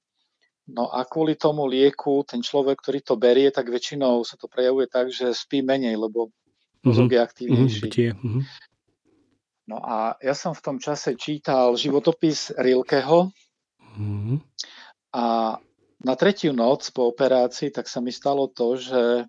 No 0.71 0.87
a 0.87 1.03
kvôli 1.03 1.35
tomu 1.35 1.67
lieku 1.67 2.23
ten 2.23 2.39
človek, 2.39 2.79
ktorý 2.79 3.03
to 3.03 3.19
berie, 3.19 3.51
tak 3.51 3.67
väčšinou 3.67 4.23
sa 4.23 4.39
to 4.39 4.47
prejavuje 4.47 4.87
tak, 4.87 5.11
že 5.11 5.35
spí 5.35 5.67
menej, 5.67 5.99
lebo 5.99 6.31
mozog 6.87 7.11
mm-hmm. 7.11 7.19
je 7.19 7.27
aktívnejší. 7.27 7.83
Mm-hmm. 7.91 8.43
No 9.67 9.83
a 9.83 10.15
ja 10.23 10.35
som 10.39 10.55
v 10.55 10.63
tom 10.63 10.79
čase 10.79 11.19
čítal 11.19 11.75
životopis 11.75 12.55
Rilkeho 12.55 13.35
mm-hmm. 13.99 14.39
a 15.15 15.25
na 16.01 16.15
tretiu 16.17 16.55
noc 16.55 16.87
po 16.95 17.11
operácii 17.11 17.75
tak 17.75 17.91
sa 17.91 17.99
mi 17.99 18.15
stalo 18.15 18.47
to, 18.51 18.79
že 18.79 19.27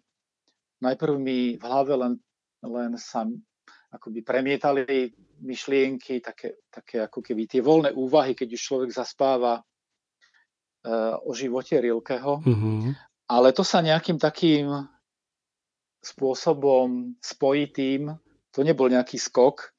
najprv 0.81 1.13
mi 1.17 1.57
v 1.57 1.63
hlave 1.65 1.93
len, 1.93 2.13
len 2.63 2.97
sa 3.01 3.25
akoby 3.91 4.19
premietali 4.23 5.11
myšlienky, 5.43 6.23
také, 6.23 6.63
také 6.71 7.03
ako 7.03 7.19
keby 7.19 7.47
tie 7.47 7.61
voľné 7.61 7.91
úvahy, 7.91 8.31
keď 8.31 8.55
už 8.55 8.61
človek 8.61 8.91
zaspáva 8.95 9.59
uh, 9.59 11.15
o 11.27 11.31
živote 11.35 11.75
Rilkeho. 11.75 12.39
Mm-hmm. 12.39 12.81
Ale 13.27 13.51
to 13.51 13.63
sa 13.63 13.83
nejakým 13.83 14.19
takým 14.19 14.71
spôsobom 16.01 17.15
spojitým, 17.19 18.15
to 18.51 18.63
nebol 18.63 18.87
nejaký 18.87 19.19
skok, 19.19 19.71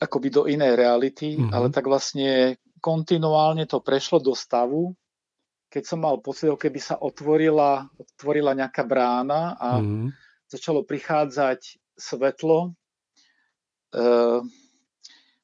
akoby 0.00 0.28
do 0.32 0.42
inej 0.48 0.80
reality, 0.80 1.36
mm-hmm. 1.36 1.52
ale 1.52 1.68
tak 1.68 1.84
vlastne 1.86 2.56
kontinuálne 2.80 3.68
to 3.68 3.84
prešlo 3.84 4.22
do 4.22 4.32
stavu, 4.32 4.96
keď 5.70 5.82
som 5.86 6.02
mal 6.02 6.18
pocit, 6.18 6.50
keby 6.50 6.80
sa 6.82 6.98
otvorila, 6.98 7.86
otvorila 7.94 8.56
nejaká 8.58 8.82
brána 8.82 9.54
a 9.54 9.78
mm-hmm. 9.78 10.08
začalo 10.50 10.82
prichádzať 10.82 11.78
svetlo. 11.94 12.74
E, 13.90 14.04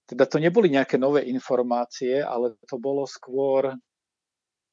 teda 0.07 0.25
to 0.31 0.39
neboli 0.39 0.71
nejaké 0.71 0.99
nové 0.99 1.27
informácie, 1.27 2.23
ale 2.23 2.55
to 2.67 2.79
bolo 2.79 3.07
skôr 3.07 3.75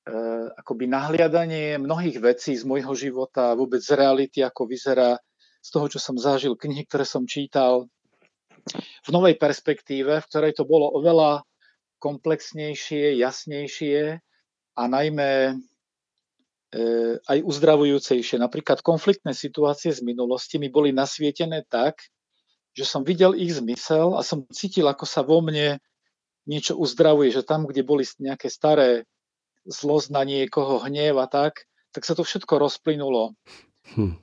Eh, 0.03 0.47
akoby 0.59 0.83
nahliadanie 0.91 1.79
mnohých 1.79 2.19
vecí 2.19 2.59
z 2.59 2.67
môjho 2.67 2.91
života, 2.91 3.55
vôbec 3.55 3.79
z 3.79 3.95
reality, 3.95 4.43
ako 4.43 4.67
vyzerá, 4.67 5.15
z 5.63 5.69
toho, 5.71 5.87
čo 5.87 5.95
som 5.95 6.19
zažil, 6.19 6.59
knihy, 6.59 6.83
ktoré 6.83 7.07
som 7.07 7.23
čítal, 7.23 7.87
v 9.07 9.09
novej 9.15 9.39
perspektíve, 9.39 10.19
v 10.19 10.27
ktorej 10.27 10.59
to 10.59 10.67
bolo 10.67 10.91
oveľa 10.99 11.47
komplexnejšie, 12.03 13.15
jasnejšie 13.15 14.19
a 14.75 14.81
najmä 14.91 15.31
e, 15.47 15.53
aj 17.23 17.39
uzdravujúcejšie. 17.39 18.43
Napríklad 18.43 18.83
konfliktné 18.83 19.31
situácie 19.31 19.95
z 19.95 20.03
minulosti 20.03 20.59
mi 20.59 20.67
boli 20.67 20.91
nasvietené 20.91 21.63
tak, 21.71 22.11
že 22.73 22.85
som 22.85 23.05
videl 23.05 23.37
ich 23.37 23.53
zmysel 23.53 24.17
a 24.17 24.25
som 24.25 24.45
cítil, 24.49 24.89
ako 24.89 25.05
sa 25.05 25.21
vo 25.21 25.41
mne 25.45 25.77
niečo 26.49 26.75
uzdravuje, 26.75 27.31
že 27.31 27.45
tam, 27.45 27.69
kde 27.69 27.85
boli 27.85 28.03
nejaké 28.19 28.51
staré 28.51 29.07
zlosť 29.63 30.11
na 30.11 30.27
niekoho, 30.27 30.83
hnev 30.83 31.15
a 31.21 31.27
tak, 31.29 31.69
tak 31.95 32.03
sa 32.03 32.17
to 32.17 32.25
všetko 32.27 32.59
rozplynulo. 32.59 33.37
Hm. 33.95 34.19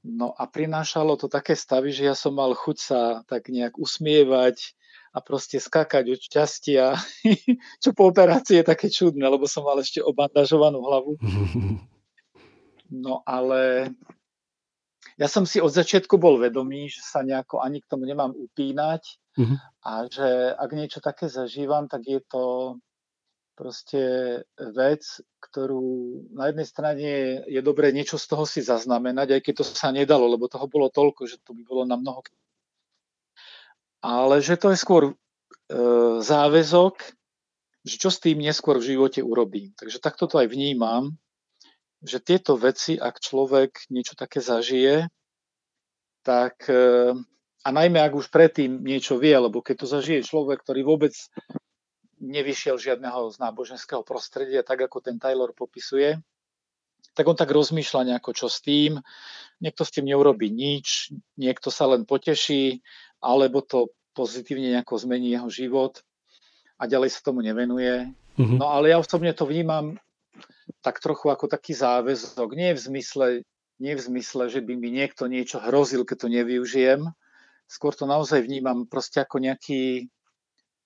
No 0.00 0.32
a 0.32 0.48
prinášalo 0.48 1.20
to 1.20 1.28
také 1.28 1.52
stavy, 1.52 1.92
že 1.92 2.08
ja 2.08 2.16
som 2.16 2.32
mal 2.32 2.56
chuť 2.56 2.76
sa 2.80 3.00
tak 3.28 3.52
nejak 3.52 3.76
usmievať 3.76 4.72
a 5.12 5.20
proste 5.20 5.60
skakať 5.60 6.04
od 6.08 6.20
šťastia, 6.24 6.96
čo 7.84 7.90
po 7.92 8.08
operácii 8.08 8.64
je 8.64 8.64
také 8.64 8.88
čudné, 8.88 9.28
lebo 9.28 9.44
som 9.44 9.68
mal 9.68 9.76
ešte 9.78 10.00
obandažovanú 10.00 10.80
hlavu. 10.80 11.12
No 12.90 13.22
ale 13.22 13.94
ja 15.20 15.28
som 15.28 15.44
si 15.44 15.60
od 15.60 15.68
začiatku 15.68 16.16
bol 16.16 16.40
vedomý, 16.40 16.88
že 16.88 17.04
sa 17.04 17.20
nejako 17.20 17.60
ani 17.60 17.84
k 17.84 17.90
tomu 17.92 18.08
nemám 18.08 18.32
upínať 18.32 19.20
uh-huh. 19.36 19.56
a 19.84 20.08
že 20.08 20.56
ak 20.56 20.70
niečo 20.72 21.04
také 21.04 21.28
zažívam, 21.28 21.92
tak 21.92 22.08
je 22.08 22.24
to 22.24 22.76
proste 23.52 24.00
vec, 24.56 25.04
ktorú 25.44 26.24
na 26.32 26.48
jednej 26.48 26.64
strane 26.64 27.08
je 27.44 27.60
dobré 27.60 27.92
niečo 27.92 28.16
z 28.16 28.24
toho 28.32 28.48
si 28.48 28.64
zaznamenať, 28.64 29.36
aj 29.36 29.40
keď 29.44 29.54
to 29.60 29.64
sa 29.68 29.92
nedalo, 29.92 30.24
lebo 30.24 30.48
toho 30.48 30.64
bolo 30.64 30.88
toľko, 30.88 31.28
že 31.28 31.36
to 31.44 31.52
by 31.52 31.68
bolo 31.68 31.84
na 31.84 32.00
mnoho. 32.00 32.24
Ale 34.00 34.40
že 34.40 34.56
to 34.56 34.72
je 34.72 34.80
skôr 34.80 35.12
e, 35.12 35.14
záväzok, 36.24 36.96
že 37.84 37.94
čo 38.00 38.08
s 38.08 38.24
tým 38.24 38.40
neskôr 38.40 38.80
v 38.80 38.96
živote 38.96 39.20
urobím. 39.20 39.76
Takže 39.76 40.00
takto 40.00 40.24
to 40.24 40.40
aj 40.40 40.48
vnímam, 40.48 41.20
že 42.00 42.18
tieto 42.20 42.56
veci, 42.56 42.96
ak 42.96 43.20
človek 43.20 43.92
niečo 43.92 44.16
také 44.16 44.40
zažije, 44.40 45.08
tak 46.24 46.64
e, 46.68 47.12
a 47.60 47.68
najmä 47.68 48.00
ak 48.00 48.16
už 48.16 48.32
predtým 48.32 48.80
niečo 48.80 49.20
vie, 49.20 49.36
lebo 49.36 49.60
keď 49.60 49.84
to 49.84 49.86
zažije 49.88 50.24
človek, 50.24 50.64
ktorý 50.64 50.80
vôbec 50.84 51.12
nevyšiel 52.20 52.76
žiadneho 52.76 53.32
z 53.32 53.36
náboženského 53.40 54.04
prostredia, 54.04 54.60
tak 54.64 54.84
ako 54.84 55.00
ten 55.00 55.16
Taylor 55.16 55.52
popisuje, 55.56 56.20
tak 57.16 57.24
on 57.28 57.36
tak 57.36 57.52
rozmýšľa 57.52 58.16
nejako, 58.16 58.30
čo 58.36 58.46
s 58.48 58.60
tým. 58.60 59.00
Niekto 59.60 59.84
s 59.84 59.92
tým 59.92 60.08
neurobi 60.08 60.52
nič, 60.52 61.12
niekto 61.36 61.72
sa 61.72 61.88
len 61.88 62.04
poteší, 62.04 62.80
alebo 63.20 63.60
to 63.64 63.92
pozitívne 64.16 64.72
nejako 64.76 65.00
zmení 65.00 65.32
jeho 65.32 65.48
život 65.48 66.00
a 66.80 66.88
ďalej 66.88 67.12
sa 67.12 67.20
tomu 67.24 67.44
nevenuje. 67.44 68.08
Mm-hmm. 68.40 68.56
No 68.56 68.72
ale 68.72 68.92
ja 68.92 68.96
osobne 68.96 69.36
to 69.36 69.44
vnímam 69.44 70.00
tak 70.80 71.02
trochu 71.02 71.28
ako 71.28 71.50
taký 71.50 71.76
záväzok. 71.76 72.56
Nie 72.56 72.72
v 72.76 72.80
zmysle, 72.80 73.26
nie 73.82 73.92
v 73.96 74.04
zmysle, 74.04 74.48
že 74.48 74.60
by 74.64 74.74
mi 74.76 74.90
niekto 74.94 75.26
niečo 75.26 75.60
hrozil, 75.60 76.06
keď 76.06 76.16
to 76.24 76.28
nevyužijem. 76.30 77.00
Skôr 77.70 77.94
to 77.94 78.08
naozaj 78.08 78.42
vnímam 78.42 78.86
proste 78.86 79.22
ako 79.22 79.38
nejaký 79.38 80.10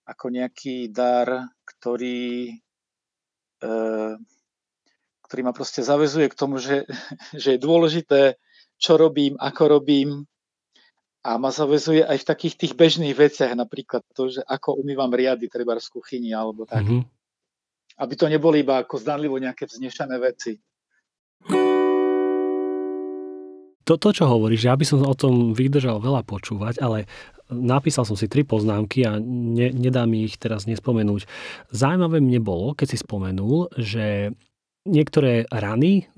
ako 0.05 0.27
nejaký 0.29 0.93
dar, 0.93 1.49
ktorý, 1.65 2.53
e, 3.65 3.73
ktorý 5.25 5.41
ma 5.41 5.53
proste 5.57 5.81
zavezuje 5.81 6.29
k 6.29 6.39
tomu, 6.39 6.61
že, 6.61 6.85
že 7.43 7.57
je 7.57 7.61
dôležité, 7.61 8.37
čo 8.77 9.01
robím, 9.01 9.41
ako 9.41 9.81
robím 9.81 10.29
a 11.25 11.41
ma 11.41 11.49
zavezuje 11.49 12.05
aj 12.05 12.21
v 12.21 12.29
takých 12.29 12.55
tých 12.61 12.73
bežných 12.77 13.17
veciach, 13.17 13.57
napríklad 13.57 14.05
to, 14.13 14.29
že 14.29 14.45
ako 14.45 14.77
umývam 14.77 15.09
riady 15.09 15.49
treba 15.49 15.73
v 15.73 15.89
kuchyni 15.89 16.37
alebo 16.37 16.69
tak. 16.69 16.85
Mm-hmm. 16.85 17.03
Aby 17.95 18.15
to 18.19 18.27
neboli 18.27 18.67
iba 18.67 18.83
ako 18.83 18.99
zdanlivo 18.99 19.39
nejaké 19.39 19.71
vznešené 19.71 20.17
veci. 20.19 20.59
To, 23.85 24.01
to, 24.01 24.09
čo 24.17 24.25
hovoríš, 24.25 24.65
ja 24.65 24.75
by 24.75 24.85
som 24.89 25.05
o 25.05 25.13
tom 25.13 25.53
vydržal 25.53 26.01
veľa 26.01 26.25
počúvať, 26.25 26.81
ale 26.81 27.05
napísal 27.53 28.09
som 28.09 28.17
si 28.17 28.33
tri 28.33 28.41
poznámky 28.41 29.05
a 29.05 29.21
ne, 29.21 29.69
nedá 29.77 30.09
mi 30.09 30.25
ich 30.25 30.41
teraz 30.41 30.65
nespomenúť. 30.65 31.29
Zaujímavé 31.69 32.25
mne 32.25 32.41
bolo, 32.41 32.73
keď 32.73 32.97
si 32.97 32.99
spomenul, 33.05 33.69
že 33.77 34.33
niektoré 34.85 35.49
rany, 35.49 36.12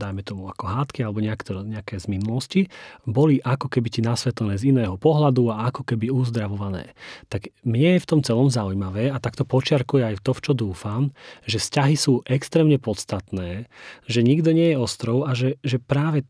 dajme 0.00 0.24
tomu 0.24 0.48
ako 0.48 0.64
hádky 0.64 1.04
alebo 1.04 1.20
nejaké, 1.20 1.52
nejaké 1.52 1.94
z 2.00 2.06
minulosti, 2.08 2.60
boli 3.04 3.44
ako 3.44 3.68
keby 3.68 3.88
ti 3.92 4.00
nasvetlené 4.00 4.56
z 4.56 4.72
iného 4.72 4.96
pohľadu 4.96 5.52
a 5.52 5.68
ako 5.68 5.84
keby 5.84 6.08
uzdravované. 6.08 6.96
Tak 7.28 7.52
mne 7.68 8.00
je 8.00 8.02
v 8.02 8.08
tom 8.08 8.20
celom 8.24 8.48
zaujímavé 8.48 9.12
a 9.12 9.20
takto 9.20 9.44
počiarkuje 9.44 10.02
aj 10.02 10.24
to, 10.24 10.32
v 10.32 10.42
čo 10.42 10.52
dúfam, 10.56 11.12
že 11.44 11.60
vzťahy 11.60 11.94
sú 11.94 12.24
extrémne 12.24 12.80
podstatné, 12.80 13.68
že 14.08 14.20
nikto 14.24 14.56
nie 14.56 14.72
je 14.72 14.80
ostrov 14.80 15.28
a 15.28 15.36
že, 15.36 15.60
že 15.60 15.76
práve 15.76 16.24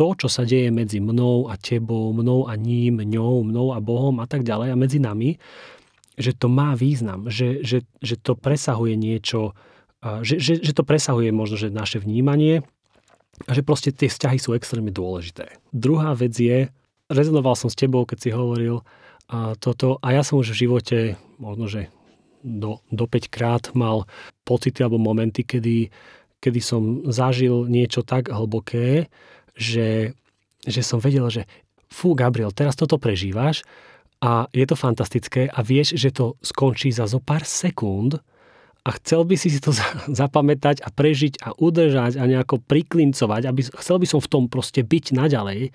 to, 0.00 0.16
čo 0.16 0.32
sa 0.32 0.48
deje 0.48 0.72
medzi 0.72 0.96
mnou 0.96 1.52
a 1.52 1.60
tebou, 1.60 2.16
mnou 2.16 2.48
a 2.48 2.56
ním, 2.56 3.04
ňou, 3.04 3.44
mnou 3.44 3.76
a 3.76 3.84
Bohom 3.84 4.16
a 4.24 4.26
tak 4.26 4.48
ďalej 4.48 4.72
a 4.72 4.80
medzi 4.80 4.96
nami, 4.96 5.36
že 6.16 6.32
to 6.32 6.48
má 6.48 6.72
význam, 6.72 7.28
že, 7.28 7.60
že, 7.60 7.84
že 8.00 8.16
to 8.16 8.32
presahuje 8.32 8.96
niečo, 8.96 9.52
že, 10.00 10.40
že, 10.40 10.52
že 10.60 10.72
to 10.72 10.82
presahuje 10.82 11.28
možno 11.30 11.60
že 11.60 11.68
naše 11.68 12.00
vnímanie 12.00 12.64
a 13.48 13.50
že 13.52 13.64
proste 13.64 13.92
tie 13.92 14.08
vzťahy 14.08 14.38
sú 14.40 14.56
extrémne 14.56 14.92
dôležité. 14.92 15.60
Druhá 15.72 16.16
vec 16.16 16.36
je, 16.36 16.68
rezonoval 17.12 17.56
som 17.56 17.68
s 17.68 17.76
tebou, 17.76 18.04
keď 18.08 18.18
si 18.18 18.30
hovoril 18.32 18.84
a 19.30 19.54
toto 19.56 20.00
a 20.02 20.12
ja 20.12 20.22
som 20.24 20.40
už 20.40 20.52
v 20.52 20.60
živote 20.66 20.98
možno, 21.38 21.68
že 21.68 21.92
do, 22.40 22.80
do 22.88 23.04
5 23.04 23.28
krát 23.28 23.64
mal 23.76 24.08
pocity 24.48 24.80
alebo 24.80 24.96
momenty, 24.96 25.44
kedy, 25.44 25.92
kedy 26.40 26.60
som 26.60 27.04
zažil 27.08 27.68
niečo 27.68 28.00
tak 28.00 28.32
hlboké, 28.32 29.12
že, 29.52 30.16
že 30.64 30.80
som 30.80 30.98
vedel, 30.98 31.28
že 31.28 31.44
fú, 31.92 32.16
Gabriel, 32.16 32.54
teraz 32.56 32.74
toto 32.74 32.96
prežívaš 32.96 33.62
a 34.24 34.48
je 34.52 34.64
to 34.64 34.76
fantastické 34.76 35.48
a 35.52 35.60
vieš, 35.60 35.96
že 35.96 36.12
to 36.12 36.40
skončí 36.40 36.88
za 36.92 37.04
zo 37.04 37.20
pár 37.20 37.44
sekúnd 37.44 38.20
a 38.84 38.90
chcel 38.96 39.28
by 39.28 39.34
si 39.36 39.48
si 39.52 39.60
to 39.60 39.72
zapamätať 40.22 40.84
a 40.84 40.88
prežiť 40.88 41.42
a 41.44 41.56
udržať 41.56 42.16
a 42.16 42.24
nejako 42.24 42.62
priklincovať, 42.64 43.42
aby, 43.46 43.60
chcel 43.66 43.96
by 44.00 44.06
som 44.06 44.20
v 44.22 44.30
tom 44.30 44.44
proste 44.46 44.84
byť 44.84 45.16
naďalej, 45.16 45.70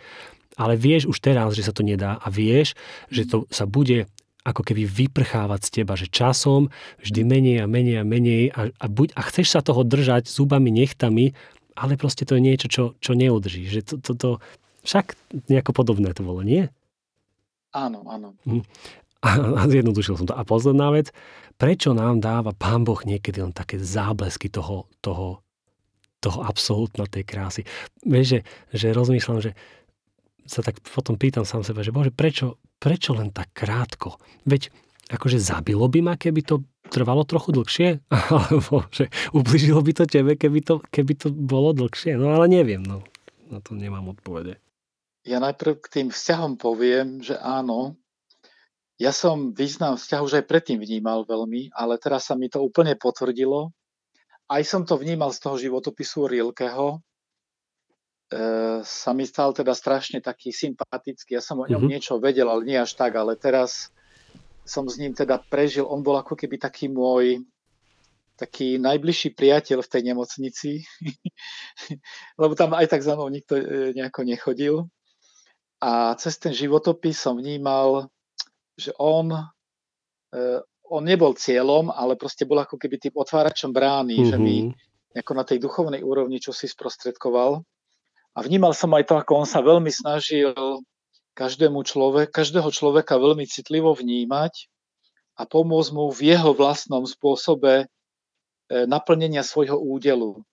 ale 0.56 0.74
vieš 0.80 1.12
už 1.12 1.20
teraz, 1.20 1.54
že 1.54 1.68
sa 1.68 1.76
to 1.76 1.84
nedá 1.84 2.16
a 2.20 2.28
vieš, 2.32 2.80
že 3.12 3.28
to 3.28 3.44
sa 3.52 3.68
bude 3.68 4.08
ako 4.46 4.62
keby 4.62 4.86
vyprchávať 4.86 5.62
z 5.66 5.70
teba, 5.82 5.98
že 5.98 6.06
časom 6.06 6.70
vždy 7.02 7.22
menej 7.26 7.58
a 7.62 7.68
menej 7.68 7.98
a 7.98 8.06
menej 8.06 8.44
a, 8.54 8.70
a, 8.70 8.86
buď, 8.86 9.18
a 9.18 9.26
chceš 9.26 9.58
sa 9.58 9.66
toho 9.66 9.82
držať 9.82 10.30
zubami, 10.30 10.70
nechtami 10.70 11.34
ale 11.76 12.00
proste 12.00 12.24
to 12.24 12.40
je 12.40 12.42
niečo, 12.42 12.68
čo, 12.72 12.84
čo 13.04 13.12
neudrží. 13.14 13.68
Že 13.68 13.82
to, 13.84 13.96
to, 14.00 14.12
to, 14.16 14.30
však 14.88 15.20
nejako 15.52 15.76
podobné 15.76 16.16
to 16.16 16.24
bolo, 16.24 16.40
nie? 16.42 16.72
Áno, 17.76 18.08
áno. 18.08 18.40
A 19.26 19.66
zjednodušil 19.66 20.22
som 20.22 20.28
to. 20.30 20.38
A 20.38 20.46
posledná 20.46 20.94
vec, 20.94 21.10
prečo 21.58 21.98
nám 21.98 22.22
dáva 22.22 22.54
Pán 22.54 22.86
Boh 22.86 23.02
niekedy 23.02 23.42
len 23.42 23.52
také 23.52 23.82
záblesky 23.82 24.54
toho, 24.54 24.86
toho, 25.02 25.42
toho 26.22 26.40
absolútna 26.46 27.10
tej 27.10 27.26
krásy. 27.26 27.62
Vieš, 28.06 28.26
že, 28.26 28.40
že 28.70 28.88
rozmýšľam, 28.94 29.42
že 29.42 29.58
sa 30.46 30.62
tak 30.62 30.78
potom 30.86 31.18
pýtam 31.18 31.42
sám 31.42 31.66
seba, 31.66 31.82
že 31.82 31.90
Bože, 31.90 32.14
prečo, 32.14 32.62
prečo 32.78 33.18
len 33.18 33.34
tak 33.34 33.50
krátko? 33.58 34.22
Veď 34.46 34.70
akože 35.10 35.42
zabilo 35.42 35.90
by 35.90 36.00
ma, 36.06 36.14
keby 36.22 36.46
to 36.46 36.62
trvalo 36.94 37.26
trochu 37.26 37.50
dlhšie? 37.50 37.90
Alebo 38.46 38.86
že 38.94 39.10
ubližilo 39.34 39.82
by 39.82 39.92
to 39.98 40.06
tebe, 40.06 40.38
keby 40.38 40.62
to, 40.62 40.86
keby 40.94 41.18
to 41.18 41.34
bolo 41.34 41.74
dlhšie? 41.74 42.14
No 42.14 42.38
ale 42.38 42.46
neviem, 42.46 42.86
no. 42.86 43.02
Na 43.50 43.58
to 43.62 43.74
nemám 43.74 44.06
odpovede. 44.14 44.62
Ja 45.26 45.42
najprv 45.42 45.82
k 45.82 45.88
tým 45.90 46.08
vzťahom 46.14 46.62
poviem, 46.62 47.26
že 47.26 47.34
áno, 47.42 47.98
ja 48.96 49.12
som 49.12 49.52
význam 49.52 50.00
vzťahu 50.00 50.24
už 50.24 50.34
aj 50.40 50.46
predtým 50.48 50.80
vnímal 50.80 51.28
veľmi, 51.28 51.76
ale 51.76 52.00
teraz 52.00 52.32
sa 52.32 52.36
mi 52.40 52.48
to 52.48 52.64
úplne 52.64 52.96
potvrdilo. 52.96 53.76
Aj 54.48 54.64
som 54.64 54.88
to 54.88 54.96
vnímal 54.96 55.36
z 55.36 55.40
toho 55.44 55.56
životopisu 55.60 56.32
Rilkeho, 56.32 56.96
e, 56.96 56.98
sa 58.86 59.12
mi 59.12 59.28
stal 59.28 59.52
teda 59.52 59.76
strašne 59.76 60.24
taký 60.24 60.56
sympatický. 60.56 61.36
Ja 61.36 61.44
som 61.44 61.60
o 61.60 61.68
ňom 61.68 61.76
mm-hmm. 61.76 61.92
niečo 61.92 62.24
vedel, 62.24 62.48
ale 62.48 62.64
nie 62.64 62.80
až 62.80 62.96
tak, 62.96 63.20
ale 63.20 63.36
teraz 63.36 63.92
som 64.64 64.88
s 64.88 64.96
ním 64.96 65.12
teda 65.12 65.44
prežil, 65.44 65.84
on 65.84 66.00
bol 66.00 66.16
ako 66.16 66.40
keby 66.40 66.56
taký 66.56 66.88
môj 66.88 67.44
taký 68.36 68.76
najbližší 68.84 69.32
priateľ 69.32 69.80
v 69.80 69.92
tej 69.92 70.02
nemocnici, 70.12 70.72
lebo 72.42 72.52
tam 72.52 72.76
aj 72.76 72.92
tak 72.92 73.02
za 73.04 73.16
mnou 73.16 73.32
nikto 73.32 73.56
e, 73.56 73.96
nejako 73.96 74.22
nechodil. 74.28 74.76
A 75.80 76.16
cez 76.20 76.36
ten 76.40 76.52
životopis 76.52 77.16
som 77.16 77.40
vnímal, 77.40 78.12
že 78.76 78.92
on, 79.00 79.32
e, 79.32 80.44
on 80.92 81.04
nebol 81.04 81.34
cieľom, 81.34 81.90
ale 81.92 82.20
proste 82.20 82.44
bol 82.44 82.60
ako 82.60 82.76
keby 82.76 83.00
tým 83.00 83.16
otváračom 83.16 83.72
brány, 83.72 84.22
mm-hmm. 84.22 84.32
že 84.32 84.38
mi 84.38 84.56
mhm. 84.70 84.74
ako 85.16 85.32
na 85.34 85.44
tej 85.48 85.58
duchovnej 85.64 86.02
úrovni 86.04 86.44
čo 86.44 86.52
si 86.52 86.68
sprostredkoval. 86.68 87.64
A 88.36 88.40
vnímal 88.44 88.76
som 88.76 88.92
aj 88.92 89.08
to, 89.08 89.16
ako 89.16 89.32
on 89.44 89.48
sa 89.48 89.64
veľmi 89.64 89.88
snažil 89.88 90.52
každému 91.36 91.84
človek, 91.88 92.32
každého 92.32 92.68
človeka 92.72 93.16
veľmi 93.16 93.48
citlivo 93.48 93.96
vnímať 93.96 94.72
a 95.36 95.44
pomôcť 95.44 95.92
mu 95.92 96.12
v 96.12 96.36
jeho 96.36 96.52
vlastnom 96.56 97.04
spôsobe 97.04 97.84
e, 97.84 97.86
naplnenia 98.88 99.44
svojho 99.44 99.76
údelu. 99.76 100.44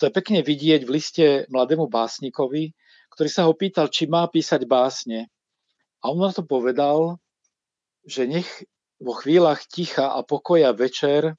To 0.00 0.02
je 0.08 0.12
pekne 0.12 0.40
vidieť 0.44 0.84
v 0.84 0.92
liste 0.92 1.26
mladému 1.48 1.88
básnikovi, 1.88 2.72
ktorý 3.12 3.28
sa 3.32 3.48
ho 3.48 3.52
pýtal, 3.56 3.88
či 3.88 4.08
má 4.08 4.28
písať 4.28 4.68
básne. 4.68 5.28
A 6.02 6.12
on 6.12 6.20
na 6.20 6.32
to 6.32 6.44
povedal, 6.44 7.20
že 8.06 8.28
nech 8.28 8.48
vo 9.00 9.12
chvíľach 9.12 9.64
ticha 9.68 10.12
a 10.12 10.24
pokoja 10.24 10.72
večer 10.72 11.36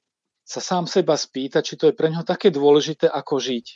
sa 0.47 0.63
sám 0.63 0.87
seba 0.87 1.19
spýta, 1.19 1.59
či 1.59 1.75
to 1.75 1.91
je 1.91 1.97
pre 1.97 2.07
ňo 2.07 2.23
také 2.23 2.53
dôležité, 2.53 3.11
ako 3.11 3.41
žiť. 3.41 3.67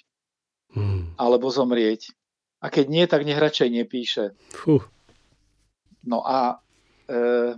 Hmm. 0.72 1.12
Alebo 1.20 1.52
zomrieť. 1.52 2.16
A 2.64 2.72
keď 2.72 2.86
nie, 2.88 3.04
tak 3.10 3.28
nech 3.28 3.42
radšej 3.42 3.70
nepíše. 3.74 4.26
Fuh. 4.56 4.86
No 6.06 6.24
a, 6.24 6.62
e, 7.10 7.58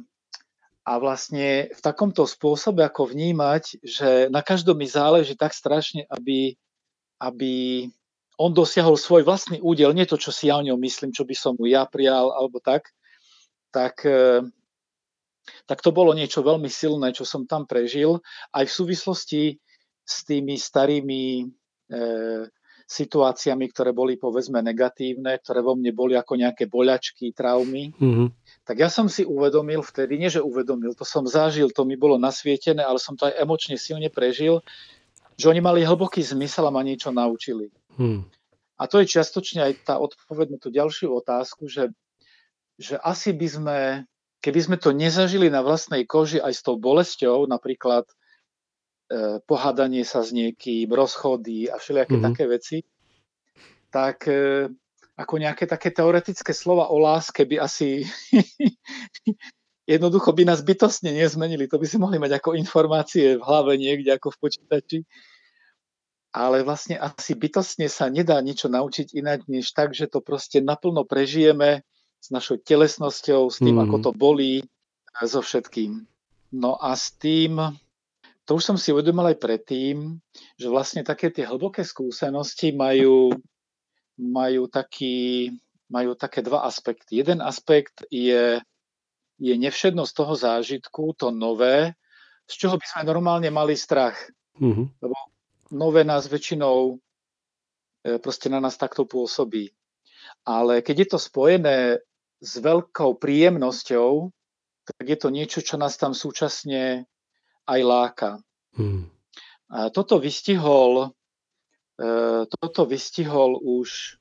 a 0.81 0.91
vlastne 0.97 1.69
v 1.69 1.81
takomto 1.83 2.25
spôsobe, 2.25 2.81
ako 2.81 3.13
vnímať, 3.13 3.83
že 3.83 4.09
na 4.33 4.41
každom 4.41 4.79
mi 4.79 4.89
záleží 4.89 5.37
tak 5.37 5.53
strašne, 5.53 6.07
aby, 6.09 6.57
aby 7.21 7.53
on 8.39 8.49
dosiahol 8.49 8.97
svoj 8.97 9.27
vlastný 9.27 9.61
údel, 9.61 9.93
nie 9.93 10.09
to, 10.09 10.17
čo 10.17 10.33
si 10.33 10.49
ja 10.49 10.57
o 10.57 10.65
ňom 10.65 10.79
myslím, 10.81 11.13
čo 11.13 11.21
by 11.27 11.35
som 11.37 11.53
mu 11.53 11.69
ja 11.69 11.85
prijal, 11.85 12.33
alebo 12.33 12.57
tak, 12.57 12.89
tak, 13.73 14.05
e, 14.05 14.45
tak 15.65 15.81
to 15.81 15.89
bolo 15.89 16.13
niečo 16.13 16.45
veľmi 16.45 16.69
silné, 16.69 17.09
čo 17.17 17.25
som 17.25 17.49
tam 17.49 17.65
prežil, 17.65 18.21
aj 18.53 18.69
v 18.69 18.75
súvislosti 18.77 19.43
s 20.05 20.15
tými 20.29 20.53
starými 20.53 21.23
e, 21.41 21.43
situáciami, 22.83 23.65
ktoré 23.71 23.95
boli 23.95 24.19
povedzme 24.19 24.59
negatívne, 24.61 25.39
ktoré 25.41 25.65
vo 25.65 25.73
mne 25.73 25.95
boli 25.95 26.13
ako 26.13 26.37
nejaké 26.37 26.69
boľačky, 26.69 27.31
traumy, 27.33 27.95
mm-hmm. 27.95 28.27
tak 28.67 28.77
ja 28.77 28.91
som 28.91 29.07
si 29.07 29.25
uvedomil 29.25 29.81
vtedy, 29.81 30.19
nie 30.19 30.29
že 30.29 30.43
uvedomil, 30.43 30.93
to 30.93 31.07
som 31.07 31.25
zažil, 31.25 31.71
to 31.71 31.87
mi 31.87 31.95
bolo 31.95 32.19
nasvietené, 32.19 32.83
ale 32.83 32.99
som 32.99 33.17
to 33.17 33.31
aj 33.31 33.39
emočne 33.39 33.79
silne 33.79 34.11
prežil, 34.11 34.61
že 35.39 35.49
oni 35.49 35.63
mali 35.63 35.81
hlboký 35.81 36.21
zmysel 36.21 36.69
a 36.69 36.75
ma 36.75 36.85
niečo 36.85 37.09
naučili. 37.09 37.73
Mm. 37.97 38.27
A 38.77 38.83
to 38.89 38.99
je 39.01 39.09
čiastočne 39.09 39.63
aj 39.63 39.73
tá 39.87 39.95
odpoveď 39.97 40.57
na 40.57 40.59
tú 40.59 40.69
ďalšiu 40.69 41.13
otázku, 41.13 41.71
že, 41.71 41.93
že 42.79 42.97
asi 43.01 43.33
by 43.33 43.47
sme, 43.47 43.77
keby 44.41 44.59
sme 44.59 44.77
to 44.81 44.93
nezažili 44.93 45.49
na 45.49 45.61
vlastnej 45.61 46.05
koži 46.05 46.41
aj 46.41 46.53
s 46.53 46.61
tou 46.61 46.77
bolesťou, 46.77 47.45
napríklad 47.45 48.05
E, 49.13 49.37
pohádanie 49.45 50.01
sa 50.07 50.25
s 50.25 50.33
niekým, 50.33 50.89
rozchody 50.89 51.69
a 51.69 51.77
všelijaké 51.77 52.17
mm-hmm. 52.17 52.27
také 52.33 52.43
veci, 52.49 52.77
tak 53.93 54.25
e, 54.25 54.71
ako 55.13 55.33
nejaké 55.37 55.69
také 55.69 55.93
teoretické 55.93 56.49
slova 56.49 56.89
o 56.89 56.97
láske 56.97 57.45
by 57.45 57.61
asi 57.61 58.09
jednoducho 59.93 60.33
by 60.33 60.49
nás 60.49 60.65
bytostne 60.65 61.13
nezmenili. 61.13 61.69
To 61.69 61.77
by 61.77 61.85
si 61.85 62.01
mohli 62.01 62.17
mať 62.17 62.41
ako 62.41 62.57
informácie 62.57 63.37
v 63.37 63.45
hlave 63.45 63.77
niekde, 63.77 64.17
ako 64.17 64.33
v 64.33 64.39
počítači. 64.39 64.97
Ale 66.33 66.65
vlastne 66.65 66.97
asi 66.97 67.37
bytostne 67.37 67.85
sa 67.93 68.09
nedá 68.09 68.41
niečo 68.41 68.65
naučiť 68.65 69.13
inak, 69.13 69.45
než 69.45 69.69
tak, 69.77 69.93
že 69.93 70.09
to 70.09 70.25
proste 70.25 70.63
naplno 70.65 71.05
prežijeme 71.05 71.85
s 72.23 72.31
našou 72.31 72.55
telesnosťou, 72.55 73.51
s 73.51 73.59
tým, 73.59 73.75
mm. 73.75 73.83
ako 73.83 73.95
to 73.99 74.11
bolí, 74.15 74.63
so 75.27 75.43
všetkým. 75.43 76.07
No 76.55 76.79
a 76.79 76.95
s 76.95 77.11
tým, 77.19 77.59
to 78.47 78.55
už 78.55 78.63
som 78.63 78.77
si 78.79 78.95
uvedomil 78.95 79.35
aj 79.35 79.43
predtým, 79.43 80.23
že 80.55 80.71
vlastne 80.71 81.03
také 81.03 81.35
tie 81.35 81.43
hlboké 81.43 81.83
skúsenosti 81.83 82.71
majú, 82.71 83.35
majú, 84.15 84.71
taký, 84.71 85.51
majú 85.91 86.15
také 86.15 86.39
dva 86.39 86.63
aspekty. 86.63 87.19
Jeden 87.19 87.43
aspekt 87.43 88.07
je, 88.07 88.63
je 89.35 89.53
nevšednosť 89.59 90.13
toho 90.15 90.33
zážitku, 90.39 91.03
to 91.19 91.27
nové, 91.27 91.91
z 92.47 92.53
čoho 92.55 92.79
by 92.79 92.85
sme 92.87 93.03
normálne 93.03 93.51
mali 93.51 93.75
strach. 93.75 94.15
Mm-hmm. 94.63 94.85
Lebo 95.03 95.17
nové 95.75 96.07
nás 96.07 96.29
väčšinou 96.31 96.95
e, 98.05 98.15
proste 98.21 98.47
na 98.47 98.63
nás 98.63 98.79
takto 98.79 99.03
pôsobí. 99.03 99.75
Ale 100.47 100.79
keď 100.79 100.95
je 101.03 101.07
to 101.15 101.19
spojené 101.19 101.77
s 102.43 102.59
veľkou 102.59 103.15
príjemnosťou, 103.23 104.27
tak 104.83 105.05
je 105.07 105.17
to 105.17 105.31
niečo, 105.31 105.63
čo 105.63 105.79
nás 105.79 105.95
tam 105.95 106.11
súčasne 106.11 107.07
aj 107.63 107.79
láka. 107.79 108.31
Hmm. 108.75 109.07
A 109.71 109.87
toto 109.87 110.19
vystihol, 110.19 111.15
e, 111.95 112.43
toto 112.51 112.83
vystihol 112.83 113.55
už 113.63 114.19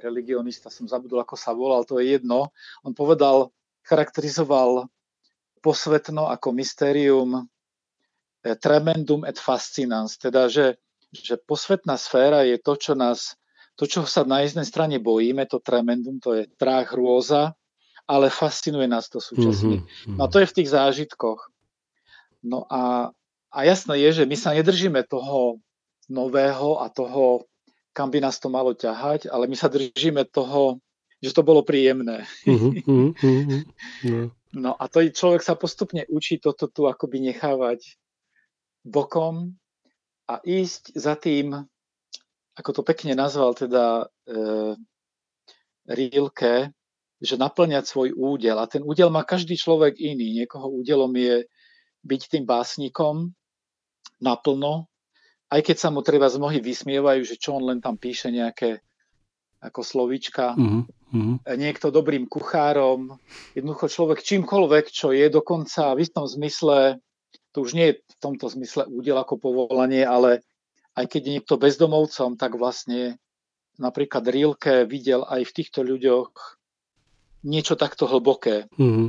religionista, 0.00 0.72
som 0.72 0.88
zabudol, 0.88 1.22
ako 1.22 1.36
sa 1.36 1.52
volal, 1.52 1.84
to 1.84 2.00
je 2.00 2.16
jedno. 2.16 2.50
On 2.82 2.96
povedal, 2.96 3.52
charakterizoval 3.84 4.88
posvetno 5.60 6.32
ako 6.32 6.48
mysterium 6.56 7.30
e, 7.38 7.42
tremendum 8.56 9.22
et 9.28 9.36
fascinans, 9.36 10.16
teda, 10.16 10.48
že, 10.48 10.80
že 11.12 11.36
posvetná 11.38 12.00
sféra 12.00 12.42
je 12.48 12.56
to, 12.58 12.74
čo 12.74 12.92
nás, 12.96 13.36
to, 13.74 13.84
čo 13.90 14.06
sa 14.06 14.22
na 14.22 14.46
jednej 14.46 14.66
strane 14.66 14.96
bojíme, 15.02 15.46
to 15.50 15.58
tremendum, 15.58 16.22
to 16.22 16.34
je 16.38 16.44
trách 16.58 16.94
hrôza, 16.94 17.58
ale 18.06 18.30
fascinuje 18.30 18.86
nás 18.86 19.10
to 19.10 19.18
súčasne. 19.18 19.82
Mm-hmm. 19.82 20.16
No 20.20 20.20
a 20.24 20.30
to 20.30 20.38
je 20.38 20.50
v 20.50 20.56
tých 20.62 20.70
zážitkoch. 20.70 21.40
No 22.44 22.68
a, 22.68 23.10
a 23.50 23.58
jasné 23.64 23.98
je, 24.04 24.22
že 24.22 24.24
my 24.28 24.36
sa 24.36 24.52
nedržíme 24.52 25.00
toho 25.08 25.58
nového 26.06 26.84
a 26.84 26.92
toho, 26.92 27.48
kam 27.96 28.12
by 28.12 28.20
nás 28.20 28.36
to 28.38 28.52
malo 28.52 28.76
ťahať, 28.76 29.32
ale 29.32 29.48
my 29.48 29.56
sa 29.56 29.72
držíme 29.72 30.28
toho, 30.28 30.78
že 31.24 31.32
to 31.32 31.40
bolo 31.40 31.64
príjemné. 31.64 32.28
Uh-huh, 32.44 32.76
uh-huh. 32.84 33.62
No. 34.04 34.28
no 34.52 34.70
a 34.76 34.84
to 34.92 35.00
človek 35.08 35.40
sa 35.40 35.56
postupne 35.56 36.04
učí 36.12 36.36
toto 36.36 36.68
tu 36.68 36.84
akoby 36.84 37.32
nechávať 37.32 37.96
bokom 38.84 39.56
a 40.28 40.44
ísť 40.44 40.92
za 40.92 41.16
tým, 41.16 41.64
ako 42.54 42.70
to 42.70 42.82
pekne 42.86 43.18
nazval 43.18 43.54
teda 43.54 44.06
e, 44.26 44.34
Rilke, 45.90 46.70
že 47.18 47.40
naplňať 47.40 47.84
svoj 47.86 48.14
údel. 48.14 48.56
A 48.60 48.70
ten 48.70 48.84
údel 48.84 49.10
má 49.10 49.26
každý 49.26 49.58
človek 49.58 49.98
iný. 49.98 50.44
Niekoho 50.44 50.70
údelom 50.70 51.10
je 51.16 51.48
byť 52.04 52.22
tým 52.30 52.44
básnikom 52.44 53.32
naplno, 54.20 54.86
aj 55.52 55.60
keď 55.64 55.76
sa 55.76 55.88
mu 55.92 56.00
treba 56.00 56.28
z 56.28 56.40
mnohí 56.40 56.58
vysmievajú, 56.60 57.22
že 57.24 57.36
čo 57.40 57.56
on 57.56 57.68
len 57.68 57.78
tam 57.80 57.96
píše 57.96 58.28
nejaké 58.32 58.80
ako 59.64 59.80
slovička. 59.80 60.52
Mm-hmm. 60.58 61.46
Niekto 61.46 61.88
dobrým 61.88 62.28
kuchárom, 62.28 63.16
jednoducho 63.56 63.88
človek 63.88 64.20
čímkoľvek, 64.20 64.92
čo 64.92 65.14
je 65.14 65.30
dokonca 65.32 65.96
v 65.96 66.02
istom 66.04 66.28
zmysle, 66.28 67.00
to 67.54 67.64
už 67.64 67.72
nie 67.72 67.94
je 67.94 67.94
v 68.02 68.14
tomto 68.20 68.50
zmysle 68.50 68.84
údel 68.90 69.16
ako 69.16 69.40
povolanie, 69.40 70.04
ale, 70.04 70.44
aj 70.94 71.06
keď 71.10 71.20
je 71.20 71.34
niekto 71.38 71.54
bezdomovcom, 71.58 72.38
tak 72.38 72.54
vlastne 72.54 73.18
napríklad 73.78 74.22
Rilke 74.26 74.86
videl 74.86 75.26
aj 75.26 75.42
v 75.50 75.54
týchto 75.54 75.82
ľuďoch 75.82 76.30
niečo 77.44 77.74
takto 77.74 78.06
hlboké. 78.08 78.70
Mm-hmm. 78.78 79.08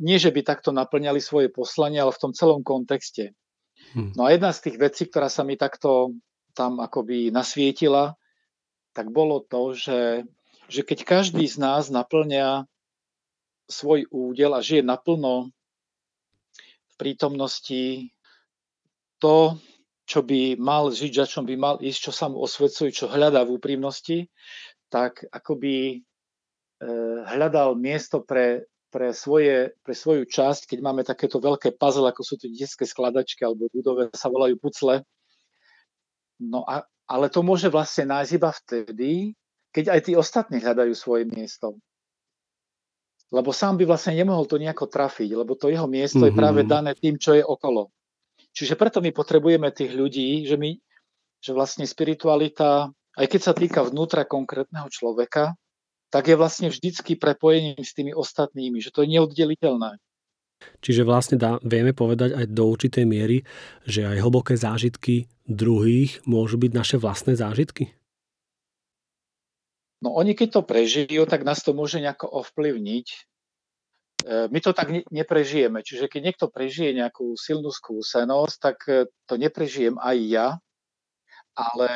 Nie, 0.00 0.16
že 0.16 0.32
by 0.32 0.40
takto 0.42 0.72
naplňali 0.72 1.20
svoje 1.20 1.52
poslanie, 1.52 2.00
ale 2.00 2.10
v 2.10 2.22
tom 2.24 2.32
celom 2.32 2.64
kontexte. 2.64 3.36
Mm. 3.92 4.16
No 4.16 4.24
a 4.26 4.32
jedna 4.32 4.50
z 4.50 4.70
tých 4.70 4.76
vecí, 4.80 5.02
ktorá 5.06 5.28
sa 5.28 5.44
mi 5.44 5.60
takto 5.60 6.16
tam 6.56 6.80
akoby 6.80 7.28
nasvietila, 7.28 8.16
tak 8.96 9.12
bolo 9.12 9.44
to, 9.44 9.76
že, 9.76 10.26
že 10.66 10.82
keď 10.82 11.04
každý 11.04 11.46
z 11.46 11.60
nás 11.60 11.92
naplňa 11.92 12.66
svoj 13.70 14.10
údel 14.10 14.50
a 14.56 14.64
žije 14.64 14.82
naplno 14.82 15.54
v 16.90 16.94
prítomnosti 16.98 18.10
to, 19.22 19.60
čo 20.10 20.26
by 20.26 20.58
mal 20.58 20.90
žiť, 20.90 21.22
za 21.22 21.26
čom 21.30 21.46
by 21.46 21.54
mal 21.54 21.78
ísť, 21.78 22.10
čo 22.10 22.12
sa 22.12 22.26
mu 22.26 22.42
osvedcuje, 22.42 22.90
čo 22.90 23.06
hľadá 23.06 23.46
v 23.46 23.54
úprimnosti, 23.54 24.26
tak 24.90 25.22
akoby 25.30 26.02
e, 26.02 26.90
hľadal 27.30 27.78
miesto 27.78 28.18
pre, 28.18 28.66
pre, 28.90 29.14
svoje, 29.14 29.70
pre 29.86 29.94
svoju 29.94 30.26
časť, 30.26 30.66
keď 30.66 30.78
máme 30.82 31.06
takéto 31.06 31.38
veľké 31.38 31.78
puzzle, 31.78 32.10
ako 32.10 32.26
sú 32.26 32.34
to 32.42 32.50
detské 32.50 32.90
skladačky 32.90 33.46
alebo 33.46 33.70
budové 33.70 34.10
sa 34.10 34.26
volajú 34.26 34.58
pucle. 34.58 35.06
No 36.42 36.66
a, 36.66 36.82
ale 37.06 37.30
to 37.30 37.46
môže 37.46 37.70
vlastne 37.70 38.10
nájsť 38.10 38.32
iba 38.34 38.50
vtedy, 38.50 39.10
keď 39.70 39.94
aj 39.94 40.00
tí 40.10 40.12
ostatní 40.18 40.58
hľadajú 40.58 40.90
svoje 40.98 41.30
miesto. 41.30 41.78
Lebo 43.30 43.54
sám 43.54 43.78
by 43.78 43.86
vlastne 43.86 44.18
nemohol 44.18 44.42
to 44.50 44.58
nejako 44.58 44.90
trafiť, 44.90 45.38
lebo 45.38 45.54
to 45.54 45.70
jeho 45.70 45.86
miesto 45.86 46.18
mm-hmm. 46.18 46.34
je 46.34 46.40
práve 46.42 46.60
mhm. 46.66 46.68
dané 46.68 46.92
tým, 46.98 47.14
čo 47.14 47.38
je 47.38 47.46
okolo. 47.46 47.94
Čiže 48.50 48.74
preto 48.74 48.98
my 48.98 49.14
potrebujeme 49.14 49.70
tých 49.70 49.94
ľudí, 49.94 50.44
že, 50.46 50.58
my, 50.58 50.74
že 51.38 51.50
vlastne 51.54 51.86
spiritualita, 51.86 52.90
aj 52.90 53.26
keď 53.26 53.40
sa 53.40 53.52
týka 53.54 53.80
vnútra 53.86 54.26
konkrétneho 54.26 54.90
človeka, 54.90 55.54
tak 56.10 56.26
je 56.26 56.34
vlastne 56.34 56.68
vždycky 56.68 57.14
prepojením 57.14 57.78
s 57.78 57.94
tými 57.94 58.10
ostatnými, 58.10 58.82
že 58.82 58.90
to 58.90 59.06
je 59.06 59.14
neoddeliteľné. 59.14 60.02
Čiže 60.84 61.08
vlastne 61.08 61.40
dá, 61.40 61.56
vieme 61.64 61.96
povedať 61.96 62.36
aj 62.36 62.46
do 62.52 62.68
určitej 62.68 63.08
miery, 63.08 63.48
že 63.88 64.04
aj 64.04 64.20
hlboké 64.20 64.60
zážitky 64.60 65.30
druhých 65.48 66.20
môžu 66.28 66.60
byť 66.60 66.72
naše 66.76 66.96
vlastné 67.00 67.32
zážitky? 67.38 67.96
No 70.00 70.16
oni 70.16 70.32
keď 70.32 70.60
to 70.60 70.62
prežijú, 70.64 71.24
tak 71.28 71.44
nás 71.44 71.60
to 71.60 71.76
môže 71.76 72.00
nejako 72.00 72.28
ovplyvniť. 72.28 73.06
E, 74.26 74.48
my 74.48 74.58
to 74.60 74.72
tak 74.72 74.92
neprežijeme. 75.08 75.80
Čiže 75.80 76.08
keď 76.08 76.20
niekto 76.32 76.46
prežije 76.52 76.92
nejakú 76.92 77.36
silnú 77.36 77.72
skúsenosť, 77.72 78.56
tak 78.60 78.76
e, 78.88 79.08
to 79.24 79.34
neprežijem 79.40 79.96
aj 79.96 80.16
ja. 80.28 80.48
Ale 81.56 81.90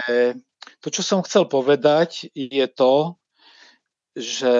to, 0.80 0.88
čo 0.88 1.04
som 1.04 1.20
chcel 1.24 1.48
povedať, 1.48 2.32
je 2.32 2.66
to, 2.68 3.16
že, 4.16 4.58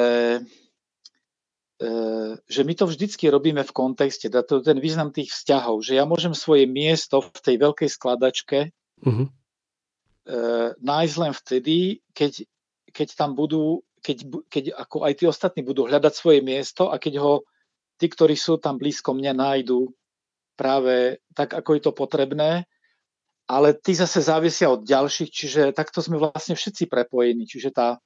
e, 1.80 1.88
že 2.36 2.60
my 2.64 2.74
to 2.76 2.84
vždycky 2.84 3.32
robíme 3.32 3.64
v 3.64 3.76
kontexte, 3.76 4.28
to 4.28 4.60
ten 4.60 4.78
význam 4.80 5.12
tých 5.14 5.32
vzťahov, 5.32 5.80
že 5.80 5.96
ja 5.96 6.04
môžem 6.04 6.36
svoje 6.36 6.68
miesto 6.68 7.24
v 7.24 7.38
tej 7.40 7.56
veľkej 7.60 7.88
skladačke 7.90 8.58
uh-huh. 9.04 9.26
nájsť 10.80 11.16
len 11.20 11.32
vtedy, 11.36 11.76
keď, 12.16 12.48
keď 12.90 13.08
tam 13.14 13.36
budú, 13.38 13.84
keď, 14.02 14.16
keď 14.50 14.64
ako 14.74 14.96
aj 15.06 15.12
tí 15.18 15.24
ostatní 15.28 15.60
budú 15.62 15.86
hľadať 15.86 16.12
svoje 16.14 16.40
miesto 16.42 16.90
a 16.90 16.98
keď 16.98 17.20
ho 17.20 17.32
tí, 17.98 18.06
ktorí 18.10 18.34
sú 18.34 18.58
tam 18.58 18.78
blízko 18.78 19.14
mňa, 19.14 19.32
nájdu 19.34 19.90
práve 20.54 21.18
tak, 21.34 21.54
ako 21.54 21.70
je 21.74 21.82
to 21.82 21.92
potrebné, 21.92 22.66
ale 23.44 23.76
tí 23.76 23.92
zase 23.92 24.24
závisia 24.24 24.72
od 24.72 24.86
ďalších, 24.88 25.30
čiže 25.30 25.62
takto 25.76 26.00
sme 26.00 26.16
vlastne 26.16 26.56
všetci 26.56 26.88
prepojení. 26.88 27.44
Čiže 27.44 27.70
tá, 27.76 28.00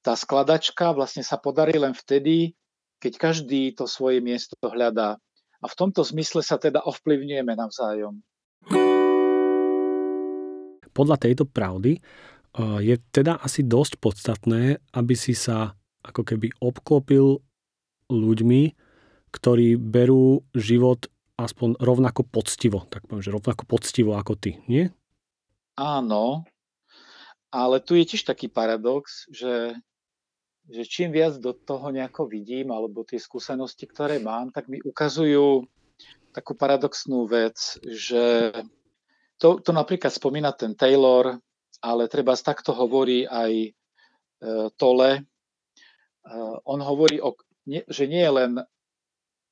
tá 0.00 0.16
skladačka 0.16 0.96
vlastne 0.96 1.20
sa 1.20 1.36
podarí 1.36 1.76
len 1.76 1.92
vtedy, 1.92 2.56
keď 2.96 3.12
každý 3.20 3.76
to 3.76 3.84
svoje 3.84 4.24
miesto 4.24 4.56
hľadá. 4.64 5.20
A 5.60 5.66
v 5.68 5.74
tomto 5.76 6.00
zmysle 6.04 6.40
sa 6.40 6.56
teda 6.56 6.80
ovplyvňujeme 6.84 7.52
navzájom. 7.52 8.20
Podľa 10.94 11.16
tejto 11.18 11.44
pravdy 11.44 11.98
eh, 11.98 12.78
je 12.80 12.96
teda 13.12 13.40
asi 13.44 13.66
dosť 13.66 14.00
podstatné, 14.00 14.80
aby 14.96 15.14
si 15.18 15.36
sa 15.36 15.76
ako 16.04 16.24
keby 16.24 16.52
obklopil 16.60 17.40
ľuďmi, 18.12 18.62
ktorí 19.34 19.74
berú 19.74 20.46
život 20.54 21.10
aspoň 21.34 21.82
rovnako 21.82 22.22
poctivo. 22.22 22.86
Tak 22.86 23.10
poviem, 23.10 23.26
že 23.26 23.34
rovnako 23.34 23.66
poctivo 23.66 24.14
ako 24.14 24.38
ty, 24.38 24.62
nie? 24.70 24.86
Áno, 25.74 26.46
ale 27.50 27.82
tu 27.82 27.98
je 27.98 28.06
tiež 28.06 28.26
taký 28.26 28.46
paradox, 28.46 29.26
že, 29.30 29.74
že 30.70 30.82
čím 30.86 31.10
viac 31.10 31.38
do 31.42 31.50
toho 31.50 31.90
nejako 31.90 32.30
vidím, 32.30 32.70
alebo 32.70 33.02
tie 33.02 33.18
skúsenosti, 33.18 33.90
ktoré 33.90 34.22
mám, 34.22 34.54
tak 34.54 34.70
mi 34.70 34.78
ukazujú 34.78 35.66
takú 36.34 36.58
paradoxnú 36.58 37.30
vec, 37.30 37.78
že 37.86 38.50
to, 39.38 39.62
to 39.62 39.70
napríklad 39.70 40.10
spomína 40.10 40.50
ten 40.54 40.74
Taylor, 40.74 41.38
ale 41.78 42.10
treba 42.10 42.34
takto 42.34 42.74
hovorí 42.74 43.22
aj 43.26 43.52
e, 43.54 43.70
Tole. 44.74 45.10
E, 45.18 45.22
on 46.66 46.82
hovorí, 46.82 47.22
o, 47.22 47.38
nie, 47.70 47.86
že 47.86 48.10
nie 48.10 48.22
je 48.22 48.32
len 48.34 48.52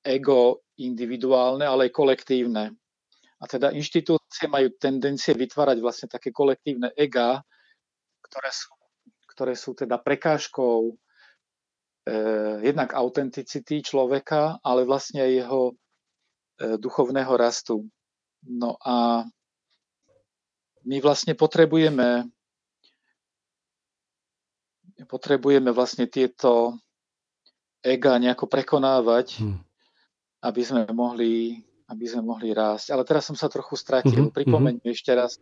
ego 0.03 0.67
individuálne, 0.83 1.63
ale 1.63 1.89
aj 1.89 1.93
kolektívne. 1.95 2.75
A 3.43 3.45
teda 3.51 3.75
inštitúcie 3.75 4.47
majú 4.47 4.71
tendencie 4.79 5.35
vytvárať 5.35 5.79
vlastne 5.83 6.07
také 6.07 6.31
kolektívne 6.31 6.95
ega, 6.95 7.43
ktoré 8.23 8.51
sú, 8.55 8.71
ktoré 9.35 9.55
sú 9.59 9.75
teda 9.75 9.99
prekážkou 9.99 10.95
eh, 12.07 12.57
jednak 12.63 12.95
autenticity 12.95 13.83
človeka, 13.83 14.63
ale 14.63 14.87
vlastne 14.87 15.27
aj 15.27 15.33
jeho 15.43 15.63
eh, 15.71 16.79
duchovného 16.79 17.35
rastu. 17.35 17.83
No 18.47 18.79
a 18.83 19.27
my 20.83 20.97
vlastne 20.99 21.35
potrebujeme 21.39 22.27
potrebujeme 25.03 25.75
vlastne 25.75 26.07
tieto 26.07 26.79
ega 27.83 28.23
nejako 28.23 28.47
prekonávať. 28.47 29.43
Hmm 29.43 29.67
aby 30.43 30.63
sme 30.67 30.83
mohli, 30.91 31.63
aby 31.87 32.05
sme 32.05 32.27
mohli 32.27 32.51
rásť. 32.51 32.91
Ale 32.91 33.07
teraz 33.07 33.31
som 33.31 33.39
sa 33.39 33.47
trochu 33.47 33.79
stratil. 33.79 34.29
Uh-huh, 34.29 34.35
Pripomeň 34.35 34.83
uh-huh. 34.83 34.93
ešte 34.93 35.15
raz, 35.15 35.39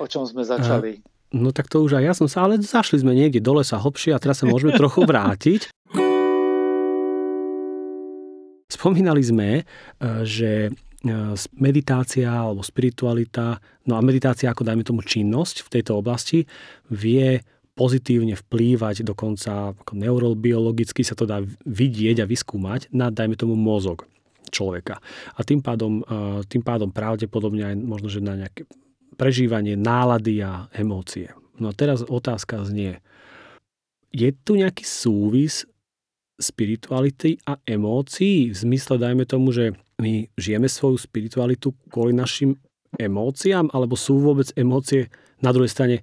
o 0.00 0.08
čom 0.08 0.24
sme 0.24 0.42
začali. 0.42 1.04
No 1.36 1.52
tak 1.52 1.68
to 1.68 1.84
už 1.84 2.00
aj 2.00 2.04
ja 2.04 2.14
som 2.16 2.28
sa, 2.30 2.48
ale 2.48 2.56
zašli 2.56 3.04
sme 3.04 3.12
niekde 3.12 3.44
dole 3.44 3.60
sa 3.60 3.76
hlbšie 3.76 4.16
a 4.16 4.22
teraz 4.22 4.40
sa 4.40 4.48
môžeme 4.48 4.72
trochu 4.80 5.04
vrátiť. 5.04 5.68
Spomínali 8.66 9.22
sme, 9.22 9.62
e, 9.62 9.64
že 10.26 10.50
e, 10.66 10.70
meditácia 11.54 12.26
alebo 12.26 12.66
spiritualita, 12.66 13.62
no 13.86 13.94
a 13.94 14.00
meditácia 14.02 14.50
ako 14.50 14.66
dajme 14.66 14.82
tomu 14.82 15.06
činnosť 15.06 15.66
v 15.66 15.72
tejto 15.78 15.98
oblasti 15.98 16.42
vie 16.90 17.42
pozitívne 17.76 18.34
vplývať, 18.34 19.04
dokonca 19.04 19.76
ako 19.76 19.92
neurobiologicky 19.94 21.04
sa 21.04 21.12
to 21.12 21.28
dá 21.28 21.44
vidieť 21.68 22.24
a 22.24 22.26
vyskúmať 22.26 22.88
na, 22.90 23.12
dajme 23.12 23.36
tomu, 23.36 23.52
mozog 23.52 24.08
človeka. 24.48 24.96
A 25.36 25.40
tým 25.44 25.60
pádom, 25.60 26.00
e, 26.00 26.40
tým 26.48 26.64
pádom 26.64 26.88
pravdepodobne 26.88 27.68
aj 27.68 27.76
možno, 27.76 28.08
že 28.08 28.24
na 28.24 28.34
nejaké 28.40 28.64
prežívanie 29.20 29.76
nálady 29.76 30.40
a 30.40 30.72
emócie. 30.72 31.28
No 31.60 31.72
a 31.72 31.76
teraz 31.76 32.00
otázka 32.00 32.64
znie, 32.64 33.04
je 34.08 34.32
tu 34.32 34.56
nejaký 34.56 34.84
súvis 34.84 35.68
spirituality 36.40 37.40
a 37.44 37.60
emócií? 37.68 38.52
V 38.52 38.56
zmysle, 38.56 38.96
dajme 38.96 39.28
tomu, 39.28 39.52
že 39.52 39.76
my 40.00 40.28
žijeme 40.36 40.68
svoju 40.68 41.00
spiritualitu 41.00 41.72
kvôli 41.88 42.12
našim 42.12 42.56
emóciám, 42.96 43.68
alebo 43.72 43.96
sú 43.96 44.20
vôbec 44.20 44.48
emócie 44.56 45.12
na 45.40 45.52
druhej 45.52 45.72
strane 45.72 45.96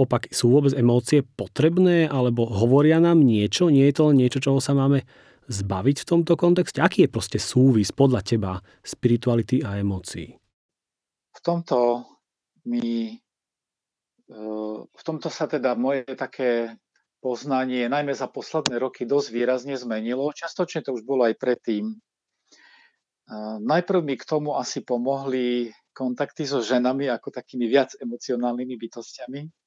Opak, 0.00 0.32
sú 0.32 0.48
vôbec 0.56 0.72
emócie 0.72 1.20
potrebné 1.20 2.08
alebo 2.08 2.48
hovoria 2.48 2.96
nám 2.96 3.20
niečo? 3.20 3.68
Nie 3.68 3.92
je 3.92 4.00
to 4.00 4.08
len 4.08 4.16
niečo, 4.16 4.40
čoho 4.40 4.56
sa 4.56 4.72
máme 4.72 5.04
zbaviť 5.52 5.96
v 6.00 6.08
tomto 6.08 6.40
kontexte? 6.40 6.80
Aký 6.80 7.04
je 7.04 7.12
proste 7.12 7.36
súvis 7.36 7.92
podľa 7.92 8.24
teba 8.24 8.52
spirituality 8.80 9.60
a 9.60 9.76
emócií? 9.76 10.40
V 11.36 11.40
tomto 11.44 12.08
mi 12.64 13.12
eh, 13.12 14.78
v 14.80 15.02
tomto 15.04 15.28
sa 15.28 15.44
teda 15.44 15.76
moje 15.76 16.08
také 16.16 16.80
poznanie, 17.20 17.84
najmä 17.84 18.16
za 18.16 18.32
posledné 18.32 18.80
roky, 18.80 19.04
dosť 19.04 19.28
výrazne 19.36 19.76
zmenilo. 19.76 20.32
Častočne 20.32 20.80
to 20.80 20.96
už 20.96 21.04
bolo 21.04 21.28
aj 21.28 21.36
predtým. 21.36 21.92
Eh, 21.92 23.56
najprv 23.60 24.00
mi 24.00 24.16
k 24.16 24.24
tomu 24.24 24.56
asi 24.56 24.80
pomohli 24.80 25.68
kontakty 25.92 26.48
so 26.48 26.64
ženami 26.64 27.12
ako 27.12 27.28
takými 27.28 27.68
viac 27.68 27.92
emocionálnymi 28.00 28.74
bytostiami. 28.80 29.59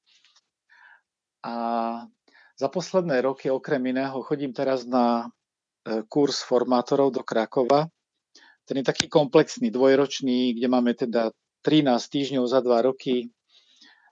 A 1.44 1.54
za 2.56 2.68
posledné 2.72 3.20
roky 3.20 3.52
okrem 3.52 3.84
iného 3.92 4.24
chodím 4.24 4.56
teraz 4.56 4.88
na 4.88 5.28
e, 5.84 6.02
kurz 6.08 6.40
formátorov 6.40 7.12
do 7.12 7.20
Krakova. 7.20 7.90
Ten 8.64 8.80
je 8.80 8.84
taký 8.88 9.12
komplexný, 9.12 9.68
dvojročný, 9.68 10.56
kde 10.56 10.68
máme 10.72 10.96
teda 10.96 11.36
13 11.60 12.00
týždňov 12.00 12.44
za 12.48 12.64
2 12.64 12.88
roky. 12.88 13.28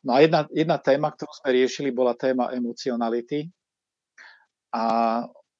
No 0.05 0.13
a 0.13 0.21
jedna, 0.21 0.45
jedna 0.53 0.77
téma, 0.77 1.09
ktorú 1.15 1.33
sme 1.33 1.51
riešili, 1.57 1.89
bola 1.89 2.13
téma 2.13 2.53
emocionality. 2.53 3.49
A 4.75 4.85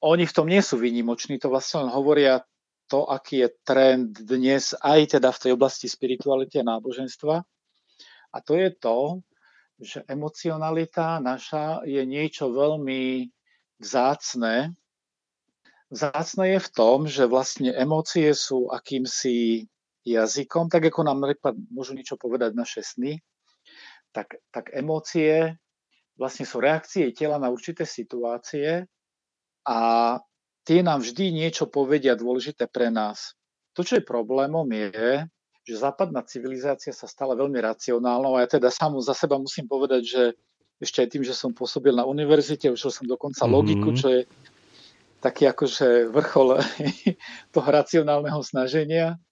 oni 0.03 0.25
v 0.27 0.35
tom 0.35 0.51
nie 0.51 0.61
sú 0.61 0.77
výnimoční, 0.77 1.39
to 1.39 1.49
vlastne 1.49 1.87
len 1.87 1.91
hovoria 1.95 2.43
to, 2.91 3.09
aký 3.09 3.47
je 3.47 3.49
trend 3.65 4.13
dnes 4.19 4.77
aj 4.83 5.17
teda 5.17 5.33
v 5.33 5.41
tej 5.41 5.51
oblasti 5.57 5.87
spirituality 5.89 6.61
a 6.61 6.69
náboženstva. 6.77 7.41
A 8.33 8.37
to 8.45 8.59
je 8.59 8.69
to, 8.77 9.25
že 9.83 10.07
emocionalita 10.07 11.19
naša 11.19 11.83
je 11.83 12.03
niečo 12.07 12.55
veľmi 12.55 13.27
vzácne. 13.83 14.79
Vzácne 15.93 16.57
je 16.57 16.61
v 16.63 16.69
tom, 16.73 16.99
že 17.05 17.29
vlastne 17.29 17.75
emócie 17.75 18.33
sú 18.33 18.71
akýmsi 18.71 19.67
jazykom, 20.07 20.71
tak 20.71 20.89
ako 20.89 21.05
nám 21.05 21.21
napríklad 21.21 21.55
môžu 21.69 21.93
niečo 21.99 22.17
povedať 22.17 22.55
naše 22.55 22.81
sny, 22.81 23.21
tak, 24.15 24.39
tak 24.55 24.71
emócie 24.73 25.59
vlastne 26.17 26.47
sú 26.47 26.63
reakcie 26.63 27.11
tela 27.13 27.37
na 27.39 27.51
určité 27.51 27.83
situácie 27.83 28.87
a 29.67 29.79
tie 30.63 30.81
nám 30.83 31.03
vždy 31.03 31.35
niečo 31.35 31.67
povedia 31.67 32.15
dôležité 32.15 32.71
pre 32.71 32.91
nás. 32.91 33.35
To, 33.73 33.83
čo 33.83 33.99
je 33.99 34.05
problémom, 34.05 34.69
je, 34.69 35.27
že 35.63 35.79
západná 35.79 36.27
civilizácia 36.27 36.91
sa 36.91 37.07
stala 37.07 37.39
veľmi 37.39 37.59
racionálnou 37.63 38.35
a 38.35 38.43
ja 38.43 38.49
teda 38.59 38.69
sám 38.71 38.99
za 38.99 39.15
seba 39.15 39.39
musím 39.39 39.71
povedať, 39.71 40.03
že 40.03 40.23
ešte 40.83 41.07
aj 41.07 41.09
tým, 41.15 41.23
že 41.23 41.35
som 41.39 41.55
pôsobil 41.55 41.95
na 41.95 42.03
univerzite, 42.03 42.67
učil 42.67 42.91
som 42.91 43.07
dokonca 43.07 43.47
mm-hmm. 43.47 43.55
logiku, 43.55 43.89
čo 43.95 44.09
je 44.11 44.21
taký 45.23 45.47
akože 45.47 46.11
vrchol 46.11 46.59
toho 47.55 47.69
racionálneho 47.71 48.43
snaženia, 48.43 49.23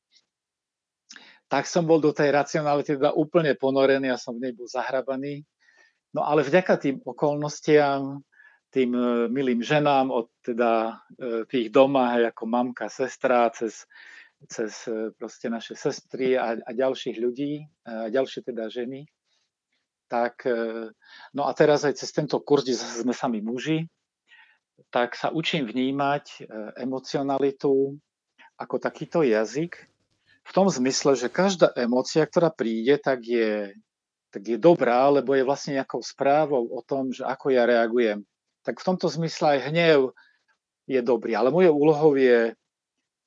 tak 1.51 1.67
som 1.67 1.83
bol 1.83 1.99
do 1.99 2.15
tej 2.15 2.31
racionality 2.31 2.95
teda 2.95 3.11
úplne 3.11 3.59
ponorený 3.59 4.15
a 4.15 4.23
som 4.23 4.39
v 4.39 4.47
nej 4.47 4.53
bol 4.55 4.71
zahrabaný. 4.71 5.43
No 6.15 6.23
ale 6.23 6.47
vďaka 6.47 6.79
tým 6.79 7.03
okolnostiam 7.03 8.23
tým 8.71 8.95
e, 8.95 9.27
milým 9.27 9.59
ženám 9.59 10.15
od 10.15 10.31
teda 10.47 11.03
e, 11.19 11.43
tých 11.51 11.75
doma, 11.75 12.15
hej, 12.15 12.31
ako 12.31 12.43
mamka, 12.47 12.87
sestra, 12.87 13.51
cez, 13.51 13.83
cez 14.49 14.89
e, 14.89 15.13
proste 15.17 15.51
naše 15.51 15.77
sestry 15.77 16.39
a, 16.39 16.57
a 16.57 16.71
ďalších 16.73 17.17
ľudí, 17.21 17.67
a 17.85 18.09
ďalšie 18.09 18.47
teda 18.47 18.71
ženy. 18.73 19.05
Tak, 20.11 20.43
no 21.39 21.47
a 21.47 21.55
teraz 21.55 21.87
aj 21.87 22.03
cez 22.03 22.11
tento 22.11 22.43
kurz, 22.43 22.67
kde 22.67 22.75
sme 22.75 23.15
sami 23.15 23.39
muži, 23.39 23.87
tak 24.91 25.15
sa 25.15 25.31
učím 25.31 25.71
vnímať 25.71 26.51
emocionalitu 26.75 27.95
ako 28.59 28.77
takýto 28.83 29.23
jazyk, 29.23 29.87
v 30.43 30.51
tom 30.51 30.67
zmysle, 30.67 31.15
že 31.15 31.31
každá 31.31 31.71
emócia, 31.79 32.27
ktorá 32.27 32.51
príde, 32.51 32.99
tak 32.99 33.23
je, 33.23 33.71
tak 34.35 34.43
je 34.43 34.59
dobrá, 34.59 35.07
lebo 35.15 35.39
je 35.39 35.47
vlastne 35.47 35.79
nejakou 35.79 36.03
správou 36.03 36.67
o 36.75 36.83
tom, 36.83 37.15
že 37.15 37.23
ako 37.23 37.55
ja 37.55 37.63
reagujem 37.63 38.27
tak 38.63 38.81
v 38.81 38.87
tomto 38.93 39.09
zmysle 39.09 39.57
aj 39.57 39.73
hnev 39.73 40.01
je 40.85 41.01
dobrý. 41.01 41.33
Ale 41.37 41.55
mojou 41.55 41.75
úlohou 41.77 42.13
je 42.17 42.53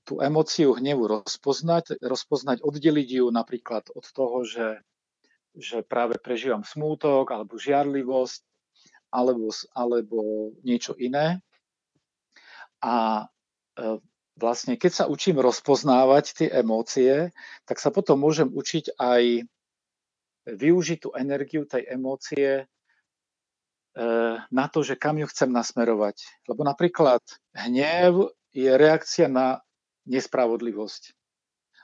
tú 0.04 0.20
emóciu 0.20 0.76
hnevu 0.76 1.08
rozpoznať, 1.08 2.00
rozpoznať, 2.04 2.60
oddeliť 2.64 3.10
ju 3.24 3.26
napríklad 3.32 3.88
od 3.96 4.06
toho, 4.12 4.44
že, 4.44 4.84
že 5.56 5.82
práve 5.84 6.20
prežívam 6.20 6.64
smútok 6.64 7.32
alebo 7.32 7.56
žiarlivosť 7.56 8.42
alebo, 9.14 9.50
alebo 9.74 10.18
niečo 10.66 10.98
iné. 11.00 11.40
A 12.84 13.28
e, 13.80 13.98
vlastne 14.36 14.76
keď 14.76 14.92
sa 14.92 15.06
učím 15.08 15.40
rozpoznávať 15.40 16.26
tie 16.36 16.50
emócie, 16.52 17.32
tak 17.64 17.80
sa 17.80 17.94
potom 17.94 18.20
môžem 18.20 18.52
učiť 18.52 19.00
aj 19.00 19.48
využiť 20.44 20.98
tú 21.00 21.10
energiu 21.16 21.64
tej 21.64 21.88
emócie 21.88 22.68
Eh, 23.94 24.38
na 24.50 24.66
to, 24.74 24.82
že 24.82 24.98
kam 24.98 25.22
ju 25.22 25.30
chcem 25.30 25.54
nasmerovať. 25.54 26.26
Lebo 26.50 26.66
napríklad 26.66 27.22
hnev 27.54 28.34
je 28.50 28.74
reakcia 28.74 29.30
na 29.30 29.62
nespravodlivosť. 30.10 31.04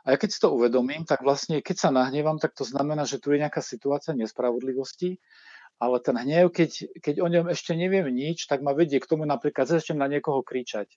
A 0.07 0.15
ja 0.15 0.17
keď 0.17 0.29
si 0.31 0.39
to 0.39 0.55
uvedomím, 0.55 1.03
tak 1.03 1.21
vlastne 1.21 1.59
keď 1.59 1.75
sa 1.75 1.89
nahnevam, 1.91 2.39
tak 2.39 2.55
to 2.55 2.63
znamená, 2.63 3.03
že 3.03 3.19
tu 3.19 3.35
je 3.35 3.41
nejaká 3.43 3.59
situácia 3.59 4.15
nespravodlivosti, 4.15 5.19
ale 5.79 5.99
ten 5.99 6.15
hnev, 6.15 6.51
keď, 6.51 6.87
keď 6.99 7.15
o 7.23 7.27
ňom 7.27 7.45
ešte 7.51 7.75
neviem 7.75 8.07
nič, 8.11 8.47
tak 8.47 8.63
ma 8.63 8.75
vedie 8.75 8.99
k 8.99 9.07
tomu 9.07 9.27
napríklad 9.27 9.67
začnem 9.67 9.99
na 9.99 10.07
niekoho 10.07 10.43
kričať. 10.43 10.91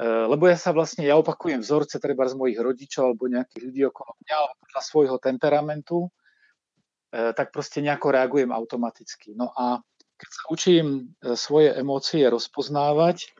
Eh, 0.00 0.24
lebo 0.28 0.48
ja 0.48 0.56
sa 0.56 0.72
vlastne, 0.72 1.04
ja 1.04 1.16
opakujem 1.16 1.60
vzorce 1.60 2.00
treba 2.00 2.28
z 2.28 2.36
mojich 2.36 2.60
rodičov 2.60 3.12
alebo 3.12 3.28
nejakých 3.28 3.62
ľudí 3.64 3.82
okolo 3.88 4.12
mňa, 4.24 4.34
alebo 4.36 4.54
podľa 4.60 4.82
svojho 4.84 5.16
temperamentu 5.20 6.12
E, 7.12 7.32
tak 7.36 7.52
proste 7.52 7.84
nejako 7.84 8.16
reagujem 8.16 8.48
automaticky. 8.52 9.36
No 9.36 9.52
a 9.52 9.84
keď 10.16 10.28
sa 10.32 10.42
učím 10.48 10.86
e, 11.20 11.36
svoje 11.36 11.76
emócie 11.76 12.24
rozpoznávať, 12.24 13.36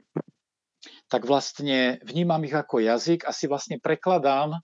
tak 1.07 1.27
vlastne 1.27 2.03
vnímam 2.03 2.43
ich 2.43 2.55
ako 2.55 2.83
jazyk 2.83 3.27
a 3.27 3.31
si 3.31 3.47
vlastne 3.47 3.79
prekladám 3.79 4.59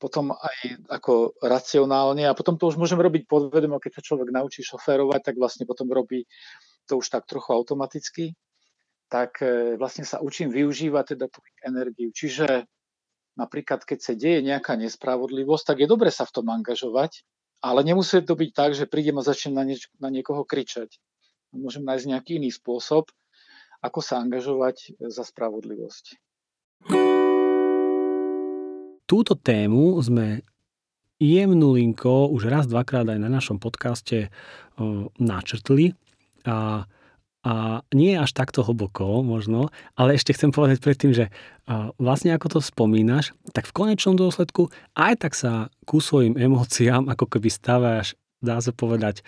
potom 0.00 0.32
aj 0.32 0.80
ako 0.88 1.36
racionálne 1.44 2.24
a 2.24 2.32
potom 2.32 2.56
to 2.56 2.72
už 2.72 2.80
môžem 2.80 2.96
robiť 2.96 3.28
podvedomo, 3.28 3.76
keď 3.76 4.00
sa 4.00 4.06
človek 4.08 4.32
naučí 4.32 4.64
šoférovať, 4.64 5.20
tak 5.20 5.36
vlastne 5.36 5.68
potom 5.68 5.92
robí 5.92 6.24
to 6.88 6.96
už 6.96 7.12
tak 7.12 7.28
trochu 7.28 7.52
automaticky, 7.52 8.24
tak 9.12 9.44
e, 9.44 9.76
vlastne 9.76 10.08
sa 10.08 10.24
učím 10.24 10.48
využívať 10.48 11.14
teda 11.14 11.28
tú 11.28 11.44
energiu. 11.60 12.08
Čiže 12.16 12.64
napríklad, 13.36 13.84
keď 13.84 13.98
sa 14.00 14.16
deje 14.16 14.40
nejaká 14.40 14.74
nespravodlivosť, 14.80 15.64
tak 15.68 15.76
je 15.84 15.86
dobre 15.86 16.08
sa 16.08 16.24
v 16.24 16.32
tom 16.32 16.48
angažovať, 16.48 17.20
ale 17.60 17.84
nemusí 17.84 18.24
to 18.24 18.32
byť 18.32 18.50
tak, 18.56 18.72
že 18.72 18.88
prídem 18.88 19.20
a 19.20 19.22
začnem 19.22 19.52
na, 19.52 19.64
nieč- 19.68 19.92
na 20.00 20.08
niekoho 20.08 20.48
kričať. 20.48 20.96
Môžem 21.52 21.84
nájsť 21.84 22.06
nejaký 22.08 22.40
iný 22.40 22.48
spôsob, 22.48 23.12
ako 23.80 24.00
sa 24.04 24.20
angažovať 24.20 25.00
za 25.08 25.24
spravodlivosť. 25.24 26.04
Túto 29.08 29.34
tému 29.34 29.98
sme 30.00 30.46
jemnú 31.18 31.74
linko 31.76 32.30
už 32.30 32.48
raz, 32.48 32.64
dvakrát 32.70 33.04
aj 33.10 33.18
na 33.20 33.28
našom 33.28 33.58
podcaste 33.58 34.30
o, 34.78 35.10
načrtli 35.18 35.98
a 36.46 36.88
a 37.40 37.80
nie 37.96 38.12
až 38.20 38.36
takto 38.36 38.60
hlboko 38.60 39.24
možno, 39.24 39.72
ale 39.96 40.20
ešte 40.20 40.36
chcem 40.36 40.52
povedať 40.52 40.84
predtým, 40.84 41.16
že 41.16 41.32
vlastne 41.96 42.36
ako 42.36 42.52
to 42.52 42.60
spomínaš, 42.60 43.32
tak 43.56 43.64
v 43.64 43.72
konečnom 43.72 44.12
dôsledku 44.12 44.68
aj 44.92 45.14
tak 45.24 45.32
sa 45.32 45.72
ku 45.88 46.04
svojim 46.04 46.36
emóciám 46.36 47.08
ako 47.08 47.24
keby 47.32 47.48
staváš, 47.48 48.12
dá 48.44 48.60
sa 48.60 48.76
povedať, 48.76 49.24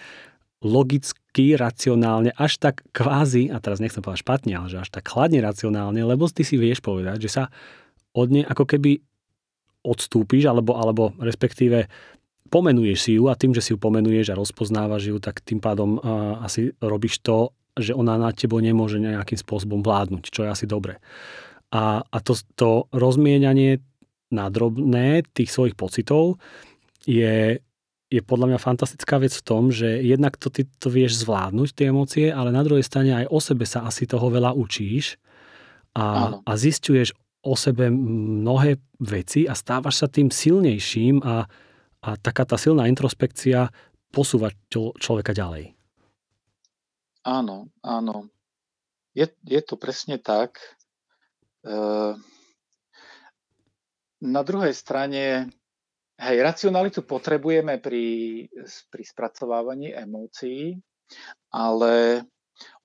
logicky, 0.62 1.58
racionálne, 1.58 2.30
až 2.38 2.62
tak 2.62 2.86
kvázi, 2.94 3.50
a 3.50 3.58
teraz 3.58 3.82
nechcem 3.82 4.00
povedať 4.00 4.22
špatne, 4.22 4.52
ale 4.54 4.68
že 4.70 4.78
až 4.82 4.90
tak 4.94 5.10
chladne 5.10 5.42
racionálne, 5.42 6.00
lebo 6.06 6.30
ty 6.30 6.46
si 6.46 6.54
vieš 6.54 6.80
povedať, 6.80 7.26
že 7.26 7.30
sa 7.30 7.44
od 8.14 8.28
nej 8.30 8.46
ako 8.46 8.64
keby 8.64 9.02
odstúpiš, 9.82 10.46
alebo, 10.46 10.78
alebo 10.78 11.10
respektíve 11.18 11.90
pomenuješ 12.52 12.98
si 13.00 13.12
ju 13.18 13.26
a 13.26 13.34
tým, 13.34 13.56
že 13.56 13.64
si 13.64 13.74
ju 13.74 13.78
pomenuješ 13.80 14.30
a 14.30 14.38
rozpoznávaš 14.38 15.10
ju, 15.10 15.16
tak 15.18 15.42
tým 15.42 15.58
pádom 15.58 15.98
uh, 15.98 16.38
asi 16.44 16.70
robíš 16.78 17.24
to, 17.24 17.50
že 17.74 17.96
ona 17.96 18.20
na 18.20 18.30
tebo 18.36 18.60
nemôže 18.60 19.00
nejakým 19.00 19.40
spôsobom 19.40 19.80
vládnuť, 19.80 20.28
čo 20.28 20.44
je 20.44 20.52
asi 20.52 20.66
dobre. 20.68 21.00
A, 21.72 22.04
a 22.04 22.18
to, 22.20 22.36
to 22.54 22.86
rozmienanie 22.92 23.80
na 24.28 24.52
drobné 24.52 25.24
tých 25.32 25.48
svojich 25.48 25.72
pocitov 25.72 26.36
je, 27.08 27.64
je 28.12 28.20
podľa 28.20 28.52
mňa 28.52 28.58
fantastická 28.60 29.16
vec 29.16 29.32
v 29.32 29.46
tom, 29.46 29.72
že 29.72 30.04
jednak 30.04 30.36
to 30.36 30.52
ty 30.52 30.68
to 30.76 30.92
vieš 30.92 31.24
zvládnuť, 31.24 31.68
tie 31.72 31.88
emócie, 31.88 32.28
ale 32.28 32.52
na 32.52 32.60
druhej 32.60 32.84
strane 32.84 33.24
aj 33.24 33.32
o 33.32 33.40
sebe 33.40 33.64
sa 33.64 33.88
asi 33.88 34.04
toho 34.04 34.28
veľa 34.28 34.52
učíš 34.52 35.16
a, 35.96 36.36
a 36.44 36.52
zistuješ 36.52 37.16
o 37.42 37.56
sebe 37.56 37.88
mnohé 37.88 38.76
veci 39.00 39.48
a 39.48 39.56
stávaš 39.56 40.04
sa 40.04 40.08
tým 40.12 40.28
silnejším 40.28 41.24
a, 41.24 41.48
a 42.04 42.08
taká 42.20 42.44
tá 42.44 42.60
silná 42.60 42.84
introspekcia 42.86 43.72
posúva 44.12 44.52
človeka 45.00 45.32
ďalej. 45.32 45.72
Áno, 47.24 47.72
áno. 47.80 48.28
Je, 49.16 49.26
je 49.46 49.60
to 49.64 49.80
presne 49.80 50.20
tak. 50.20 50.60
E, 51.64 51.76
na 54.22 54.42
druhej 54.42 54.74
strane, 54.74 55.50
hej, 56.22 56.38
racionalitu 56.42 57.02
potrebujeme 57.02 57.82
pri, 57.82 58.46
pri 58.90 59.02
spracovávaní 59.02 59.90
emócií, 59.90 60.78
ale 61.50 62.24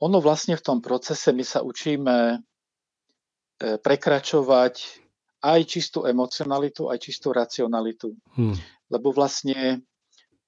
ono 0.02 0.18
vlastne 0.18 0.58
v 0.58 0.66
tom 0.66 0.82
procese 0.82 1.30
my 1.30 1.46
sa 1.46 1.62
učíme 1.62 2.18
e, 2.34 2.38
prekračovať 3.78 4.76
aj 5.46 5.60
čistú 5.70 6.10
emocionalitu, 6.10 6.90
aj 6.90 6.98
čistú 6.98 7.30
racionalitu. 7.30 8.18
Hmm. 8.34 8.58
Lebo 8.90 9.14
vlastne 9.14 9.86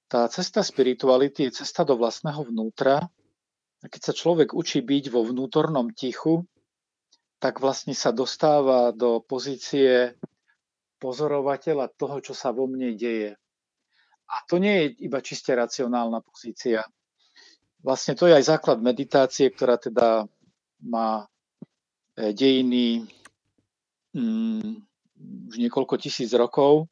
tá 0.09 0.25
cesta 0.33 0.65
spirituality 0.65 1.47
je 1.49 1.61
cesta 1.61 1.85
do 1.85 1.93
vlastného 1.93 2.41
vnútra 2.49 3.05
a 3.79 3.85
keď 3.85 4.01
sa 4.01 4.13
človek 4.17 4.57
učí 4.57 4.81
byť 4.81 5.13
vo 5.13 5.21
vnútornom 5.21 5.93
tichu, 5.93 6.43
tak 7.39 7.61
vlastne 7.63 7.95
sa 7.95 8.11
dostáva 8.11 8.91
do 8.91 9.23
pozície 9.23 10.17
pozorovateľa 10.99 11.95
toho, 11.95 12.19
čo 12.19 12.33
sa 12.35 12.51
vo 12.51 12.67
mne 12.67 12.93
deje. 12.95 13.35
a 14.29 14.35
to 14.45 14.61
nie 14.61 14.75
je 14.77 15.09
iba 15.09 15.25
čiste 15.25 15.49
racionálna 15.57 16.21
pozícia. 16.21 16.85
Vlastne 17.81 18.13
to 18.13 18.29
je 18.29 18.37
aj 18.37 18.45
základ 18.45 18.77
meditácie, 18.77 19.49
ktorá 19.49 19.81
teda 19.81 20.29
má 20.85 21.25
e, 22.13 22.29
dejiny 22.35 23.09
mm, 24.13 24.85
už 25.49 25.55
niekoľko 25.57 25.95
tisíc 25.97 26.29
rokov 26.37 26.85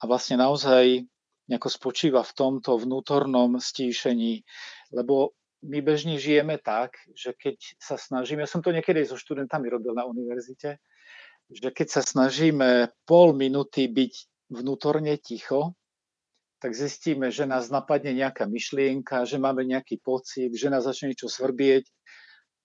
a 0.00 0.10
vlastne 0.10 0.42
naozaj 0.42 1.06
nejako 1.46 1.68
spočíva 1.70 2.26
v 2.26 2.34
tomto 2.34 2.74
vnútornom 2.74 3.62
stíšení, 3.62 4.42
lebo 4.90 5.38
my 5.62 5.78
bežne 5.80 6.18
žijeme 6.18 6.58
tak, 6.58 6.98
že 7.14 7.32
keď 7.32 7.56
sa 7.78 7.96
snažíme, 7.96 8.42
ja 8.42 8.50
som 8.50 8.60
to 8.60 8.74
niekedy 8.74 9.06
so 9.06 9.16
študentami 9.16 9.70
robil 9.70 9.94
na 9.94 10.04
univerzite, 10.04 10.82
že 11.50 11.70
keď 11.70 11.88
sa 11.88 12.02
snažíme 12.02 12.90
pol 13.06 13.34
minúty 13.34 13.86
byť 13.86 14.12
vnútorne 14.50 15.14
ticho, 15.18 15.74
tak 16.58 16.72
zistíme, 16.72 17.28
že 17.28 17.44
nás 17.44 17.68
napadne 17.68 18.16
nejaká 18.16 18.48
myšlienka, 18.48 19.28
že 19.28 19.36
máme 19.36 19.62
nejaký 19.62 20.00
pocit, 20.00 20.50
že 20.56 20.72
nás 20.72 20.88
začne 20.88 21.12
niečo 21.12 21.28
svrbieť 21.28 21.84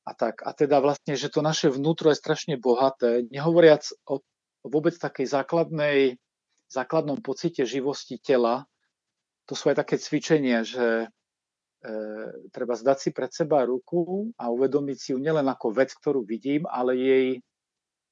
a 0.07 0.11
tak. 0.15 0.41
A 0.47 0.55
teda 0.55 0.79
vlastne, 0.79 1.13
že 1.13 1.29
to 1.29 1.43
naše 1.43 1.69
vnútro 1.69 2.09
je 2.09 2.17
strašne 2.17 2.55
bohaté, 2.57 3.27
nehovoriac 3.29 3.86
o, 4.07 4.23
vôbec 4.63 4.95
takej 4.95 5.27
základnej, 5.29 6.17
základnom 6.71 7.19
pocite 7.19 7.67
živosti 7.67 8.17
tela. 8.17 8.65
To 9.51 9.53
sú 9.53 9.69
aj 9.69 9.84
také 9.84 9.99
cvičenia, 9.99 10.63
že 10.63 11.05
e, 11.05 11.07
treba 12.55 12.79
zdať 12.79 12.97
si 12.97 13.09
pred 13.11 13.29
seba 13.36 13.67
ruku 13.67 14.32
a 14.39 14.47
uvedomiť 14.47 14.97
si 14.97 15.09
ju 15.11 15.19
nielen 15.19 15.45
ako 15.51 15.75
vec, 15.75 15.91
ktorú 15.91 16.23
vidím, 16.23 16.63
ale 16.71 16.95
jej 16.95 17.27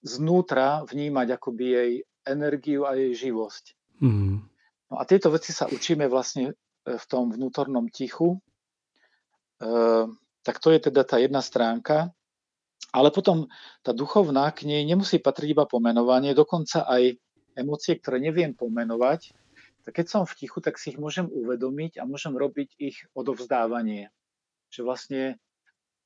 znútra 0.04 0.84
vnímať 0.88 1.28
akoby 1.36 1.66
jej 1.66 1.92
energiu 2.24 2.88
a 2.88 2.96
jej 2.96 3.30
živosť. 3.30 3.76
Mm. 4.00 4.44
No 4.90 4.96
a 4.98 5.04
tieto 5.06 5.30
veci 5.30 5.52
sa 5.52 5.68
učíme 5.70 6.08
vlastne 6.08 6.54
e, 6.54 6.54
v 6.96 7.06
tom 7.06 7.30
vnútornom 7.30 7.92
tichu. 7.92 8.40
E, 9.60 9.70
tak 10.42 10.56
to 10.64 10.72
je 10.72 10.80
teda 10.90 11.04
tá 11.04 11.20
jedna 11.20 11.44
stránka. 11.44 12.12
Ale 12.90 13.14
potom 13.14 13.46
tá 13.86 13.94
duchovná 13.94 14.50
k 14.50 14.66
nej 14.66 14.82
nemusí 14.82 15.22
patriť 15.22 15.54
iba 15.54 15.70
pomenovanie, 15.70 16.34
dokonca 16.34 16.90
aj 16.90 17.22
emócie, 17.54 18.00
ktoré 18.02 18.18
neviem 18.18 18.58
pomenovať, 18.58 19.36
tak 19.86 19.94
keď 20.02 20.08
som 20.10 20.24
v 20.26 20.38
tichu, 20.38 20.58
tak 20.64 20.82
si 20.82 20.96
ich 20.96 21.00
môžem 21.02 21.30
uvedomiť 21.30 22.02
a 22.02 22.10
môžem 22.10 22.34
robiť 22.34 22.82
ich 22.82 22.98
odovzdávanie. 23.14 24.10
Že 24.74 24.82
vlastne 24.86 25.24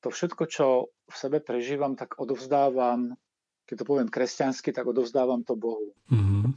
to 0.04 0.12
všetko, 0.12 0.42
čo 0.44 0.66
v 1.08 1.14
sebe 1.16 1.40
prežívam, 1.40 1.96
tak 1.96 2.20
odovzdávam, 2.20 3.16
keď 3.64 3.74
to 3.80 3.84
poviem 3.88 4.08
kresťansky, 4.12 4.72
tak 4.72 4.84
odovzdávam 4.84 5.40
to 5.44 5.56
Bohu. 5.56 5.92
Mm-hmm. 6.12 6.52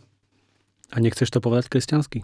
A 0.92 0.96
nechceš 1.04 1.32
to 1.32 1.44
povedať 1.44 1.72
kresťansky? 1.72 2.24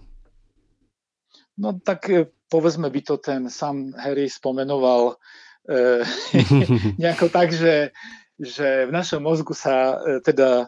No 1.60 1.78
tak 1.78 2.10
e, 2.10 2.32
povedzme 2.50 2.90
by 2.90 3.02
to 3.04 3.16
ten 3.20 3.52
sam 3.52 3.94
Harry 3.96 4.28
spomenoval 4.32 5.20
e, 5.68 6.04
nejako 7.02 7.30
tak, 7.30 7.54
že, 7.54 7.94
že 8.40 8.90
v 8.90 8.92
našom 8.92 9.22
mozgu 9.22 9.54
sa 9.54 10.00
e, 10.02 10.24
teda 10.24 10.68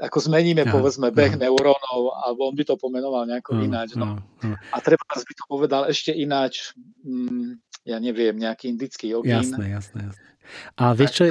ako 0.00 0.16
zmeníme, 0.16 0.64
ja, 0.64 0.72
povedzme, 0.72 1.12
beh 1.12 1.36
ja. 1.36 1.40
neurónov, 1.44 2.16
alebo 2.24 2.48
on 2.48 2.56
by 2.56 2.64
to 2.64 2.80
pomenoval 2.80 3.28
nejako 3.28 3.60
ja, 3.60 3.62
ináč. 3.68 3.88
No. 4.00 4.16
Ja, 4.40 4.56
ja. 4.56 4.56
A 4.72 4.76
treba 4.80 5.04
by 5.04 5.34
to 5.36 5.44
povedal 5.44 5.82
ešte 5.92 6.16
ináč, 6.16 6.72
mm, 7.04 7.60
ja 7.84 8.00
neviem, 8.00 8.32
nejaký 8.32 8.72
indický 8.72 9.12
jogín. 9.12 9.36
Jasné, 9.36 9.76
jasné, 9.76 10.08
jasné. 10.08 10.24
A 10.80 10.96
vieš, 10.96 11.10
čo 11.20 11.22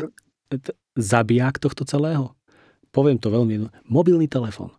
je 1.00 1.08
zabijak 1.08 1.64
tohto 1.64 1.88
celého? 1.88 2.36
Poviem 2.92 3.16
to 3.16 3.32
veľmi, 3.32 3.72
mobilný 3.88 4.28
telefón. 4.28 4.76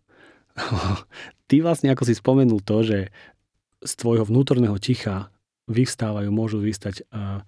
ty 1.49 1.65
vlastne 1.65 1.91
ako 1.91 2.05
si 2.05 2.15
spomenul 2.15 2.61
to, 2.61 2.85
že 2.85 2.99
z 3.81 3.93
tvojho 3.97 4.29
vnútorného 4.29 4.77
ticha 4.77 5.33
vyvstávajú, 5.71 6.29
môžu 6.29 6.61
vystať 6.61 7.07
uh, 7.09 7.41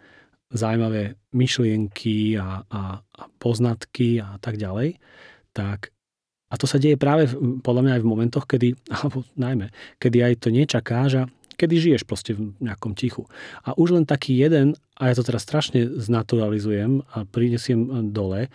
zaujímavé 0.52 1.20
myšlienky 1.34 2.40
a, 2.40 2.64
a, 2.64 2.82
a 3.02 3.22
poznatky 3.36 4.22
a 4.22 4.40
tak 4.40 4.56
ďalej, 4.56 4.96
tak 5.52 5.92
a 6.52 6.54
to 6.60 6.68
sa 6.68 6.76
deje 6.76 7.00
práve 7.00 7.32
podľa 7.64 7.82
mňa 7.82 7.92
aj 7.96 8.02
v 8.04 8.10
momentoch, 8.12 8.44
kedy, 8.44 8.76
alebo 8.92 9.24
najmä, 9.40 9.72
kedy 9.96 10.18
aj 10.20 10.34
to 10.44 10.48
nečakáš 10.52 11.12
a 11.16 11.28
kedy 11.54 11.74
žiješ 11.78 12.02
proste 12.08 12.36
v 12.36 12.52
nejakom 12.60 12.96
tichu. 12.96 13.28
A 13.62 13.76
už 13.76 13.96
len 13.96 14.04
taký 14.04 14.36
jeden, 14.36 14.76
a 14.96 15.10
ja 15.10 15.14
to 15.16 15.26
teraz 15.26 15.44
strašne 15.46 15.98
znaturalizujem 16.00 17.04
a 17.12 17.24
prinesiem 17.28 18.12
dole, 18.12 18.48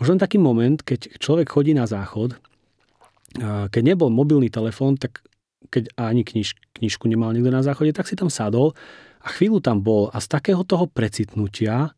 už 0.00 0.16
len 0.16 0.20
taký 0.20 0.40
moment, 0.40 0.82
keď 0.82 1.20
človek 1.22 1.52
chodí 1.52 1.76
na 1.76 1.86
záchod 1.86 2.40
keď 3.72 3.82
nebol 3.82 4.12
mobilný 4.12 4.52
telefón, 4.52 5.00
tak 5.00 5.24
keď 5.72 5.88
ani 5.96 6.20
kniž, 6.26 6.52
knižku 6.76 7.08
nemal 7.08 7.32
niekto 7.32 7.48
na 7.48 7.64
záchode, 7.64 7.96
tak 7.96 8.04
si 8.04 8.18
tam 8.18 8.28
sadol 8.28 8.76
a 9.24 9.28
chvíľu 9.32 9.64
tam 9.64 9.80
bol 9.80 10.12
a 10.12 10.20
z 10.20 10.26
takého 10.28 10.60
toho 10.66 10.84
precitnutia 10.90 11.96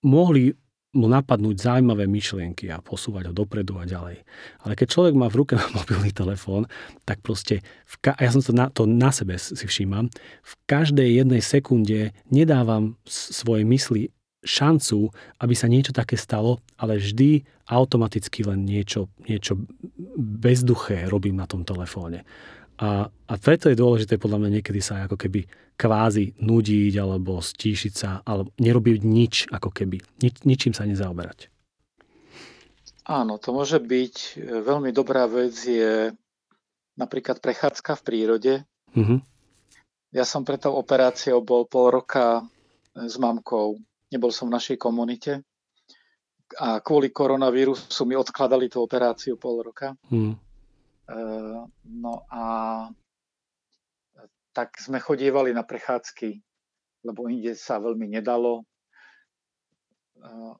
mohli 0.00 0.56
mu 0.92 1.08
napadnúť 1.08 1.56
zaujímavé 1.56 2.04
myšlienky 2.04 2.68
a 2.68 2.84
posúvať 2.84 3.32
ho 3.32 3.34
dopredu 3.34 3.80
a 3.80 3.88
ďalej. 3.88 4.20
Ale 4.64 4.72
keď 4.76 4.86
človek 4.92 5.14
má 5.16 5.32
v 5.32 5.44
ruke 5.44 5.56
mobilný 5.78 6.12
telefón, 6.12 6.68
tak 7.08 7.24
proste, 7.24 7.64
v 7.88 7.94
ka- 8.04 8.18
ja 8.20 8.28
som 8.28 8.44
to 8.44 8.52
na, 8.52 8.68
to 8.68 8.84
na 8.84 9.08
sebe 9.08 9.40
si 9.40 9.64
všímam, 9.64 10.12
v 10.44 10.52
každej 10.68 11.24
jednej 11.24 11.40
sekunde 11.40 12.12
nedávam 12.28 13.00
svoje 13.08 13.64
mysli 13.64 14.12
šancu, 14.42 15.14
aby 15.38 15.54
sa 15.54 15.70
niečo 15.70 15.94
také 15.94 16.18
stalo, 16.18 16.58
ale 16.74 16.98
vždy 16.98 17.46
automaticky 17.70 18.42
len 18.42 18.66
niečo, 18.66 19.06
niečo 19.30 19.54
bezduché 20.18 21.06
robím 21.06 21.38
na 21.38 21.46
tom 21.46 21.62
telefóne. 21.62 22.26
A, 22.82 23.06
a 23.06 23.34
preto 23.38 23.70
je 23.70 23.78
dôležité 23.78 24.18
podľa 24.18 24.42
mňa 24.42 24.50
niekedy 24.58 24.82
sa 24.82 25.06
ako 25.06 25.14
keby 25.14 25.46
kvázi 25.78 26.34
nudiť 26.42 26.94
alebo 26.98 27.38
stíšiť 27.38 27.92
sa, 27.94 28.26
alebo 28.26 28.50
nerobiť 28.58 28.98
nič 29.06 29.34
ako 29.54 29.70
keby. 29.70 30.02
Nič, 30.18 30.42
ničím 30.42 30.74
sa 30.74 30.82
nezaoberať. 30.82 31.46
Áno, 33.06 33.38
to 33.38 33.54
môže 33.54 33.78
byť 33.82 34.16
e, 34.38 34.62
veľmi 34.62 34.90
dobrá 34.94 35.26
vec 35.30 35.54
je 35.58 36.10
napríklad 36.98 37.38
prechádzka 37.38 37.98
v 37.98 38.02
prírode. 38.02 38.54
Mm-hmm. 38.94 39.18
Ja 40.14 40.26
som 40.26 40.42
pre 40.42 40.58
tou 40.58 40.74
operáciou 40.74 41.42
bol 41.42 41.66
pol 41.66 42.02
roka 42.02 42.42
s 42.94 43.16
mamkou 43.16 43.80
nebol 44.12 44.28
som 44.28 44.52
v 44.52 44.56
našej 44.60 44.76
komunite 44.76 45.40
a 46.60 46.84
kvôli 46.84 47.08
koronavírusu 47.08 48.04
mi 48.04 48.12
odkladali 48.12 48.68
tú 48.68 48.84
operáciu 48.84 49.40
pol 49.40 49.64
roka. 49.64 49.96
Hmm. 50.12 50.36
Uh, 51.12 51.68
no 51.84 52.24
a 52.32 52.44
tak 54.56 54.80
sme 54.80 54.96
chodievali 54.96 55.52
na 55.52 55.60
prechádzky, 55.60 56.40
lebo 57.04 57.28
inde 57.28 57.52
sa 57.52 57.76
veľmi 57.76 58.08
nedalo. 58.08 58.64
Uh, 60.16 60.56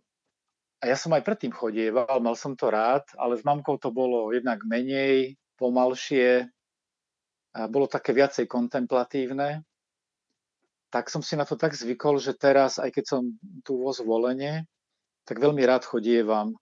a 0.83 0.85
ja 0.85 0.97
som 1.01 1.15
aj 1.17 1.25
predtým 1.25 1.57
chodieval, 1.57 2.21
mal 2.21 2.37
som 2.37 2.53
to 2.53 2.69
rád, 2.69 3.09
ale 3.17 3.41
s 3.41 3.47
mamkou 3.47 3.81
to 3.81 3.89
bolo 3.89 4.29
jednak 4.35 4.61
menej, 4.69 5.41
pomalšie, 5.57 6.53
a 7.53 7.69
bolo 7.69 7.89
také 7.89 8.13
viacej 8.13 8.45
kontemplatívne 8.49 9.65
tak 10.93 11.09
som 11.09 11.25
si 11.25 11.41
na 11.41 11.49
to 11.49 11.57
tak 11.57 11.73
zvykol, 11.73 12.21
že 12.21 12.37
teraz, 12.37 12.77
aj 12.77 12.93
keď 12.93 13.05
som 13.09 13.23
tu 13.65 13.81
vo 13.81 13.97
zvolenie, 13.97 14.69
tak 15.25 15.41
veľmi 15.41 15.65
rád 15.65 15.89
chodievam. 15.89 16.53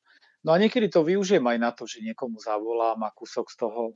No 0.41 0.57
a 0.57 0.57
niekedy 0.57 0.89
to 0.89 1.05
využijem 1.05 1.45
aj 1.45 1.59
na 1.61 1.71
to, 1.73 1.85
že 1.85 2.01
niekomu 2.01 2.41
zavolám 2.41 2.97
a 3.05 3.13
kúsok 3.13 3.53
z 3.53 3.57
toho 3.61 3.83
e, 3.93 3.95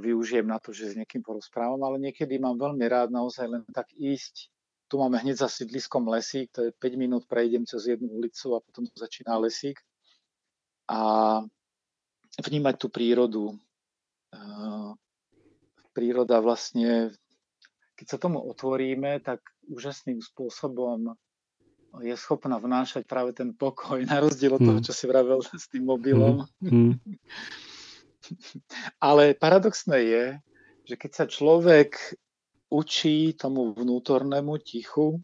využijem 0.00 0.48
na 0.48 0.56
to, 0.56 0.72
že 0.72 0.92
s 0.92 0.98
niekým 0.98 1.20
porozprávam, 1.20 1.80
ale 1.84 2.00
niekedy 2.00 2.40
mám 2.40 2.56
veľmi 2.56 2.84
rád 2.88 3.12
naozaj 3.12 3.44
len 3.44 3.62
tak 3.68 3.92
ísť. 3.92 4.48
Tu 4.88 4.94
máme 4.96 5.20
hneď 5.20 5.44
za 5.44 5.48
sídliskom 5.52 6.08
lesík, 6.08 6.48
to 6.52 6.68
je 6.68 6.70
5 6.72 6.96
minút 6.96 7.28
prejdem 7.28 7.68
cez 7.68 7.84
jednu 7.84 8.08
ulicu 8.08 8.56
a 8.56 8.64
potom 8.64 8.88
začína 8.96 9.36
lesík. 9.36 9.76
A 10.88 11.40
vnímať 12.40 12.74
tú 12.80 12.88
prírodu. 12.88 13.44
E, 14.32 14.40
príroda 15.92 16.40
vlastne 16.40 17.12
keď 17.94 18.06
sa 18.10 18.18
tomu 18.18 18.42
otvoríme, 18.42 19.22
tak 19.22 19.40
úžasným 19.70 20.18
spôsobom 20.18 21.14
je 22.02 22.14
schopná 22.16 22.58
vnášať 22.58 23.06
práve 23.06 23.36
ten 23.36 23.54
pokoj, 23.54 24.02
na 24.02 24.18
rozdiel 24.18 24.58
od 24.58 24.62
toho, 24.62 24.78
hmm. 24.80 24.86
čo 24.86 24.92
si 24.96 25.04
vravel 25.06 25.38
s 25.54 25.66
tým 25.70 25.86
mobilom. 25.86 26.46
Mm. 26.58 26.98
Ale 29.08 29.36
paradoxné 29.36 29.98
je, 30.00 30.24
že 30.84 30.94
keď 30.96 31.10
sa 31.12 31.24
človek 31.28 32.16
učí 32.72 33.36
tomu 33.36 33.76
vnútornému 33.76 34.58
tichu, 34.58 35.20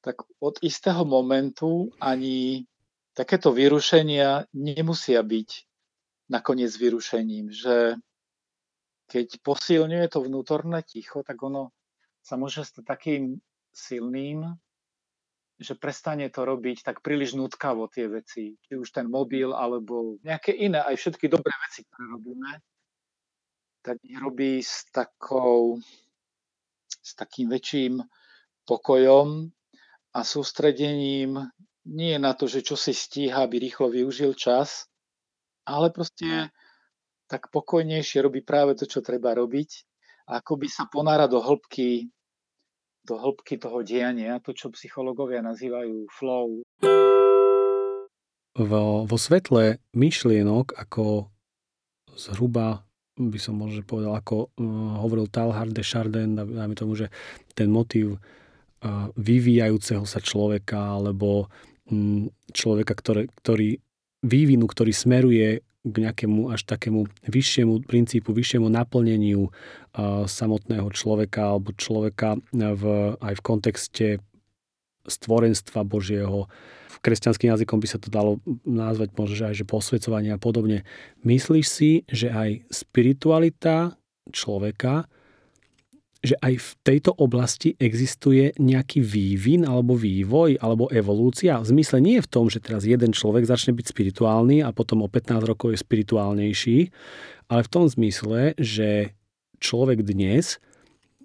tak 0.00 0.24
od 0.40 0.56
istého 0.64 1.04
momentu 1.04 1.92
ani 2.00 2.64
takéto 3.12 3.52
vyrušenia 3.52 4.48
nemusia 4.54 5.20
byť 5.20 5.48
nakoniec 6.30 6.70
vyrušením, 6.70 7.50
že 7.50 7.98
keď 9.08 9.40
posilňuje 9.40 10.06
to 10.12 10.20
vnútorné 10.20 10.84
ticho, 10.84 11.24
tak 11.24 11.40
ono 11.40 11.72
sa 12.20 12.36
môže 12.36 12.62
stať 12.62 12.84
takým 12.84 13.40
silným, 13.72 14.44
že 15.58 15.74
prestane 15.74 16.30
to 16.30 16.46
robiť 16.46 16.86
tak 16.86 17.02
príliš 17.02 17.34
nutkavo 17.34 17.90
tie 17.90 18.06
veci. 18.06 18.54
Či 18.62 18.78
už 18.78 18.94
ten 18.94 19.10
mobil, 19.10 19.50
alebo 19.50 20.16
nejaké 20.22 20.54
iné, 20.54 20.78
aj 20.78 20.94
všetky 20.94 21.26
dobré 21.26 21.50
veci, 21.66 21.82
ktoré 21.82 22.04
robíme, 22.14 22.50
tak 23.82 23.98
ich 24.06 24.18
robí 24.18 24.62
s 24.62 24.86
takou, 24.94 25.82
s 27.02 27.10
takým 27.18 27.50
väčším 27.50 27.98
pokojom 28.62 29.50
a 30.14 30.20
sústredením. 30.22 31.50
Nie 31.88 32.22
na 32.22 32.38
to, 32.38 32.46
že 32.46 32.62
čo 32.62 32.78
si 32.78 32.94
stíha, 32.94 33.42
aby 33.42 33.58
rýchlo 33.58 33.90
využil 33.90 34.38
čas, 34.38 34.86
ale 35.66 35.90
proste 35.90 36.54
tak 37.26 37.50
pokojnejšie 37.50 38.22
robí 38.22 38.40
práve 38.46 38.78
to, 38.78 38.86
čo 38.86 39.02
treba 39.02 39.34
robiť. 39.34 39.70
A 40.28 40.44
akoby 40.44 40.68
sa 40.68 40.84
ponára 40.86 41.24
do 41.24 41.40
hĺbky, 41.40 42.12
do 43.08 43.16
hĺbky 43.16 43.56
toho 43.56 43.80
diania, 43.80 44.36
to, 44.44 44.52
čo 44.52 44.68
psychológovia 44.76 45.40
nazývajú 45.40 46.04
flow. 46.12 46.60
Vo, 48.58 48.84
vo 49.08 49.16
svetle 49.16 49.80
myšlienok, 49.96 50.76
ako 50.76 51.32
zhruba 52.12 52.84
by 53.16 53.38
som 53.40 53.56
možno 53.56 53.82
povedal, 53.82 54.14
ako 54.14 54.52
uh, 54.52 55.00
hovoril 55.02 55.26
Talhard 55.32 55.72
de 55.72 55.82
Chardin, 55.82 56.36
dajme 56.36 56.76
tomu, 56.76 56.94
že 56.94 57.10
ten 57.56 57.72
motív 57.72 58.20
uh, 58.20 59.10
vyvíjajúceho 59.16 60.04
sa 60.04 60.20
človeka 60.22 61.00
alebo 61.00 61.48
človeka, 62.52 62.92
ktoré, 62.92 63.32
ktorý 63.40 63.80
vývinu, 64.20 64.68
ktorý 64.68 64.92
smeruje 64.92 65.64
k 65.86 65.94
nejakému 66.08 66.50
až 66.50 66.66
takému 66.66 67.06
vyššiemu 67.26 67.86
princípu, 67.86 68.34
vyššiemu 68.34 68.66
naplneniu 68.66 69.48
uh, 69.48 70.26
samotného 70.26 70.90
človeka 70.90 71.54
alebo 71.54 71.70
človeka 71.76 72.40
v, 72.52 72.84
aj 73.22 73.34
v 73.38 73.44
kontexte 73.44 74.06
stvorenstva 75.08 75.86
Božieho, 75.86 76.50
kresťanským 77.00 77.54
jazykom 77.54 77.78
by 77.78 77.88
sa 77.88 77.98
to 78.02 78.10
dalo 78.10 78.42
nazvať 78.66 79.14
možno, 79.14 79.34
že 79.38 79.44
aj 79.48 79.54
že 79.62 79.64
posvedcovanie 79.64 80.30
a 80.34 80.40
podobne. 80.40 80.82
Myslíš 81.22 81.66
si, 81.66 81.90
že 82.10 82.28
aj 82.28 82.68
spiritualita 82.68 83.96
človeka, 84.34 85.08
že 86.18 86.34
aj 86.42 86.54
v 86.58 86.70
tejto 86.82 87.14
oblasti 87.14 87.78
existuje 87.78 88.50
nejaký 88.58 88.98
vývin 88.98 89.62
alebo 89.62 89.94
vývoj 89.94 90.58
alebo 90.58 90.90
evolúcia? 90.90 91.62
V 91.62 91.70
zmysle 91.70 92.02
nie 92.02 92.18
je 92.18 92.26
v 92.26 92.32
tom, 92.32 92.46
že 92.50 92.58
teraz 92.58 92.82
jeden 92.82 93.14
človek 93.14 93.46
začne 93.46 93.70
byť 93.78 93.86
spirituálny 93.86 94.66
a 94.66 94.74
potom 94.74 95.06
o 95.06 95.08
15 95.08 95.46
rokov 95.46 95.74
je 95.74 95.78
spirituálnejší, 95.78 96.78
ale 97.46 97.60
v 97.62 97.70
tom 97.70 97.86
zmysle, 97.86 98.58
že 98.58 99.14
človek 99.62 100.02
dnes 100.02 100.58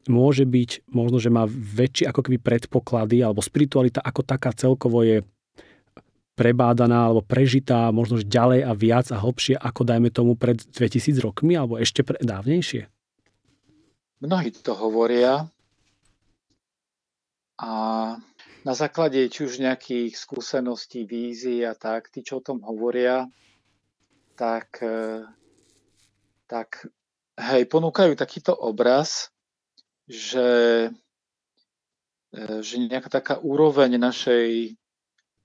môže 0.06 0.44
byť, 0.46 0.92
možno, 0.92 1.18
že 1.18 1.34
má 1.34 1.48
väčšie 1.50 2.12
ako 2.12 2.22
keby 2.28 2.38
predpoklady, 2.44 3.24
alebo 3.24 3.40
spiritualita 3.40 4.04
ako 4.04 4.22
taká 4.22 4.52
celkovo 4.54 5.02
je 5.02 5.24
prebádaná 6.34 7.10
alebo 7.10 7.22
prežitá 7.22 7.94
možno 7.94 8.22
ďalej 8.22 8.66
a 8.66 8.72
viac 8.74 9.08
a 9.14 9.22
hlbšie 9.22 9.54
ako 9.58 9.86
dajme 9.86 10.10
tomu 10.10 10.34
pred 10.34 10.58
2000 10.58 11.22
rokmi 11.22 11.54
alebo 11.54 11.78
ešte 11.78 12.02
pre, 12.02 12.18
dávnejšie? 12.20 12.90
Mnohí 14.24 14.56
to 14.56 14.72
hovoria 14.72 15.52
a 17.60 17.72
na 18.64 18.74
základe 18.74 19.20
či 19.28 19.44
už 19.44 19.60
nejakých 19.60 20.16
skúseností, 20.16 21.04
vízií 21.04 21.68
a 21.68 21.76
tak, 21.76 22.08
tí, 22.08 22.24
čo 22.24 22.40
o 22.40 22.46
tom 22.46 22.64
hovoria, 22.64 23.28
tak, 24.40 24.80
e, 24.80 25.28
tak 26.48 26.88
hej, 27.36 27.68
ponúkajú 27.68 28.16
takýto 28.16 28.56
obraz, 28.56 29.28
že, 30.08 30.88
e, 32.32 32.42
že 32.64 32.80
nejaká 32.80 33.12
taká 33.12 33.36
úroveň 33.44 34.00
našej 34.00 34.80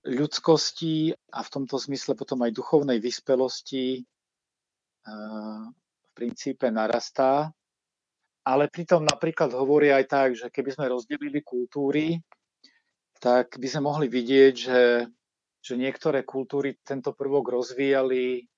ľudskosti 0.06 1.18
a 1.34 1.42
v 1.42 1.50
tomto 1.50 1.82
zmysle 1.82 2.14
potom 2.14 2.46
aj 2.46 2.54
duchovnej 2.54 3.02
vyspelosti 3.02 4.06
v 5.08 6.08
princípe 6.14 6.68
narastá. 6.68 7.50
Ale 8.48 8.72
pritom 8.72 9.04
napríklad 9.04 9.52
hovoria 9.52 10.00
aj 10.00 10.06
tak, 10.08 10.28
že 10.32 10.48
keby 10.48 10.72
sme 10.72 10.88
rozdelili 10.88 11.44
kultúry, 11.44 12.16
tak 13.20 13.60
by 13.60 13.66
sme 13.68 13.84
mohli 13.84 14.08
vidieť, 14.08 14.54
že, 14.56 15.04
že 15.60 15.74
niektoré 15.76 16.24
kultúry 16.24 16.80
tento 16.80 17.12
prvok 17.12 17.60
rozvíjali 17.60 18.48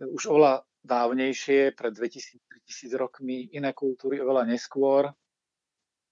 už 0.00 0.32
oveľa 0.32 0.64
dávnejšie, 0.80 1.76
pred 1.76 1.92
2000-3000 1.92 2.96
rokmi, 2.96 3.52
iné 3.52 3.76
kultúry 3.76 4.16
oveľa 4.22 4.48
neskôr. 4.48 5.12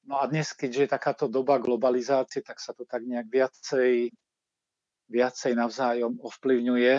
No 0.04 0.20
a 0.20 0.28
dnes, 0.28 0.52
keďže 0.52 0.84
je 0.84 0.94
takáto 0.94 1.24
doba 1.30 1.56
globalizácie, 1.56 2.44
tak 2.44 2.60
sa 2.60 2.76
to 2.76 2.84
tak 2.84 3.00
nejak 3.00 3.32
viacej 3.32 4.12
viacej 5.06 5.54
navzájom 5.54 6.18
ovplyvňuje. 6.18 6.94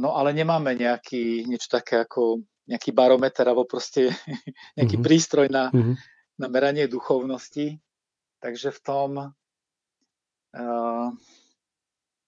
No 0.00 0.08
ale 0.16 0.30
nemáme 0.36 0.76
nejaký, 0.76 1.48
niečo 1.48 1.72
také 1.72 2.04
ako 2.04 2.44
nejaký 2.64 2.90
barometer 2.92 3.44
alebo 3.48 3.68
proste 3.68 4.10
nejaký 4.78 4.96
mm-hmm. 4.98 5.06
prístroj 5.06 5.48
na, 5.52 5.68
mm-hmm. 5.70 5.96
na 6.40 6.46
meranie 6.48 6.86
duchovnosti. 6.88 7.80
Takže 8.40 8.76
v 8.76 8.80
tom 8.84 9.10
uh, 9.20 11.08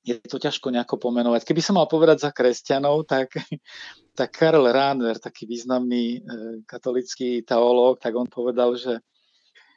je 0.01 0.17
to 0.23 0.41
ťažko 0.41 0.73
nejako 0.73 0.97
pomenovať. 0.97 1.45
Keby 1.45 1.61
som 1.61 1.77
mal 1.77 1.89
povedať 1.89 2.25
za 2.25 2.31
kresťanov, 2.33 3.05
tak, 3.05 3.37
tak 4.19 4.33
Karl 4.33 4.65
Rahner, 4.65 5.21
taký 5.21 5.45
významný 5.45 6.21
uh, 6.21 6.61
katolický 6.65 7.45
teológ, 7.45 8.01
tak 8.01 8.17
on 8.17 8.29
povedal, 8.29 8.81
že, 8.81 9.05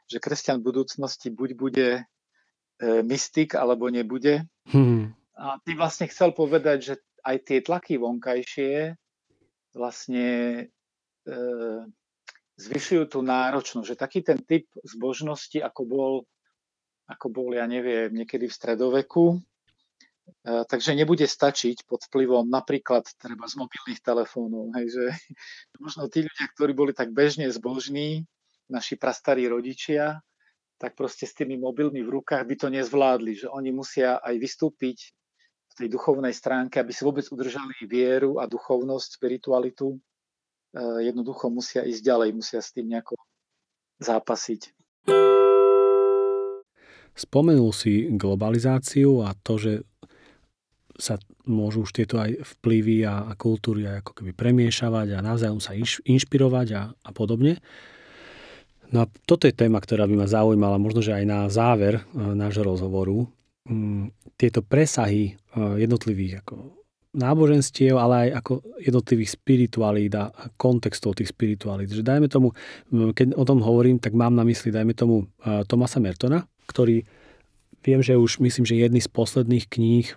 že 0.08 0.24
kresťan 0.24 0.64
v 0.64 0.72
budúcnosti 0.72 1.28
buď 1.28 1.50
bude 1.60 1.90
E, 2.80 3.04
mystik 3.04 3.60
alebo 3.60 3.92
nebude. 3.92 4.48
Hmm. 4.72 5.12
A 5.36 5.60
ty 5.68 5.76
vlastne 5.76 6.08
chcel 6.08 6.32
povedať, 6.32 6.78
že 6.80 6.94
aj 7.28 7.38
tie 7.44 7.60
tlaky 7.60 8.00
vonkajšie 8.00 8.96
vlastne 9.74 10.28
e, 11.26 11.34
zvyšujú 12.60 13.04
tú 13.08 13.20
náročnosť, 13.24 13.88
že 13.88 13.96
taký 13.96 14.20
ten 14.26 14.40
typ 14.44 14.68
zbožnosti, 14.84 15.58
ako 15.64 15.82
bol, 15.88 16.14
ako 17.08 17.28
bol, 17.32 17.50
ja 17.56 17.66
neviem, 17.70 18.12
niekedy 18.12 18.50
v 18.50 18.58
stredoveku, 18.58 19.38
e, 19.38 19.38
takže 20.44 20.98
nebude 20.98 21.24
stačiť 21.24 21.88
pod 21.88 22.04
vplyvom 22.10 22.50
napríklad 22.50 23.08
treba 23.16 23.48
z 23.48 23.56
mobilných 23.62 24.02
telefónov, 24.04 24.76
hej, 24.76 24.88
že 24.92 25.06
možno 25.84 26.12
tí 26.12 26.26
ľudia, 26.26 26.46
ktorí 26.56 26.72
boli 26.76 26.92
tak 26.92 27.16
bežne 27.16 27.48
zbožní, 27.50 28.28
naši 28.70 29.02
prastarí 29.02 29.50
rodičia, 29.50 30.22
tak 30.80 30.96
proste 30.96 31.28
s 31.28 31.36
tými 31.36 31.60
mobilmi 31.60 32.00
v 32.06 32.22
rukách 32.22 32.46
by 32.48 32.56
to 32.56 32.68
nezvládli, 32.72 33.36
že 33.36 33.48
oni 33.52 33.76
musia 33.76 34.22
aj 34.24 34.36
vystúpiť 34.40 35.12
v 35.70 35.74
tej 35.86 35.88
duchovnej 35.94 36.34
stránke, 36.34 36.82
aby 36.82 36.92
si 36.92 37.06
vôbec 37.06 37.26
udržali 37.30 37.86
vieru 37.86 38.42
a 38.42 38.50
duchovnosť, 38.50 39.10
spiritualitu. 39.16 39.98
Eh, 40.74 41.10
jednoducho 41.10 41.50
musia 41.50 41.86
ísť 41.86 42.02
ďalej, 42.02 42.30
musia 42.34 42.62
s 42.62 42.74
tým 42.74 42.90
nejako 42.90 43.18
zápasiť. 44.02 44.74
Spomenul 47.20 47.76
si 47.76 48.08
globalizáciu 48.16 49.28
a 49.28 49.36
to, 49.36 49.60
že 49.60 49.74
sa 51.00 51.16
môžu 51.48 51.88
už 51.88 51.96
tieto 51.96 52.20
aj 52.20 52.44
vplyvy 52.60 53.08
a, 53.08 53.32
a 53.32 53.34
kultúry 53.40 53.88
aj 53.88 54.04
ako 54.04 54.12
keby 54.20 54.32
premiešavať 54.36 55.16
a 55.16 55.26
navzájom 55.26 55.64
sa 55.64 55.74
inšpirovať 56.04 56.68
a, 56.76 56.82
a 56.92 57.12
podobne. 57.16 57.58
No 58.90 59.06
a 59.06 59.10
toto 59.26 59.46
je 59.46 59.56
téma, 59.56 59.80
ktorá 59.80 60.10
by 60.10 60.16
ma 60.18 60.28
zaujímala, 60.28 60.82
možno, 60.82 61.00
že 61.00 61.14
aj 61.16 61.26
na 61.26 61.40
záver 61.48 62.02
e, 62.02 62.02
nášho 62.18 62.66
rozhovoru. 62.66 63.30
Mm, 63.70 64.10
tieto 64.34 64.66
presahy 64.66 65.38
e, 65.38 65.62
jednotlivých 65.78 66.42
ako 66.42 66.74
náboženstiev, 67.14 67.98
ale 68.02 68.30
aj 68.30 68.30
ako 68.42 68.54
jednotlivých 68.82 69.30
spiritualít 69.38 70.14
a 70.18 70.34
kontextov 70.58 71.18
tých 71.18 71.30
spiritualít. 71.30 71.94
Že 71.94 72.06
dajme 72.06 72.30
tomu, 72.30 72.54
keď 72.90 73.34
o 73.38 73.46
tom 73.46 73.62
hovorím, 73.62 74.02
tak 74.02 74.18
mám 74.18 74.34
na 74.34 74.46
mysli, 74.46 74.74
dajme 74.74 74.94
tomu 74.98 75.30
e, 75.46 75.66
Tomasa 75.70 76.02
Mertona, 76.02 76.50
ktorý 76.66 77.06
viem, 77.86 78.02
že 78.02 78.18
už 78.18 78.42
myslím, 78.42 78.66
že 78.66 78.78
jedny 78.78 79.02
z 79.02 79.10
posledných 79.10 79.66
kníh 79.70 80.08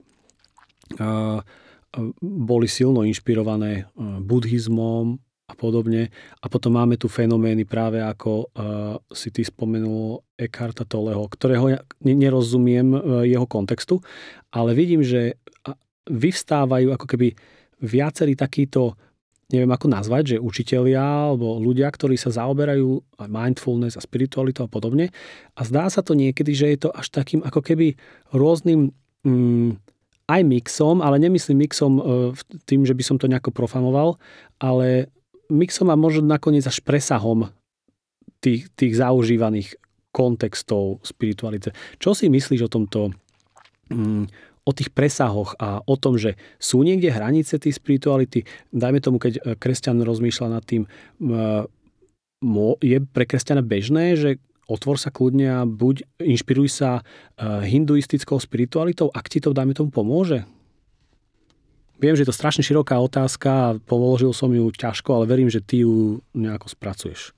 boli 2.21 2.67
silno 2.69 3.01
inšpirované 3.07 3.89
buddhizmom, 3.97 5.17
a 5.53 5.55
podobne. 5.55 6.09
A 6.41 6.47
potom 6.49 6.73
máme 6.81 6.97
tu 6.97 7.13
fenomény 7.13 7.69
práve 7.69 8.01
ako 8.01 8.49
uh, 8.49 8.97
si 9.13 9.29
ty 9.29 9.45
spomenul 9.45 10.25
Eckharta 10.41 10.89
Tolleho, 10.89 11.29
ktorého 11.29 11.67
ja 11.69 11.81
nerozumiem 12.01 12.89
uh, 12.97 13.01
jeho 13.29 13.45
kontextu, 13.45 14.01
ale 14.49 14.73
vidím, 14.73 15.05
že 15.05 15.37
vyvstávajú 16.09 16.91
ako 16.97 17.07
keby 17.07 17.29
viacerí 17.83 18.35
takíto 18.35 18.99
neviem 19.53 19.69
ako 19.69 19.87
nazvať, 19.93 20.23
že 20.35 20.43
učitelia 20.43 21.29
alebo 21.29 21.61
ľudia, 21.61 21.85
ktorí 21.93 22.17
sa 22.17 22.33
zaoberajú 22.33 23.21
aj 23.21 23.29
mindfulness 23.29 24.01
a 24.01 24.03
spiritualitou 24.03 24.65
a 24.65 24.73
podobne. 24.73 25.13
A 25.53 25.61
zdá 25.69 25.93
sa 25.93 26.01
to 26.01 26.17
niekedy, 26.17 26.57
že 26.57 26.73
je 26.73 26.79
to 26.89 26.91
až 26.97 27.13
takým 27.13 27.45
ako 27.45 27.61
keby 27.61 28.01
rôznym 28.33 28.97
mm, 29.29 29.77
aj 30.33 30.41
mixom, 30.49 31.05
ale 31.05 31.21
nemyslím 31.21 31.69
mixom 31.69 31.93
e, 32.01 32.03
tým, 32.65 32.89
že 32.89 32.97
by 32.97 33.05
som 33.05 33.21
to 33.21 33.29
nejako 33.29 33.53
profanoval, 33.53 34.17
ale 34.57 35.13
mixom 35.53 35.93
a 35.93 35.97
možno 36.01 36.25
nakoniec 36.25 36.65
až 36.65 36.81
presahom 36.81 37.53
tých, 38.41 38.73
tých 38.73 38.97
zaužívaných 38.97 39.77
kontextov 40.13 41.01
spirituality. 41.05 41.73
Čo 42.01 42.13
si 42.17 42.29
myslíš 42.29 42.69
o 42.69 42.73
tomto, 42.73 43.01
mm, 43.93 44.25
o 44.63 44.71
tých 44.73 44.93
presahoch 44.93 45.57
a 45.61 45.81
o 45.85 45.95
tom, 45.97 46.17
že 46.17 46.37
sú 46.57 46.85
niekde 46.85 47.13
hranice 47.13 47.61
tej 47.61 47.77
spirituality. 47.77 48.45
Dajme 48.73 49.01
tomu, 49.01 49.17
keď 49.21 49.33
e, 49.37 49.41
kresťan 49.57 50.01
rozmýšľa 50.05 50.49
nad 50.49 50.65
tým, 50.65 50.85
je 52.83 52.99
pre 53.15 53.25
kresťana 53.25 53.63
bežné, 53.63 54.19
že 54.19 54.31
otvor 54.67 54.99
sa 54.99 55.15
kľudne 55.15 55.47
a 55.47 55.61
buď 55.63 56.03
inšpiruj 56.19 56.69
sa 56.75 57.07
hinduistickou 57.39 58.35
spiritualitou, 58.43 59.15
ak 59.15 59.31
ti 59.31 59.39
to, 59.39 59.55
dajme 59.55 59.75
tomu, 59.79 59.95
pomôže. 59.95 60.43
Viem, 62.03 62.19
že 62.19 62.27
je 62.27 62.31
to 62.35 62.41
strašne 62.41 62.67
široká 62.67 62.99
otázka 62.99 63.51
a 63.55 63.77
položil 63.79 64.35
som 64.35 64.51
ju 64.51 64.67
ťažko, 64.75 65.23
ale 65.23 65.31
verím, 65.31 65.47
že 65.47 65.63
ty 65.63 65.87
ju 65.87 66.19
nejako 66.35 66.67
spracuješ. 66.67 67.31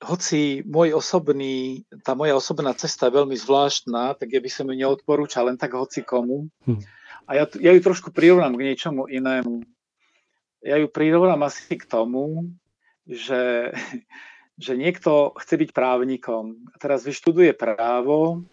Hoci 0.00 0.64
môj 0.64 0.96
osobný, 0.96 1.84
tá 2.00 2.16
moja 2.16 2.32
osobná 2.32 2.72
cesta 2.72 3.12
je 3.12 3.20
veľmi 3.20 3.36
zvláštna, 3.36 4.16
tak 4.16 4.32
ja 4.32 4.40
by 4.40 4.50
som 4.50 4.72
ju 4.72 4.74
neodporúčal 4.74 5.52
len 5.52 5.60
tak 5.60 5.76
hoci 5.76 6.00
komu. 6.00 6.48
Hm. 6.64 6.80
A 7.28 7.30
ja, 7.36 7.44
ja 7.60 7.70
ju 7.76 7.80
trošku 7.84 8.08
prirovnám 8.08 8.56
k 8.56 8.72
niečomu 8.72 9.04
inému. 9.04 9.62
Ja 10.64 10.80
ju 10.80 10.88
prirovnám 10.88 11.44
asi 11.44 11.76
k 11.76 11.84
tomu, 11.84 12.56
že, 13.04 13.76
že 14.64 14.72
niekto 14.80 15.36
chce 15.36 15.60
byť 15.60 15.70
právnikom 15.76 16.72
teraz 16.80 17.04
vyštuduje 17.04 17.52
právo 17.52 18.48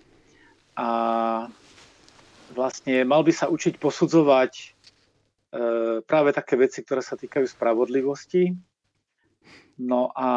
a 0.76 0.90
vlastne 2.54 3.06
mal 3.06 3.22
by 3.22 3.34
sa 3.34 3.48
učiť 3.48 3.78
posudzovať 3.78 4.52
e, 4.58 4.66
práve 6.04 6.30
také 6.34 6.56
veci, 6.58 6.82
ktoré 6.82 7.02
sa 7.02 7.20
týkajú 7.20 7.46
spravodlivosti. 7.46 8.54
No 9.80 10.12
a 10.12 10.30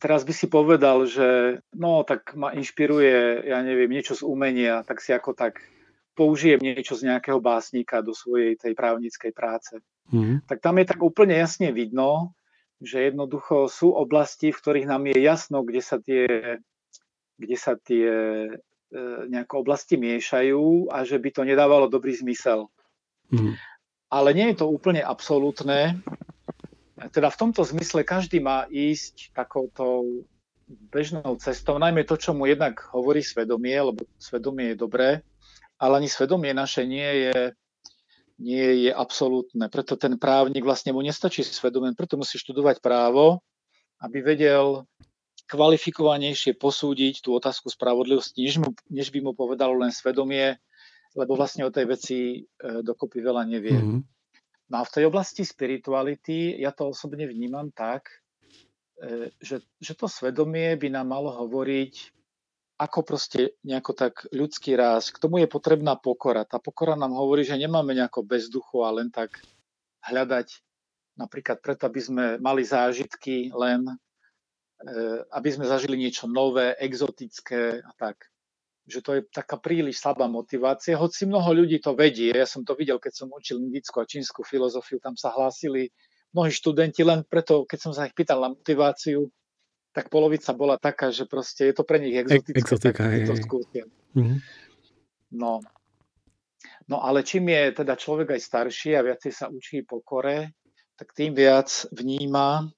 teraz 0.00 0.24
by 0.24 0.32
si 0.32 0.46
povedal, 0.48 1.04
že 1.08 1.60
no 1.76 2.04
tak 2.04 2.32
ma 2.36 2.52
inšpiruje, 2.52 3.48
ja 3.48 3.60
neviem, 3.60 3.92
niečo 3.92 4.16
z 4.16 4.22
umenia, 4.24 4.84
tak 4.84 5.00
si 5.04 5.12
ako 5.12 5.36
tak 5.36 5.60
použijem 6.16 6.60
niečo 6.64 6.96
z 6.96 7.12
nejakého 7.12 7.40
básnika 7.44 8.00
do 8.00 8.16
svojej 8.16 8.56
tej 8.56 8.72
právnickej 8.72 9.32
práce. 9.36 9.76
Mm. 10.08 10.40
Tak 10.48 10.64
tam 10.64 10.80
je 10.80 10.86
tak 10.88 11.00
úplne 11.04 11.36
jasne 11.36 11.76
vidno, 11.76 12.32
že 12.80 13.12
jednoducho 13.12 13.68
sú 13.68 13.92
oblasti, 13.92 14.52
v 14.52 14.60
ktorých 14.60 14.88
nám 14.88 15.08
je 15.12 15.18
jasno, 15.20 15.60
kde 15.60 15.82
sa 15.84 16.00
tie, 16.00 16.24
kde 17.36 17.56
sa 17.56 17.76
tie 17.76 18.08
nejaké 19.26 19.54
oblasti 19.58 19.98
miešajú 19.98 20.94
a 20.94 21.02
že 21.02 21.18
by 21.18 21.28
to 21.34 21.42
nedávalo 21.42 21.90
dobrý 21.90 22.14
zmysel. 22.14 22.70
Mm. 23.34 23.58
Ale 24.06 24.28
nie 24.30 24.54
je 24.54 24.62
to 24.62 24.70
úplne 24.70 25.02
absolútne. 25.02 25.98
Teda 27.10 27.28
v 27.28 27.40
tomto 27.40 27.66
zmysle 27.66 28.06
každý 28.06 28.38
má 28.38 28.70
ísť 28.70 29.34
takouto 29.34 30.06
bežnou 30.66 31.38
cestou, 31.38 31.78
najmä 31.78 32.02
to, 32.02 32.18
čo 32.18 32.34
mu 32.34 32.46
jednak 32.46 32.82
hovorí 32.90 33.22
svedomie, 33.22 33.74
lebo 33.78 34.02
svedomie 34.18 34.74
je 34.74 34.82
dobré, 34.82 35.08
ale 35.78 36.02
ani 36.02 36.10
svedomie 36.10 36.50
naše 36.50 36.82
nie 36.82 37.30
je, 37.30 37.54
nie 38.42 38.88
je 38.88 38.90
absolútne. 38.90 39.70
Preto 39.70 39.94
ten 39.94 40.18
právnik 40.18 40.66
vlastne 40.66 40.90
mu 40.90 41.02
nestačí 41.06 41.46
svedomie, 41.46 41.94
preto 41.94 42.18
musí 42.18 42.38
študovať 42.42 42.82
právo, 42.82 43.42
aby 44.02 44.18
vedel 44.26 44.82
kvalifikovanejšie 45.46 46.58
posúdiť 46.58 47.22
tú 47.22 47.38
otázku 47.38 47.70
spravodlivosti, 47.70 48.42
než, 48.42 48.58
mu, 48.58 48.70
než 48.90 49.14
by 49.14 49.22
mu 49.22 49.32
povedalo 49.32 49.78
len 49.78 49.94
svedomie, 49.94 50.58
lebo 51.14 51.38
vlastne 51.38 51.64
o 51.64 51.72
tej 51.72 51.86
veci 51.86 52.18
e, 52.36 52.38
dokopy 52.82 53.22
veľa 53.22 53.42
nevie. 53.46 53.78
Mm-hmm. 53.78 54.00
No 54.66 54.82
a 54.82 54.84
v 54.84 54.92
tej 54.92 55.04
oblasti 55.06 55.46
spirituality 55.46 56.58
ja 56.58 56.74
to 56.74 56.90
osobne 56.90 57.24
vnímam 57.30 57.70
tak, 57.70 58.10
e, 58.98 59.30
že, 59.38 59.62
že 59.78 59.92
to 59.94 60.10
svedomie 60.10 60.74
by 60.74 60.90
nám 60.90 61.06
malo 61.14 61.30
hovoriť 61.30 62.16
ako 62.76 63.00
proste 63.08 63.56
nejako 63.64 63.92
tak 63.96 64.14
ľudský 64.36 64.76
ráz. 64.76 65.08
K 65.08 65.16
tomu 65.16 65.40
je 65.40 65.48
potrebná 65.48 65.96
pokora. 65.96 66.44
Tá 66.44 66.60
pokora 66.60 66.92
nám 66.92 67.16
hovorí, 67.16 67.40
že 67.40 67.56
nemáme 67.56 67.96
nejako 67.96 68.20
bezduchu 68.20 68.84
a 68.84 68.92
len 68.92 69.08
tak 69.08 69.40
hľadať 70.04 70.60
napríklad 71.16 71.64
preto, 71.64 71.88
aby 71.88 72.00
sme 72.04 72.24
mali 72.36 72.60
zážitky 72.60 73.48
len 73.56 73.96
aby 75.32 75.48
sme 75.48 75.64
zažili 75.64 75.96
niečo 75.96 76.28
nové, 76.28 76.76
exotické 76.76 77.80
a 77.80 77.92
tak. 77.96 78.28
Že 78.86 78.98
to 79.02 79.10
je 79.18 79.20
taká 79.32 79.58
príliš 79.58 79.98
slabá 79.98 80.30
motivácia, 80.30 81.00
hoci 81.00 81.26
mnoho 81.26 81.64
ľudí 81.64 81.82
to 81.82 81.96
vedie. 81.98 82.30
Ja 82.30 82.46
som 82.46 82.62
to 82.62 82.78
videl, 82.78 83.02
keď 83.02 83.24
som 83.24 83.28
učil 83.34 83.58
indickú 83.58 83.98
a 83.98 84.06
čínsku 84.06 84.46
filozofiu, 84.46 85.02
tam 85.02 85.18
sa 85.18 85.34
hlásili 85.34 85.90
mnohí 86.36 86.52
študenti, 86.52 87.02
len 87.02 87.24
preto, 87.26 87.64
keď 87.64 87.78
som 87.80 87.92
sa 87.96 88.06
ich 88.06 88.14
pýtal 88.14 88.44
na 88.44 88.52
motiváciu, 88.52 89.32
tak 89.96 90.12
polovica 90.12 90.52
bola 90.52 90.76
taká, 90.76 91.08
že 91.08 91.24
proste 91.24 91.72
je 91.72 91.74
to 91.74 91.82
pre 91.88 91.96
nich 91.96 92.12
exotické. 92.20 92.60
Exotika, 92.60 93.02
tak 93.08 93.48
to 93.48 93.88
mm-hmm. 94.12 94.38
No. 95.32 95.64
no 96.84 96.96
ale 97.00 97.24
čím 97.24 97.48
je 97.48 97.80
teda 97.80 97.96
človek 97.96 98.36
aj 98.36 98.40
starší 98.44 98.92
a 98.94 99.02
viacej 99.02 99.32
sa 99.32 99.48
učí 99.48 99.82
pokore, 99.88 100.52
tak 101.00 101.16
tým 101.16 101.32
viac 101.32 101.88
vníma 101.96 102.68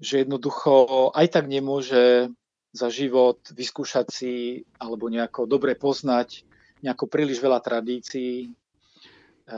že 0.00 0.24
jednoducho 0.24 1.10
aj 1.16 1.26
tak 1.32 1.44
nemôže 1.48 2.30
za 2.76 2.88
život 2.92 3.40
vyskúšať 3.52 4.06
si 4.12 4.34
alebo 4.76 5.08
nejako 5.08 5.48
dobre 5.48 5.72
poznať 5.72 6.44
nejako 6.84 7.08
príliš 7.08 7.40
veľa 7.40 7.60
tradícií, 7.64 8.46
e, 8.46 8.48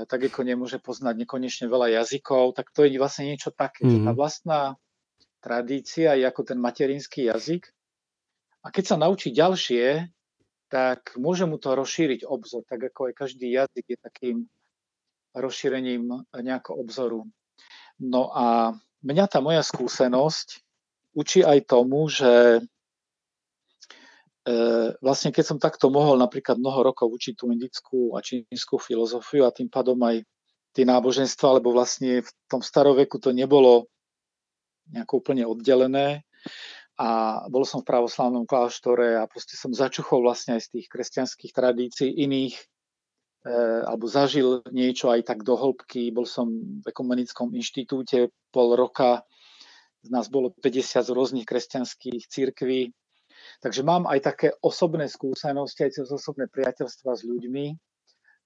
tak 0.07 0.21
ako 0.31 0.41
nemôže 0.47 0.79
poznať 0.79 1.27
nekonečne 1.27 1.67
veľa 1.67 2.01
jazykov, 2.01 2.55
tak 2.55 2.71
to 2.71 2.87
je 2.87 2.95
vlastne 2.97 3.35
niečo 3.35 3.51
také, 3.51 3.83
mm-hmm. 3.83 3.95
že 3.95 4.07
tá 4.07 4.13
mhm. 4.15 4.19
vlastná 4.19 4.61
tradícia 5.39 6.15
je 6.19 6.25
ako 6.27 6.43
ten 6.55 6.59
materinský 6.59 7.31
jazyk. 7.31 7.71
A 8.63 8.75
keď 8.75 8.85
sa 8.95 8.97
naučí 8.99 9.31
ďalšie, 9.31 10.11
tak 10.69 11.17
môže 11.17 11.49
mu 11.49 11.57
to 11.57 11.73
rozšíriť 11.73 12.27
obzor, 12.29 12.67
tak 12.69 12.93
ako 12.93 13.09
aj 13.09 13.15
každý 13.17 13.49
jazyk 13.55 13.87
je 13.87 13.99
takým 13.99 14.37
rozšírením 15.33 16.27
nejakého 16.35 16.77
obzoru. 16.77 17.25
No 18.03 18.29
a 18.35 18.77
mňa 19.03 19.25
tá 19.31 19.39
moja 19.39 19.63
skúsenosť 19.63 20.63
učí 21.15 21.43
aj 21.43 21.59
tomu, 21.67 22.07
že 22.11 22.63
e, 24.47 24.53
vlastne 25.03 25.31
keď 25.35 25.45
som 25.45 25.59
takto 25.59 25.91
mohol 25.91 26.19
napríklad 26.19 26.59
mnoho 26.59 26.93
rokov 26.93 27.11
učiť 27.11 27.35
tú 27.39 27.51
indickú 27.51 28.15
a 28.15 28.23
čínsku 28.23 28.79
filozofiu 28.79 29.47
a 29.47 29.55
tým 29.55 29.67
pádom 29.71 29.99
aj 30.03 30.23
tie 30.77 30.85
náboženstva, 30.87 31.59
lebo 31.59 31.75
vlastne 31.75 32.23
v 32.23 32.31
tom 32.47 32.63
staroveku 32.63 33.19
to 33.19 33.35
nebolo 33.35 33.91
nejako 34.95 35.21
úplne 35.21 35.45
oddelené 35.45 36.23
a 36.99 37.43
bol 37.47 37.63
som 37.63 37.83
v 37.83 37.89
pravoslavnom 37.95 38.43
kláštore 38.43 39.23
a 39.23 39.31
proste 39.31 39.55
som 39.55 39.71
začuchol 39.71 40.27
vlastne 40.27 40.59
aj 40.59 40.67
z 40.67 40.69
tých 40.79 40.87
kresťanských 40.91 41.53
tradícií 41.55 42.11
iných 42.27 42.59
alebo 43.47 44.11
zažil 44.11 44.67
niečo 44.75 45.09
aj 45.15 45.25
tak 45.25 45.47
do 45.47 45.55
hĺbky. 45.55 46.11
Bol 46.11 46.27
som 46.27 46.51
v 46.83 46.85
ekumenickom 46.91 47.55
inštitúte 47.55 48.35
pol 48.51 48.75
roka, 48.75 49.23
z 50.03 50.09
nás 50.15 50.31
bolo 50.31 50.55
50 50.55 51.03
z 51.03 51.11
rôznych 51.11 51.47
kresťanských 51.47 52.31
církví, 52.31 52.95
takže 53.59 53.83
mám 53.83 54.07
aj 54.07 54.21
také 54.23 54.49
osobné 54.63 55.11
skúsenosti, 55.11 55.85
aj 55.85 56.03
cez 56.03 56.09
osobné 56.09 56.47
priateľstva 56.47 57.19
s 57.19 57.23
ľuďmi 57.27 57.67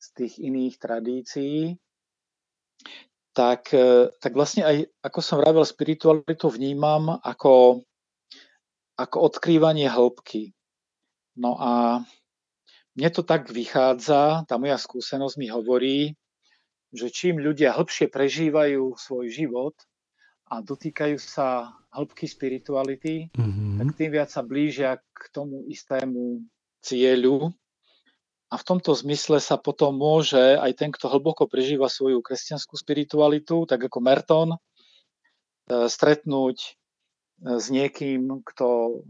z 0.03 0.07
tých 0.17 0.35
iných 0.41 0.75
tradícií. 0.81 1.77
Tak, 3.33 3.73
eh, 3.73 4.13
tak 4.21 4.33
vlastne 4.37 4.65
aj, 4.65 4.77
ako 5.01 5.19
som 5.23 5.41
vravel, 5.41 5.65
spiritualitu 5.65 6.53
vnímam 6.53 7.21
ako, 7.21 7.85
ako 8.97 9.17
odkrývanie 9.25 9.89
hĺbky. 9.89 10.53
No 11.39 11.57
a 11.57 12.03
mne 12.93 13.09
to 13.09 13.23
tak 13.25 13.49
vychádza, 13.49 14.45
tá 14.45 14.55
moja 14.61 14.77
skúsenosť 14.77 15.37
mi 15.41 15.49
hovorí, 15.49 15.99
že 16.93 17.09
čím 17.09 17.41
ľudia 17.41 17.73
hĺbšie 17.73 18.13
prežívajú 18.13 19.01
svoj 19.01 19.33
život 19.33 19.73
a 20.53 20.61
dotýkajú 20.61 21.17
sa 21.17 21.73
hĺbky 21.97 22.29
spirituality, 22.29 23.33
mm-hmm. 23.33 23.81
tak 23.81 23.89
tým 23.97 24.11
viac 24.13 24.29
sa 24.29 24.45
blížia 24.45 25.01
k 25.01 25.23
tomu 25.33 25.65
istému 25.73 26.45
cieľu. 26.85 27.57
A 28.53 28.61
v 28.61 28.67
tomto 28.69 28.93
zmysle 28.93 29.41
sa 29.41 29.57
potom 29.57 29.97
môže 29.97 30.61
aj 30.61 30.77
ten, 30.77 30.93
kto 30.93 31.09
hlboko 31.09 31.49
prežíva 31.49 31.89
svoju 31.89 32.21
kresťanskú 32.21 32.77
spiritualitu, 32.77 33.65
tak 33.65 33.81
ako 33.89 33.99
Merton, 34.05 34.49
e, 34.53 34.59
stretnúť 35.89 36.57
e, 36.61 36.71
s 37.57 37.73
niekým, 37.73 38.45
kto 38.45 39.01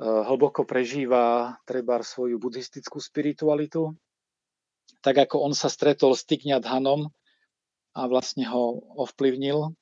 hlboko 0.00 0.64
prežíva 0.64 1.56
treba 1.68 2.00
svoju 2.00 2.40
buddhistickú 2.40 2.96
spiritualitu, 2.96 3.92
tak 5.04 5.28
ako 5.28 5.44
on 5.44 5.52
sa 5.52 5.68
stretol 5.68 6.16
s 6.16 6.24
Hanom 6.64 7.12
a 7.92 8.00
vlastne 8.08 8.48
ho 8.48 8.80
ovplyvnil 8.96 9.76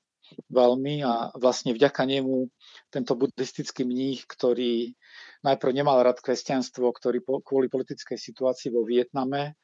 veľmi 0.53 1.01
a 1.07 1.33
vlastne 1.39 1.73
vďaka 1.73 2.05
nemu 2.05 2.53
tento 2.93 3.17
buddhistický 3.17 3.87
mních, 3.87 4.29
ktorý 4.29 4.93
najprv 5.41 5.73
nemal 5.73 6.03
rád 6.05 6.21
kresťanstvo, 6.21 6.85
ktorý 6.93 7.25
po, 7.25 7.41
kvôli 7.41 7.73
politickej 7.73 8.19
situácii 8.21 8.69
vo 8.69 8.85
Vietname, 8.85 9.57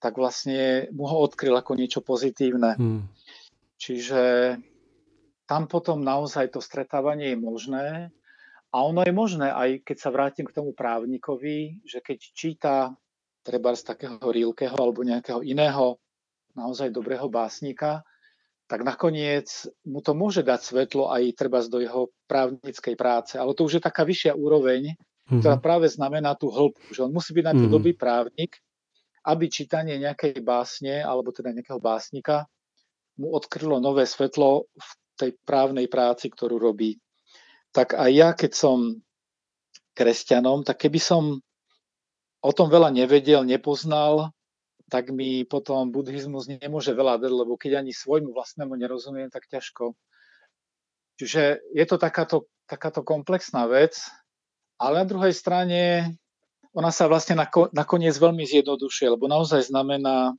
tak 0.00 0.16
vlastne 0.16 0.88
mu 0.94 1.04
ho 1.08 1.20
odkryl 1.20 1.52
ako 1.56 1.76
niečo 1.76 2.00
pozitívne. 2.00 2.78
Hmm. 2.78 3.02
Čiže 3.76 4.56
tam 5.44 5.68
potom 5.68 6.00
naozaj 6.00 6.56
to 6.56 6.64
stretávanie 6.64 7.36
je 7.36 7.38
možné 7.38 7.86
a 8.76 8.84
ono 8.84 9.00
je 9.00 9.12
možné, 9.16 9.48
aj 9.48 9.88
keď 9.88 9.96
sa 9.96 10.12
vrátim 10.12 10.44
k 10.44 10.52
tomu 10.52 10.76
právnikovi, 10.76 11.80
že 11.88 12.04
keď 12.04 12.18
číta 12.36 12.74
treba 13.40 13.72
z 13.72 13.88
takého 13.88 14.20
Rilkeho 14.20 14.76
alebo 14.76 15.00
nejakého 15.00 15.40
iného 15.40 15.96
naozaj 16.52 16.92
dobrého 16.92 17.24
básnika, 17.32 18.04
tak 18.68 18.84
nakoniec 18.84 19.48
mu 19.88 20.04
to 20.04 20.12
môže 20.12 20.44
dať 20.44 20.60
svetlo 20.60 21.08
aj 21.08 21.22
treba 21.38 21.64
do 21.64 21.80
jeho 21.80 22.12
právnickej 22.28 23.00
práce. 23.00 23.40
Ale 23.40 23.56
to 23.56 23.64
už 23.64 23.80
je 23.80 23.82
taká 23.86 24.04
vyššia 24.04 24.36
úroveň, 24.36 24.92
mm-hmm. 24.92 25.40
ktorá 25.40 25.56
práve 25.56 25.88
znamená 25.88 26.36
tú 26.36 26.52
hĺbku, 26.52 26.92
že 26.92 27.00
on 27.06 27.16
musí 27.16 27.32
byť 27.32 27.44
na 27.48 27.54
to 27.56 27.64
mm-hmm. 27.64 27.76
dobrý 27.80 27.92
právnik, 27.96 28.60
aby 29.24 29.48
čítanie 29.48 29.96
nejakej 29.96 30.44
básne 30.44 31.00
alebo 31.00 31.32
teda 31.32 31.54
nejakého 31.54 31.80
básnika 31.80 32.44
mu 33.16 33.32
odkrylo 33.32 33.80
nové 33.80 34.04
svetlo 34.04 34.68
v 34.68 34.88
tej 35.16 35.30
právnej 35.48 35.88
práci, 35.88 36.28
ktorú 36.28 36.60
robí. 36.60 37.00
Tak 37.76 37.92
aj 37.92 38.10
ja, 38.16 38.32
keď 38.32 38.56
som 38.56 39.04
kresťanom, 39.92 40.64
tak 40.64 40.88
keby 40.88 40.96
som 40.96 41.44
o 42.40 42.52
tom 42.56 42.72
veľa 42.72 42.88
nevedel, 42.88 43.44
nepoznal, 43.44 44.32
tak 44.88 45.12
mi 45.12 45.44
potom 45.44 45.92
buddhizmus 45.92 46.48
nemôže 46.48 46.96
veľa 46.96 47.20
dať, 47.20 47.32
lebo 47.32 47.60
keď 47.60 47.84
ani 47.84 47.92
svojmu 47.92 48.32
vlastnému 48.32 48.72
nerozumiem, 48.80 49.28
tak 49.28 49.44
ťažko. 49.50 49.92
Čiže 51.20 51.68
je 51.76 51.84
to 51.84 52.00
takáto, 52.00 52.48
takáto 52.64 53.04
komplexná 53.04 53.68
vec, 53.68 53.98
ale 54.80 55.02
na 55.02 55.06
druhej 55.08 55.36
strane 55.36 56.12
ona 56.76 56.92
sa 56.92 57.08
vlastne 57.08 57.36
nakoniec 57.72 58.14
veľmi 58.16 58.44
zjednodušuje, 58.44 59.16
lebo 59.16 59.28
naozaj 59.28 59.68
znamená, 59.68 60.36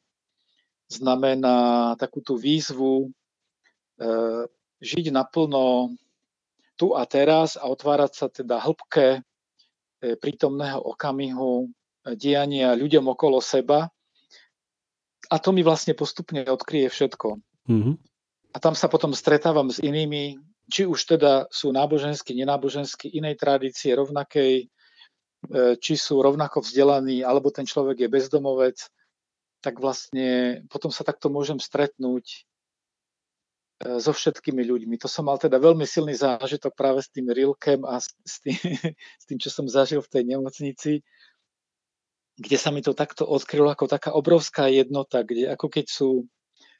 znamená 0.89 1.93
takú 1.97 2.21
tú 2.21 2.37
výzvu 2.37 3.09
e, 4.01 4.07
žiť 4.79 5.09
naplno 5.09 5.97
tu 6.77 6.93
a 6.93 7.03
teraz 7.09 7.57
a 7.57 7.65
otvárať 7.65 8.11
sa 8.13 8.25
teda 8.29 8.61
hĺbke 8.61 9.19
e, 9.19 9.21
prítomného 10.15 10.79
okamihu, 10.79 11.67
diania 12.15 12.77
ľuďom 12.77 13.11
okolo 13.11 13.43
seba. 13.43 13.91
A 15.27 15.35
to 15.43 15.51
mi 15.51 15.65
vlastne 15.65 15.91
postupne 15.91 16.47
odkryje 16.47 16.87
všetko. 16.87 17.27
Mm-hmm. 17.67 17.95
A 18.55 18.57
tam 18.63 18.77
sa 18.77 18.87
potom 18.87 19.11
stretávam 19.11 19.67
s 19.67 19.83
inými, 19.83 20.39
či 20.71 20.87
už 20.87 21.03
teda 21.03 21.51
sú 21.51 21.75
náboženskí, 21.75 22.31
nenáboženskí, 22.31 23.11
inej 23.11 23.35
tradície, 23.35 23.91
rovnakej, 23.91 24.53
e, 24.63 24.65
či 25.83 25.93
sú 25.99 26.23
rovnako 26.23 26.63
vzdelaní, 26.63 27.27
alebo 27.27 27.51
ten 27.51 27.67
človek 27.67 28.07
je 28.07 28.13
bezdomovec, 28.13 28.77
tak 29.59 29.83
vlastne 29.83 30.61
potom 30.71 30.93
sa 30.93 31.03
takto 31.03 31.27
môžem 31.27 31.59
stretnúť 31.59 32.23
e, 32.23 32.39
so 33.77 34.09
všetkými 34.09 34.65
ľuďmi. 34.65 34.97
To 35.05 35.07
som 35.09 35.29
mal 35.29 35.37
teda 35.37 35.61
veľmi 35.61 35.85
silný 35.85 36.17
zážitok 36.17 36.73
práve 36.73 37.05
s 37.05 37.13
tým 37.13 37.29
Rilkem 37.29 37.85
a 37.85 38.01
s 38.01 38.35
tým, 38.41 38.57
s 39.21 39.23
tým, 39.29 39.37
čo 39.37 39.53
som 39.53 39.69
zažil 39.69 40.01
v 40.01 40.11
tej 40.11 40.23
nemocnici, 40.25 41.05
kde 42.37 42.57
sa 42.57 42.73
mi 42.73 42.81
to 42.81 42.97
takto 42.97 43.25
odkrylo 43.25 43.69
ako 43.69 43.85
taká 43.89 44.13
obrovská 44.13 44.69
jednota, 44.69 45.21
kde 45.21 45.49
ako 45.53 45.69
keď 45.69 45.85
sú 45.89 46.09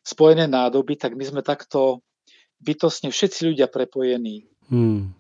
spojené 0.02 0.50
nádoby, 0.50 0.98
tak 0.98 1.14
my 1.14 1.26
sme 1.26 1.42
takto 1.46 2.02
bytostne 2.62 3.14
všetci 3.14 3.54
ľudia 3.54 3.68
prepojení. 3.70 4.50
Hmm. 4.70 5.14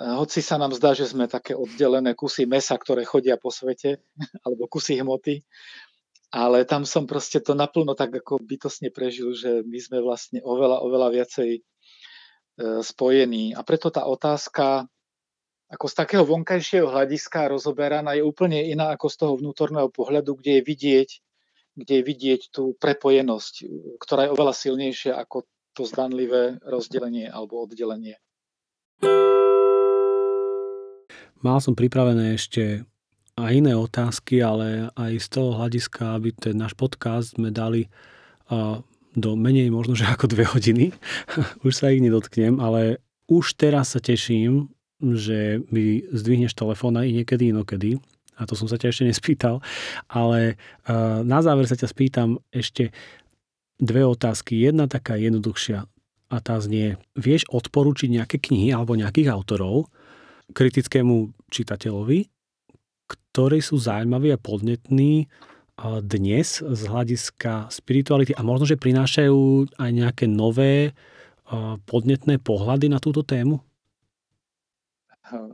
Hoci 0.00 0.40
sa 0.40 0.56
nám 0.56 0.72
zdá, 0.72 0.96
že 0.96 1.04
sme 1.04 1.28
také 1.28 1.52
oddelené 1.52 2.16
kusy 2.16 2.48
mesa, 2.48 2.72
ktoré 2.80 3.04
chodia 3.04 3.36
po 3.36 3.52
svete, 3.52 4.00
alebo 4.44 4.64
kusy 4.64 4.96
hmoty, 4.96 5.44
ale 6.30 6.62
tam 6.62 6.86
som 6.86 7.10
proste 7.10 7.42
to 7.42 7.58
naplno 7.58 7.98
tak 7.98 8.14
ako 8.14 8.38
bytostne 8.38 8.94
prežil, 8.94 9.34
že 9.34 9.66
my 9.66 9.78
sme 9.82 9.98
vlastne 9.98 10.38
oveľa, 10.46 10.78
oveľa 10.86 11.08
viacej 11.10 11.50
e, 11.58 11.60
spojení. 12.86 13.58
A 13.58 13.66
preto 13.66 13.90
tá 13.90 14.06
otázka 14.06 14.86
ako 15.70 15.86
z 15.86 15.94
takého 15.94 16.24
vonkajšieho 16.26 16.90
hľadiska 16.90 17.50
rozoberaná 17.50 18.18
je 18.18 18.26
úplne 18.26 18.58
iná 18.58 18.90
ako 18.90 19.06
z 19.06 19.16
toho 19.22 19.34
vnútorného 19.38 19.86
pohľadu, 19.90 20.38
kde 20.38 20.58
je 20.58 20.62
vidieť, 20.66 21.10
kde 21.78 21.94
je 21.94 22.02
vidieť 22.02 22.40
tú 22.50 22.74
prepojenosť, 22.78 23.54
ktorá 24.02 24.26
je 24.26 24.34
oveľa 24.34 24.54
silnejšia 24.54 25.14
ako 25.14 25.46
to 25.74 25.86
zdanlivé 25.86 26.58
rozdelenie 26.66 27.30
alebo 27.30 27.62
oddelenie. 27.62 28.18
Mal 31.40 31.58
som 31.62 31.72
pripravené 31.72 32.34
ešte 32.34 32.84
aj 33.36 33.52
iné 33.52 33.72
otázky, 33.76 34.42
ale 34.42 34.90
aj 34.94 35.12
z 35.22 35.28
toho 35.30 35.50
hľadiska, 35.58 36.16
aby 36.18 36.34
ten 36.34 36.56
náš 36.58 36.74
podcast 36.74 37.34
sme 37.38 37.54
dali 37.54 37.86
do 39.14 39.30
menej 39.34 39.70
možno, 39.70 39.94
že 39.94 40.06
ako 40.06 40.26
dve 40.30 40.44
hodiny. 40.46 40.90
už 41.66 41.72
sa 41.74 41.90
ich 41.90 42.02
nedotknem, 42.02 42.58
ale 42.58 43.02
už 43.30 43.54
teraz 43.54 43.94
sa 43.94 44.00
teším, 44.02 44.70
že 45.00 45.62
mi 45.72 46.04
zdvihneš 46.12 46.52
telefón 46.52 46.98
aj 46.98 47.08
niekedy 47.08 47.54
inokedy, 47.54 48.02
a 48.40 48.48
to 48.48 48.56
som 48.56 48.66
sa 48.72 48.80
ťa 48.80 48.88
ešte 48.88 49.04
nespýtal, 49.04 49.60
ale 50.08 50.56
na 51.28 51.38
záver 51.44 51.68
sa 51.68 51.76
ťa 51.76 51.92
spýtam 51.92 52.40
ešte 52.48 52.88
dve 53.76 54.00
otázky. 54.08 54.56
Jedna 54.56 54.88
taká 54.88 55.20
jednoduchšia 55.20 55.84
a 56.30 56.36
tá 56.40 56.56
znie, 56.56 56.96
vieš 57.12 57.44
odporučiť 57.52 58.08
nejaké 58.08 58.40
knihy 58.40 58.72
alebo 58.72 58.96
nejakých 58.96 59.28
autorov 59.28 59.92
kritickému 60.56 61.36
čitateľovi, 61.52 62.32
ktorí 63.30 63.62
sú 63.62 63.78
zaujímaví 63.78 64.34
a 64.34 64.42
podnetní 64.42 65.30
dnes 66.04 66.60
z 66.60 66.82
hľadiska 66.84 67.72
spirituality 67.72 68.36
a 68.36 68.44
možno, 68.44 68.68
že 68.68 68.76
prinášajú 68.76 69.70
aj 69.80 69.90
nejaké 69.90 70.24
nové 70.28 70.92
podnetné 71.88 72.36
pohľady 72.42 72.92
na 72.92 73.00
túto 73.00 73.24
tému? 73.24 73.64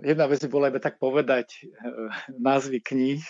jedna 0.03 0.27
vec 0.27 0.41
by 0.45 0.49
bola 0.49 0.71
iba 0.73 0.81
tak 0.81 0.97
povedať 0.97 1.63
eh, 1.63 1.69
názvy 2.37 2.81
kníh, 2.81 3.23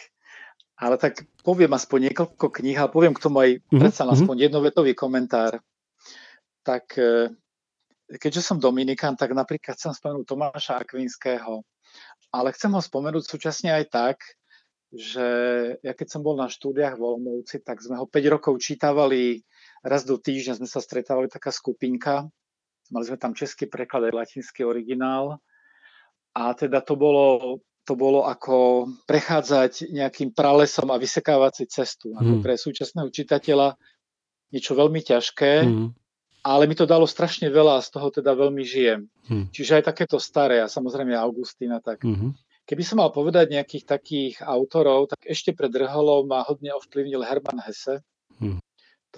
ale 0.77 1.01
tak 1.01 1.25
poviem 1.43 1.73
aspoň 1.73 2.13
niekoľko 2.13 2.47
kníh, 2.53 2.77
ale 2.77 2.93
poviem 2.93 3.15
k 3.17 3.23
tomu 3.23 3.37
aj 3.43 3.51
mm-hmm. 3.59 3.81
predsa 3.81 4.05
aspoň 4.07 4.51
jednovetový 4.51 4.93
komentár. 4.95 5.59
Tak 6.63 6.85
eh, 6.99 7.33
keďže 8.07 8.43
som 8.43 8.63
Dominikán, 8.63 9.19
tak 9.19 9.35
napríklad 9.35 9.75
chcem 9.75 9.95
spomenúť 9.95 10.27
Tomáša 10.27 10.83
Akvinského, 10.83 11.67
ale 12.37 12.53
chcem 12.53 12.73
ho 12.73 12.83
spomenúť 12.83 13.25
súčasne 13.25 13.73
aj 13.73 13.85
tak, 13.89 14.17
že 14.93 15.27
ja 15.83 15.93
keď 15.93 16.07
som 16.09 16.21
bol 16.23 16.39
na 16.39 16.47
štúdiách 16.47 16.95
v 16.97 17.05
Olomouci, 17.05 17.61
tak 17.65 17.83
sme 17.83 17.99
ho 17.99 18.07
5 18.07 18.35
rokov 18.35 18.61
čítavali 18.63 19.43
raz 19.83 20.07
do 20.07 20.17
týždňa, 20.21 20.63
sme 20.63 20.69
sa 20.69 20.79
stretávali 20.79 21.27
taká 21.27 21.51
skupinka, 21.51 22.29
mali 22.93 23.05
sme 23.05 23.19
tam 23.19 23.35
český 23.35 23.67
preklad 23.67 24.07
aj 24.07 24.15
latinský 24.15 24.63
originál 24.63 25.43
a 26.37 26.53
teda 26.55 26.85
to 26.85 26.95
bolo, 26.95 27.59
to 27.83 27.99
bolo 27.99 28.29
ako 28.29 28.87
prechádzať 29.09 29.91
nejakým 29.91 30.37
pralesom 30.37 30.93
a 30.93 31.01
vysekávať 31.01 31.53
si 31.63 31.65
cestu. 31.67 32.15
Ako 32.15 32.39
hmm. 32.39 32.45
pre 32.45 32.55
súčasného 32.55 33.11
čitateľa 33.11 33.75
niečo 34.55 34.79
veľmi 34.79 35.03
ťažké, 35.03 35.67
mm. 35.67 35.89
Ale 36.47 36.71
mi 36.71 36.79
to 36.79 36.87
dalo 36.87 37.11
strašne 37.11 37.51
veľa 37.51 37.83
a 37.83 37.85
z 37.85 37.91
toho 37.91 38.09
teda 38.15 38.31
veľmi 38.39 38.63
žijem. 38.63 39.11
Mm. 39.27 39.51
Čiže 39.51 39.83
aj 39.83 39.85
takéto 39.91 40.23
staré 40.23 40.63
a 40.63 40.71
samozrejme 40.71 41.11
Augustína 41.19 41.83
tak. 41.83 42.07
Mm. 42.07 42.39
Keby 42.63 42.83
som 42.87 43.03
mal 43.03 43.11
povedať 43.11 43.51
nejakých 43.51 43.85
takých 43.87 44.35
autorov, 44.47 45.11
tak 45.11 45.27
ešte 45.27 45.51
pred 45.51 45.75
Rholom 45.75 46.31
ma 46.31 46.47
hodne 46.47 46.71
ovplyvnil 46.79 47.27
Hermann 47.27 47.59
Hesse. 47.67 47.99
Mm. 48.39 48.63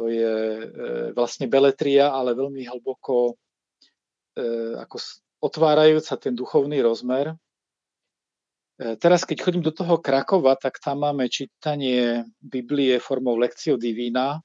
To 0.01 0.09
je 0.09 0.35
e, 0.65 0.67
vlastne 1.13 1.45
beletria, 1.53 2.09
ale 2.09 2.33
veľmi 2.33 2.65
hlboko 2.65 3.37
e, 4.33 4.79
ako 4.81 4.97
otvárajúca 5.45 6.17
ten 6.17 6.33
duchovný 6.33 6.81
rozmer. 6.81 7.37
E, 8.81 8.97
teraz, 8.97 9.29
keď 9.29 9.45
chodím 9.45 9.65
do 9.65 9.73
toho 9.75 10.01
Krakova, 10.01 10.57
tak 10.57 10.81
tam 10.81 11.05
máme 11.05 11.29
čítanie 11.29 12.25
Biblie 12.41 12.97
formou 13.01 13.37
Lekcio 13.37 13.77
Divina 13.77 14.41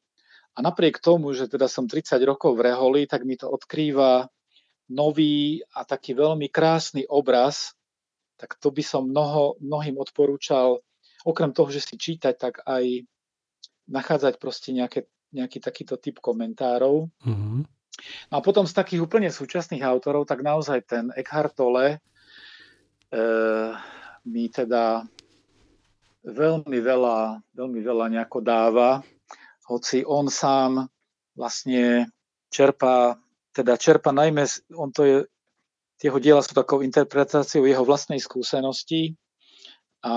a 0.53 0.59
napriek 0.61 1.01
tomu, 1.01 1.33
že 1.33 1.49
teda 1.49 1.65
som 1.65 1.89
30 1.89 2.21
rokov 2.29 2.53
v 2.53 2.69
Reholi, 2.69 3.09
tak 3.09 3.25
mi 3.25 3.33
to 3.33 3.49
odkrýva 3.49 4.29
nový 4.93 5.65
a 5.73 5.81
taký 5.81 6.13
veľmi 6.13 6.51
krásny 6.53 7.09
obraz, 7.09 7.73
tak 8.37 8.59
to 8.61 8.69
by 8.69 8.83
som 8.85 9.09
mnoho, 9.09 9.57
mnohým 9.63 9.97
odporúčal, 9.97 10.83
okrem 11.25 11.55
toho, 11.55 11.71
že 11.73 11.81
si 11.81 11.95
čítať, 11.97 12.35
tak 12.35 12.53
aj 12.67 13.07
nachádzať 13.87 14.37
proste 14.37 14.75
nejaké, 14.75 15.07
nejaký 15.31 15.63
takýto 15.63 15.97
typ 15.97 16.19
komentárov. 16.19 17.09
Mm-hmm. 17.23 17.61
No 18.29 18.33
a 18.37 18.41
potom 18.43 18.67
z 18.67 18.75
takých 18.75 19.05
úplne 19.05 19.31
súčasných 19.31 19.85
autorov, 19.85 20.27
tak 20.27 20.43
naozaj 20.43 20.79
ten 20.85 21.05
Eckhart 21.15 21.55
Tolle 21.55 21.87
e, 21.87 21.99
mi 24.27 24.49
teda 24.49 25.07
veľmi 26.23 26.79
veľa, 26.79 27.43
veľmi 27.55 27.79
veľa 27.79 28.05
nejako 28.17 28.39
dáva, 28.43 29.03
hoci 29.67 30.03
on 30.05 30.27
sám 30.27 30.87
vlastne 31.33 32.07
čerpá, 32.53 33.17
teda 33.55 33.77
čerpá 33.77 34.11
najmä, 34.13 34.45
on 34.75 34.89
to 34.93 35.01
je, 35.03 35.17
jeho 36.03 36.19
diela 36.19 36.43
sú 36.43 36.51
takou 36.51 36.83
interpretáciou 36.83 37.63
jeho 37.63 37.87
vlastnej 37.87 38.19
skúsenosti 38.19 39.15
a 40.03 40.13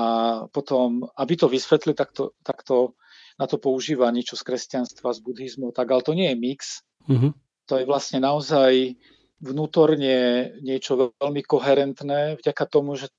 potom, 0.50 1.06
aby 1.14 1.38
to 1.38 1.46
vysvetli, 1.46 1.94
tak 1.94 2.10
to, 2.10 2.34
tak 2.42 2.66
to 2.66 2.98
na 3.38 3.46
to 3.46 3.60
používa 3.60 4.10
niečo 4.10 4.34
z 4.34 4.42
kresťanstva, 4.42 5.14
z 5.14 5.20
buddhizmu, 5.22 5.70
tak 5.70 5.92
ale 5.94 6.02
to 6.02 6.12
nie 6.16 6.32
je 6.32 6.36
mix. 6.36 6.60
Mm-hmm 7.06 7.46
to 7.66 7.82
je 7.82 7.84
vlastne 7.84 8.22
naozaj 8.22 8.94
vnútorne 9.42 10.48
niečo 10.62 11.12
veľmi 11.20 11.42
koherentné, 11.44 12.40
vďaka 12.40 12.64
tomu, 12.70 12.96
že, 12.96 13.12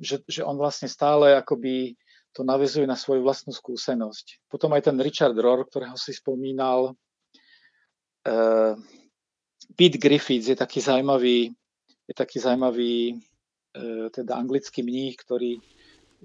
že, 0.00 0.22
že 0.24 0.40
on 0.46 0.56
vlastne 0.56 0.88
stále 0.88 1.36
akoby 1.36 1.98
to 2.34 2.42
navezuje 2.42 2.82
na 2.84 2.98
svoju 2.98 3.22
vlastnú 3.22 3.54
skúsenosť. 3.54 4.50
Potom 4.50 4.74
aj 4.74 4.90
ten 4.90 4.98
Richard 4.98 5.38
Rohr, 5.38 5.62
ktorého 5.70 5.94
si 5.94 6.10
spomínal, 6.10 6.98
uh, 8.26 8.74
Pete 9.78 10.02
Griffiths 10.02 10.50
je 10.50 10.58
taký 10.58 10.82
zaujímavý, 10.82 11.54
je 12.10 12.14
taký 12.14 12.42
zaujímavý 12.42 13.22
uh, 13.78 14.10
teda 14.10 14.34
anglický 14.34 14.82
mních, 14.82 15.14
ktorý 15.22 15.62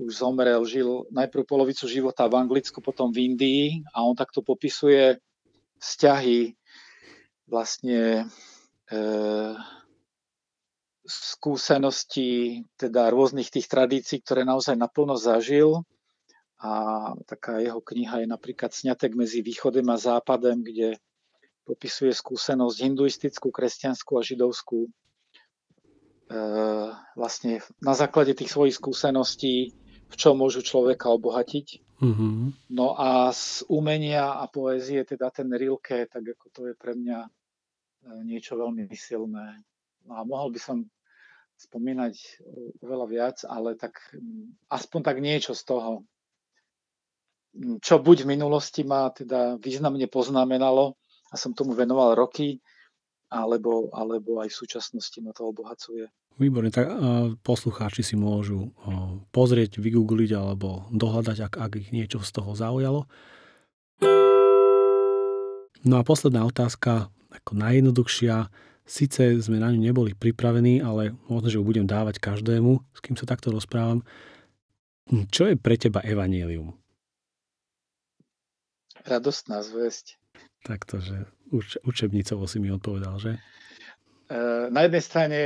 už 0.02 0.12
zomrel, 0.26 0.66
žil 0.66 1.06
najprv 1.14 1.46
polovicu 1.46 1.86
života 1.86 2.26
v 2.26 2.42
Anglicku, 2.42 2.82
potom 2.82 3.14
v 3.14 3.30
Indii 3.30 3.86
a 3.94 4.02
on 4.02 4.18
takto 4.18 4.42
popisuje 4.42 5.22
vzťahy 5.78 6.58
vlastne 7.46 8.26
uh, 8.90 9.54
skúseností 11.10 12.64
teda 12.78 13.10
rôznych 13.10 13.50
tých 13.50 13.66
tradícií, 13.70 14.22
ktoré 14.22 14.46
naozaj 14.46 14.78
naplno 14.78 15.18
zažil 15.18 15.86
a 16.60 16.72
taká 17.24 17.64
jeho 17.64 17.80
kniha 17.80 18.24
je 18.24 18.28
napríklad 18.28 18.76
Sňatek 18.76 19.16
medzi 19.16 19.40
východem 19.40 19.88
a 19.88 19.96
západem, 19.96 20.60
kde 20.60 21.00
popisuje 21.64 22.12
skúsenosť 22.12 22.78
hinduistickú, 22.84 23.48
kresťanskú 23.48 24.20
a 24.20 24.26
židovskú. 24.26 24.86
E, 24.86 24.90
vlastne 27.16 27.64
na 27.80 27.96
základe 27.96 28.36
tých 28.36 28.52
svojich 28.52 28.76
skúseností, 28.76 29.72
v 30.10 30.16
čom 30.20 30.36
môžu 30.36 30.60
človeka 30.60 31.08
obohatiť. 31.16 31.80
Mm-hmm. 32.04 32.74
No 32.76 32.98
a 33.00 33.32
z 33.32 33.64
umenia 33.72 34.44
a 34.44 34.50
poézie, 34.52 35.08
teda 35.08 35.32
ten 35.32 35.48
Rilke, 35.48 36.12
tak 36.12 36.28
ako 36.28 36.46
to 36.52 36.62
je 36.68 36.74
pre 36.76 36.92
mňa 36.92 37.20
e, 37.24 37.30
niečo 38.28 38.60
veľmi 38.60 38.92
silné. 38.92 39.64
No 40.04 40.20
a 40.20 40.28
mohol 40.28 40.52
by 40.52 40.60
som 40.60 40.84
spomínať 41.60 42.16
oveľa 42.84 43.08
viac, 43.08 43.38
ale 43.44 43.76
tak 43.76 44.00
aspoň 44.72 45.00
tak 45.04 45.18
niečo 45.20 45.52
z 45.52 45.64
toho 45.68 46.08
čo 47.84 48.00
buď 48.00 48.24
v 48.24 48.32
minulosti 48.40 48.88
ma 48.88 49.12
teda 49.12 49.60
významne 49.60 50.08
poznamenalo 50.08 50.96
a 51.30 51.36
som 51.36 51.52
tomu 51.52 51.76
venoval 51.76 52.16
roky, 52.16 52.64
alebo, 53.30 53.94
alebo 53.94 54.42
aj 54.42 54.50
v 54.50 54.60
súčasnosti 54.66 55.18
ma 55.22 55.30
to 55.36 55.54
obohacuje. 55.54 56.10
Výborne, 56.40 56.72
tak 56.72 56.88
poslucháči 57.44 58.02
si 58.02 58.16
môžu 58.16 58.72
pozrieť, 59.36 59.84
vygoogliť 59.84 60.32
alebo 60.34 60.88
dohľadať, 60.90 61.38
ak, 61.46 61.54
ak 61.60 61.72
ich 61.78 61.90
niečo 61.92 62.24
z 62.24 62.32
toho 62.32 62.56
zaujalo. 62.56 63.06
No 65.84 65.96
a 66.00 66.04
posledná 66.08 66.48
otázka, 66.48 67.12
ako 67.30 67.52
najjednoduchšia. 67.60 68.50
Sice 68.90 69.38
sme 69.38 69.62
na 69.62 69.70
ňu 69.70 69.86
neboli 69.86 70.18
pripravení, 70.18 70.82
ale 70.82 71.14
možno, 71.30 71.54
že 71.54 71.62
ju 71.62 71.64
budem 71.64 71.86
dávať 71.86 72.18
každému, 72.18 72.82
s 72.90 73.00
kým 73.06 73.14
sa 73.14 73.30
takto 73.30 73.54
rozprávam. 73.54 74.02
Čo 75.30 75.46
je 75.46 75.56
pre 75.62 75.78
teba 75.78 76.02
evanílium? 76.02 76.74
Radostná 79.06 79.64
zväzť. 79.64 80.20
Takto, 80.64 81.00
že 81.00 81.28
uč, 81.52 81.80
učebnicovo 81.84 82.44
si 82.46 82.60
mi 82.60 82.72
odpovedal, 82.74 83.16
že? 83.20 83.32
E, 84.30 84.38
na 84.70 84.86
jednej 84.86 85.04
strane 85.04 85.38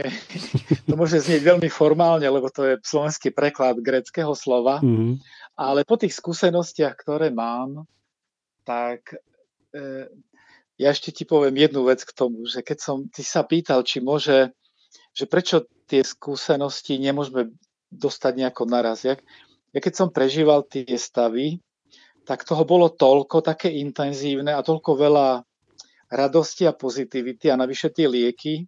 to 0.89 0.93
môže 0.99 1.23
znieť 1.23 1.41
veľmi 1.55 1.69
formálne, 1.71 2.25
lebo 2.25 2.51
to 2.51 2.65
je 2.65 2.73
slovenský 2.83 3.31
preklad 3.31 3.79
greckého 3.79 4.35
slova, 4.35 4.83
mm-hmm. 4.83 5.21
ale 5.55 5.87
po 5.87 5.95
tých 5.95 6.17
skúsenostiach, 6.17 6.97
ktoré 6.97 7.31
mám, 7.31 7.87
tak 8.67 9.15
e, 9.71 10.11
ja 10.75 10.89
ešte 10.91 11.15
ti 11.15 11.23
poviem 11.23 11.55
jednu 11.55 11.87
vec 11.87 12.03
k 12.03 12.11
tomu, 12.11 12.43
že 12.43 12.59
keď 12.59 12.77
som, 12.81 12.97
ty 13.07 13.21
sa 13.23 13.45
pýtal, 13.45 13.85
či 13.87 14.03
môže, 14.03 14.51
že 15.15 15.25
prečo 15.29 15.63
tie 15.87 16.01
skúsenosti 16.01 16.99
nemôžeme 16.99 17.53
dostať 17.93 18.33
nejako 18.35 18.65
naraz. 18.65 19.05
Ja, 19.05 19.15
ja 19.71 19.79
keď 19.79 19.93
som 19.93 20.07
prežíval 20.09 20.65
tie 20.65 20.83
stavy, 20.97 21.63
tak 22.23 22.47
toho 22.47 22.63
bolo 22.63 22.87
toľko, 22.91 23.43
také 23.43 23.71
intenzívne 23.83 24.55
a 24.55 24.63
toľko 24.63 24.95
veľa 24.95 25.27
radosti 26.13 26.63
a 26.69 26.73
pozitivity 26.75 27.49
a 27.51 27.59
navyše 27.59 27.89
tie 27.89 28.07
lieky, 28.07 28.63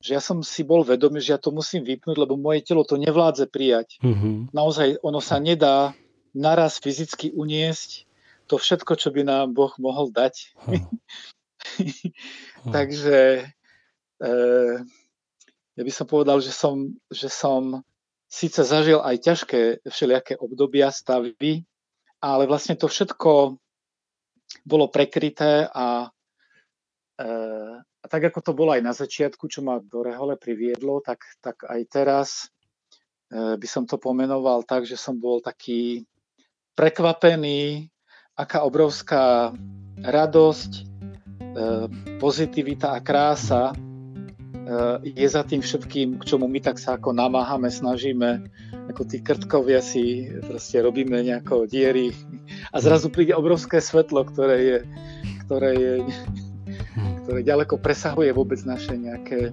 že 0.00 0.14
ja 0.16 0.22
som 0.22 0.40
si 0.40 0.62
bol 0.62 0.86
vedomý, 0.86 1.18
že 1.18 1.34
ja 1.34 1.40
to 1.40 1.50
musím 1.50 1.82
vypnúť, 1.82 2.16
lebo 2.16 2.38
moje 2.38 2.62
telo 2.62 2.86
to 2.86 2.94
nevládze 2.94 3.50
prijať. 3.50 3.98
Mm-hmm. 4.00 4.54
Naozaj 4.54 5.02
ono 5.02 5.18
sa 5.18 5.42
nedá 5.42 5.96
naraz 6.36 6.78
fyzicky 6.78 7.32
uniesť 7.32 8.06
to 8.46 8.60
všetko, 8.60 8.94
čo 8.94 9.10
by 9.10 9.26
nám 9.26 9.56
Boh 9.56 9.74
mohol 9.82 10.14
dať. 10.14 10.54
Oh. 10.62 10.78
oh. 10.78 12.70
Takže 12.76 13.50
e, 14.22 14.34
ja 15.74 15.82
by 15.82 15.92
som 15.92 16.06
povedal, 16.06 16.38
že 16.38 16.54
som, 16.54 16.94
že 17.10 17.26
som 17.26 17.82
síce 18.30 18.62
zažil 18.62 19.02
aj 19.02 19.16
ťažké 19.26 19.60
všelijaké 19.90 20.38
obdobia, 20.38 20.94
stavy, 20.94 21.66
ale 22.26 22.50
vlastne 22.50 22.74
to 22.74 22.90
všetko 22.90 23.54
bolo 24.66 24.86
prekryté 24.90 25.70
a, 25.70 26.10
e, 27.18 27.28
a 27.82 28.06
tak 28.10 28.34
ako 28.34 28.40
to 28.42 28.52
bolo 28.54 28.74
aj 28.74 28.82
na 28.82 28.90
začiatku, 28.90 29.46
čo 29.46 29.62
ma 29.62 29.78
do 29.78 30.02
Rehole 30.02 30.34
priviedlo, 30.34 30.98
tak, 31.06 31.22
tak 31.38 31.62
aj 31.62 31.80
teraz 31.86 32.28
e, 33.30 33.54
by 33.54 33.68
som 33.70 33.86
to 33.86 33.98
pomenoval 34.02 34.66
tak, 34.66 34.82
že 34.82 34.98
som 34.98 35.14
bol 35.18 35.38
taký 35.38 36.02
prekvapený, 36.74 37.86
aká 38.34 38.66
obrovská 38.66 39.54
radosť, 40.02 40.72
e, 40.74 40.82
pozitivita 42.18 42.98
a 42.98 43.02
krása 43.02 43.70
je 45.02 45.26
za 45.30 45.42
tým 45.46 45.62
všetkým, 45.62 46.18
k 46.18 46.26
čomu 46.26 46.50
my 46.50 46.58
tak 46.58 46.82
sa 46.82 46.98
ako 46.98 47.14
namáhame, 47.14 47.70
snažíme 47.70 48.50
ako 48.90 49.02
tí 49.06 49.22
krtkovia 49.22 49.78
si 49.82 50.30
proste 50.42 50.82
robíme 50.82 51.22
nejako 51.22 51.70
diery 51.70 52.14
a 52.74 52.82
zrazu 52.82 53.10
príde 53.10 53.34
obrovské 53.34 53.78
svetlo, 53.78 54.26
ktoré 54.26 54.56
je, 54.62 54.78
ktoré 55.46 55.70
je 55.74 55.94
ktoré 57.26 57.42
ďaleko 57.42 57.82
presahuje 57.82 58.30
vôbec 58.30 58.62
naše 58.62 58.94
nejaké, 58.94 59.50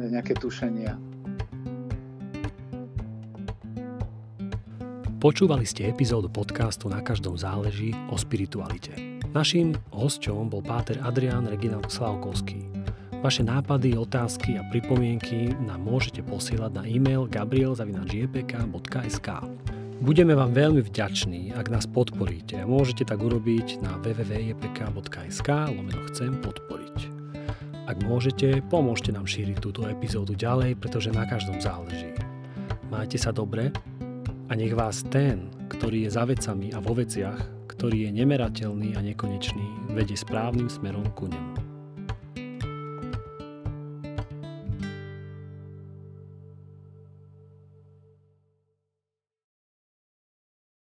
nejaké 0.00 0.32
tušenia. 0.32 0.96
Počúvali 5.20 5.64
ste 5.64 5.88
epizódu 5.88 6.28
podcastu 6.28 6.88
Na 6.88 7.00
každom 7.00 7.36
záleží 7.36 7.96
o 8.12 8.16
spiritualite. 8.16 8.92
Naším 9.32 9.76
hosťom 9.92 10.52
bol 10.52 10.64
páter 10.64 11.00
Adrián 11.04 11.48
Reginald 11.48 11.88
Slavkovský. 11.92 12.83
Vaše 13.24 13.40
nápady, 13.40 13.96
otázky 13.96 14.60
a 14.60 14.62
pripomienky 14.68 15.56
nám 15.64 15.80
môžete 15.80 16.20
posielať 16.28 16.76
na 16.76 16.84
e-mail 16.84 17.24
gabriel.jpk.sk 17.24 19.28
Budeme 20.04 20.36
vám 20.36 20.52
veľmi 20.52 20.84
vďační, 20.84 21.56
ak 21.56 21.72
nás 21.72 21.88
podporíte 21.88 22.60
môžete 22.68 23.08
tak 23.08 23.24
urobiť 23.24 23.80
na 23.80 23.96
www.jpk.sk 24.04 25.48
lomeno 25.72 26.04
chcem 26.12 26.36
podporiť. 26.36 26.96
Ak 27.88 28.04
môžete, 28.04 28.60
pomôžte 28.68 29.08
nám 29.08 29.24
šíriť 29.24 29.56
túto 29.56 29.88
epizódu 29.88 30.36
ďalej, 30.36 30.76
pretože 30.76 31.08
na 31.08 31.24
každom 31.24 31.64
záleží. 31.64 32.12
Majte 32.92 33.16
sa 33.16 33.32
dobre 33.32 33.72
a 34.48 34.52
nech 34.52 34.76
vás 34.76 35.00
ten, 35.08 35.48
ktorý 35.72 36.04
je 36.04 36.12
za 36.12 36.28
vecami 36.28 36.76
a 36.76 36.78
vo 36.84 36.92
veciach, 36.92 37.72
ktorý 37.72 38.04
je 38.04 38.20
nemerateľný 38.20 38.92
a 38.92 39.00
nekonečný, 39.00 39.96
vedie 39.96 40.12
správnym 40.12 40.68
smerom 40.68 41.08
ku 41.16 41.24
nemu. 41.24 41.63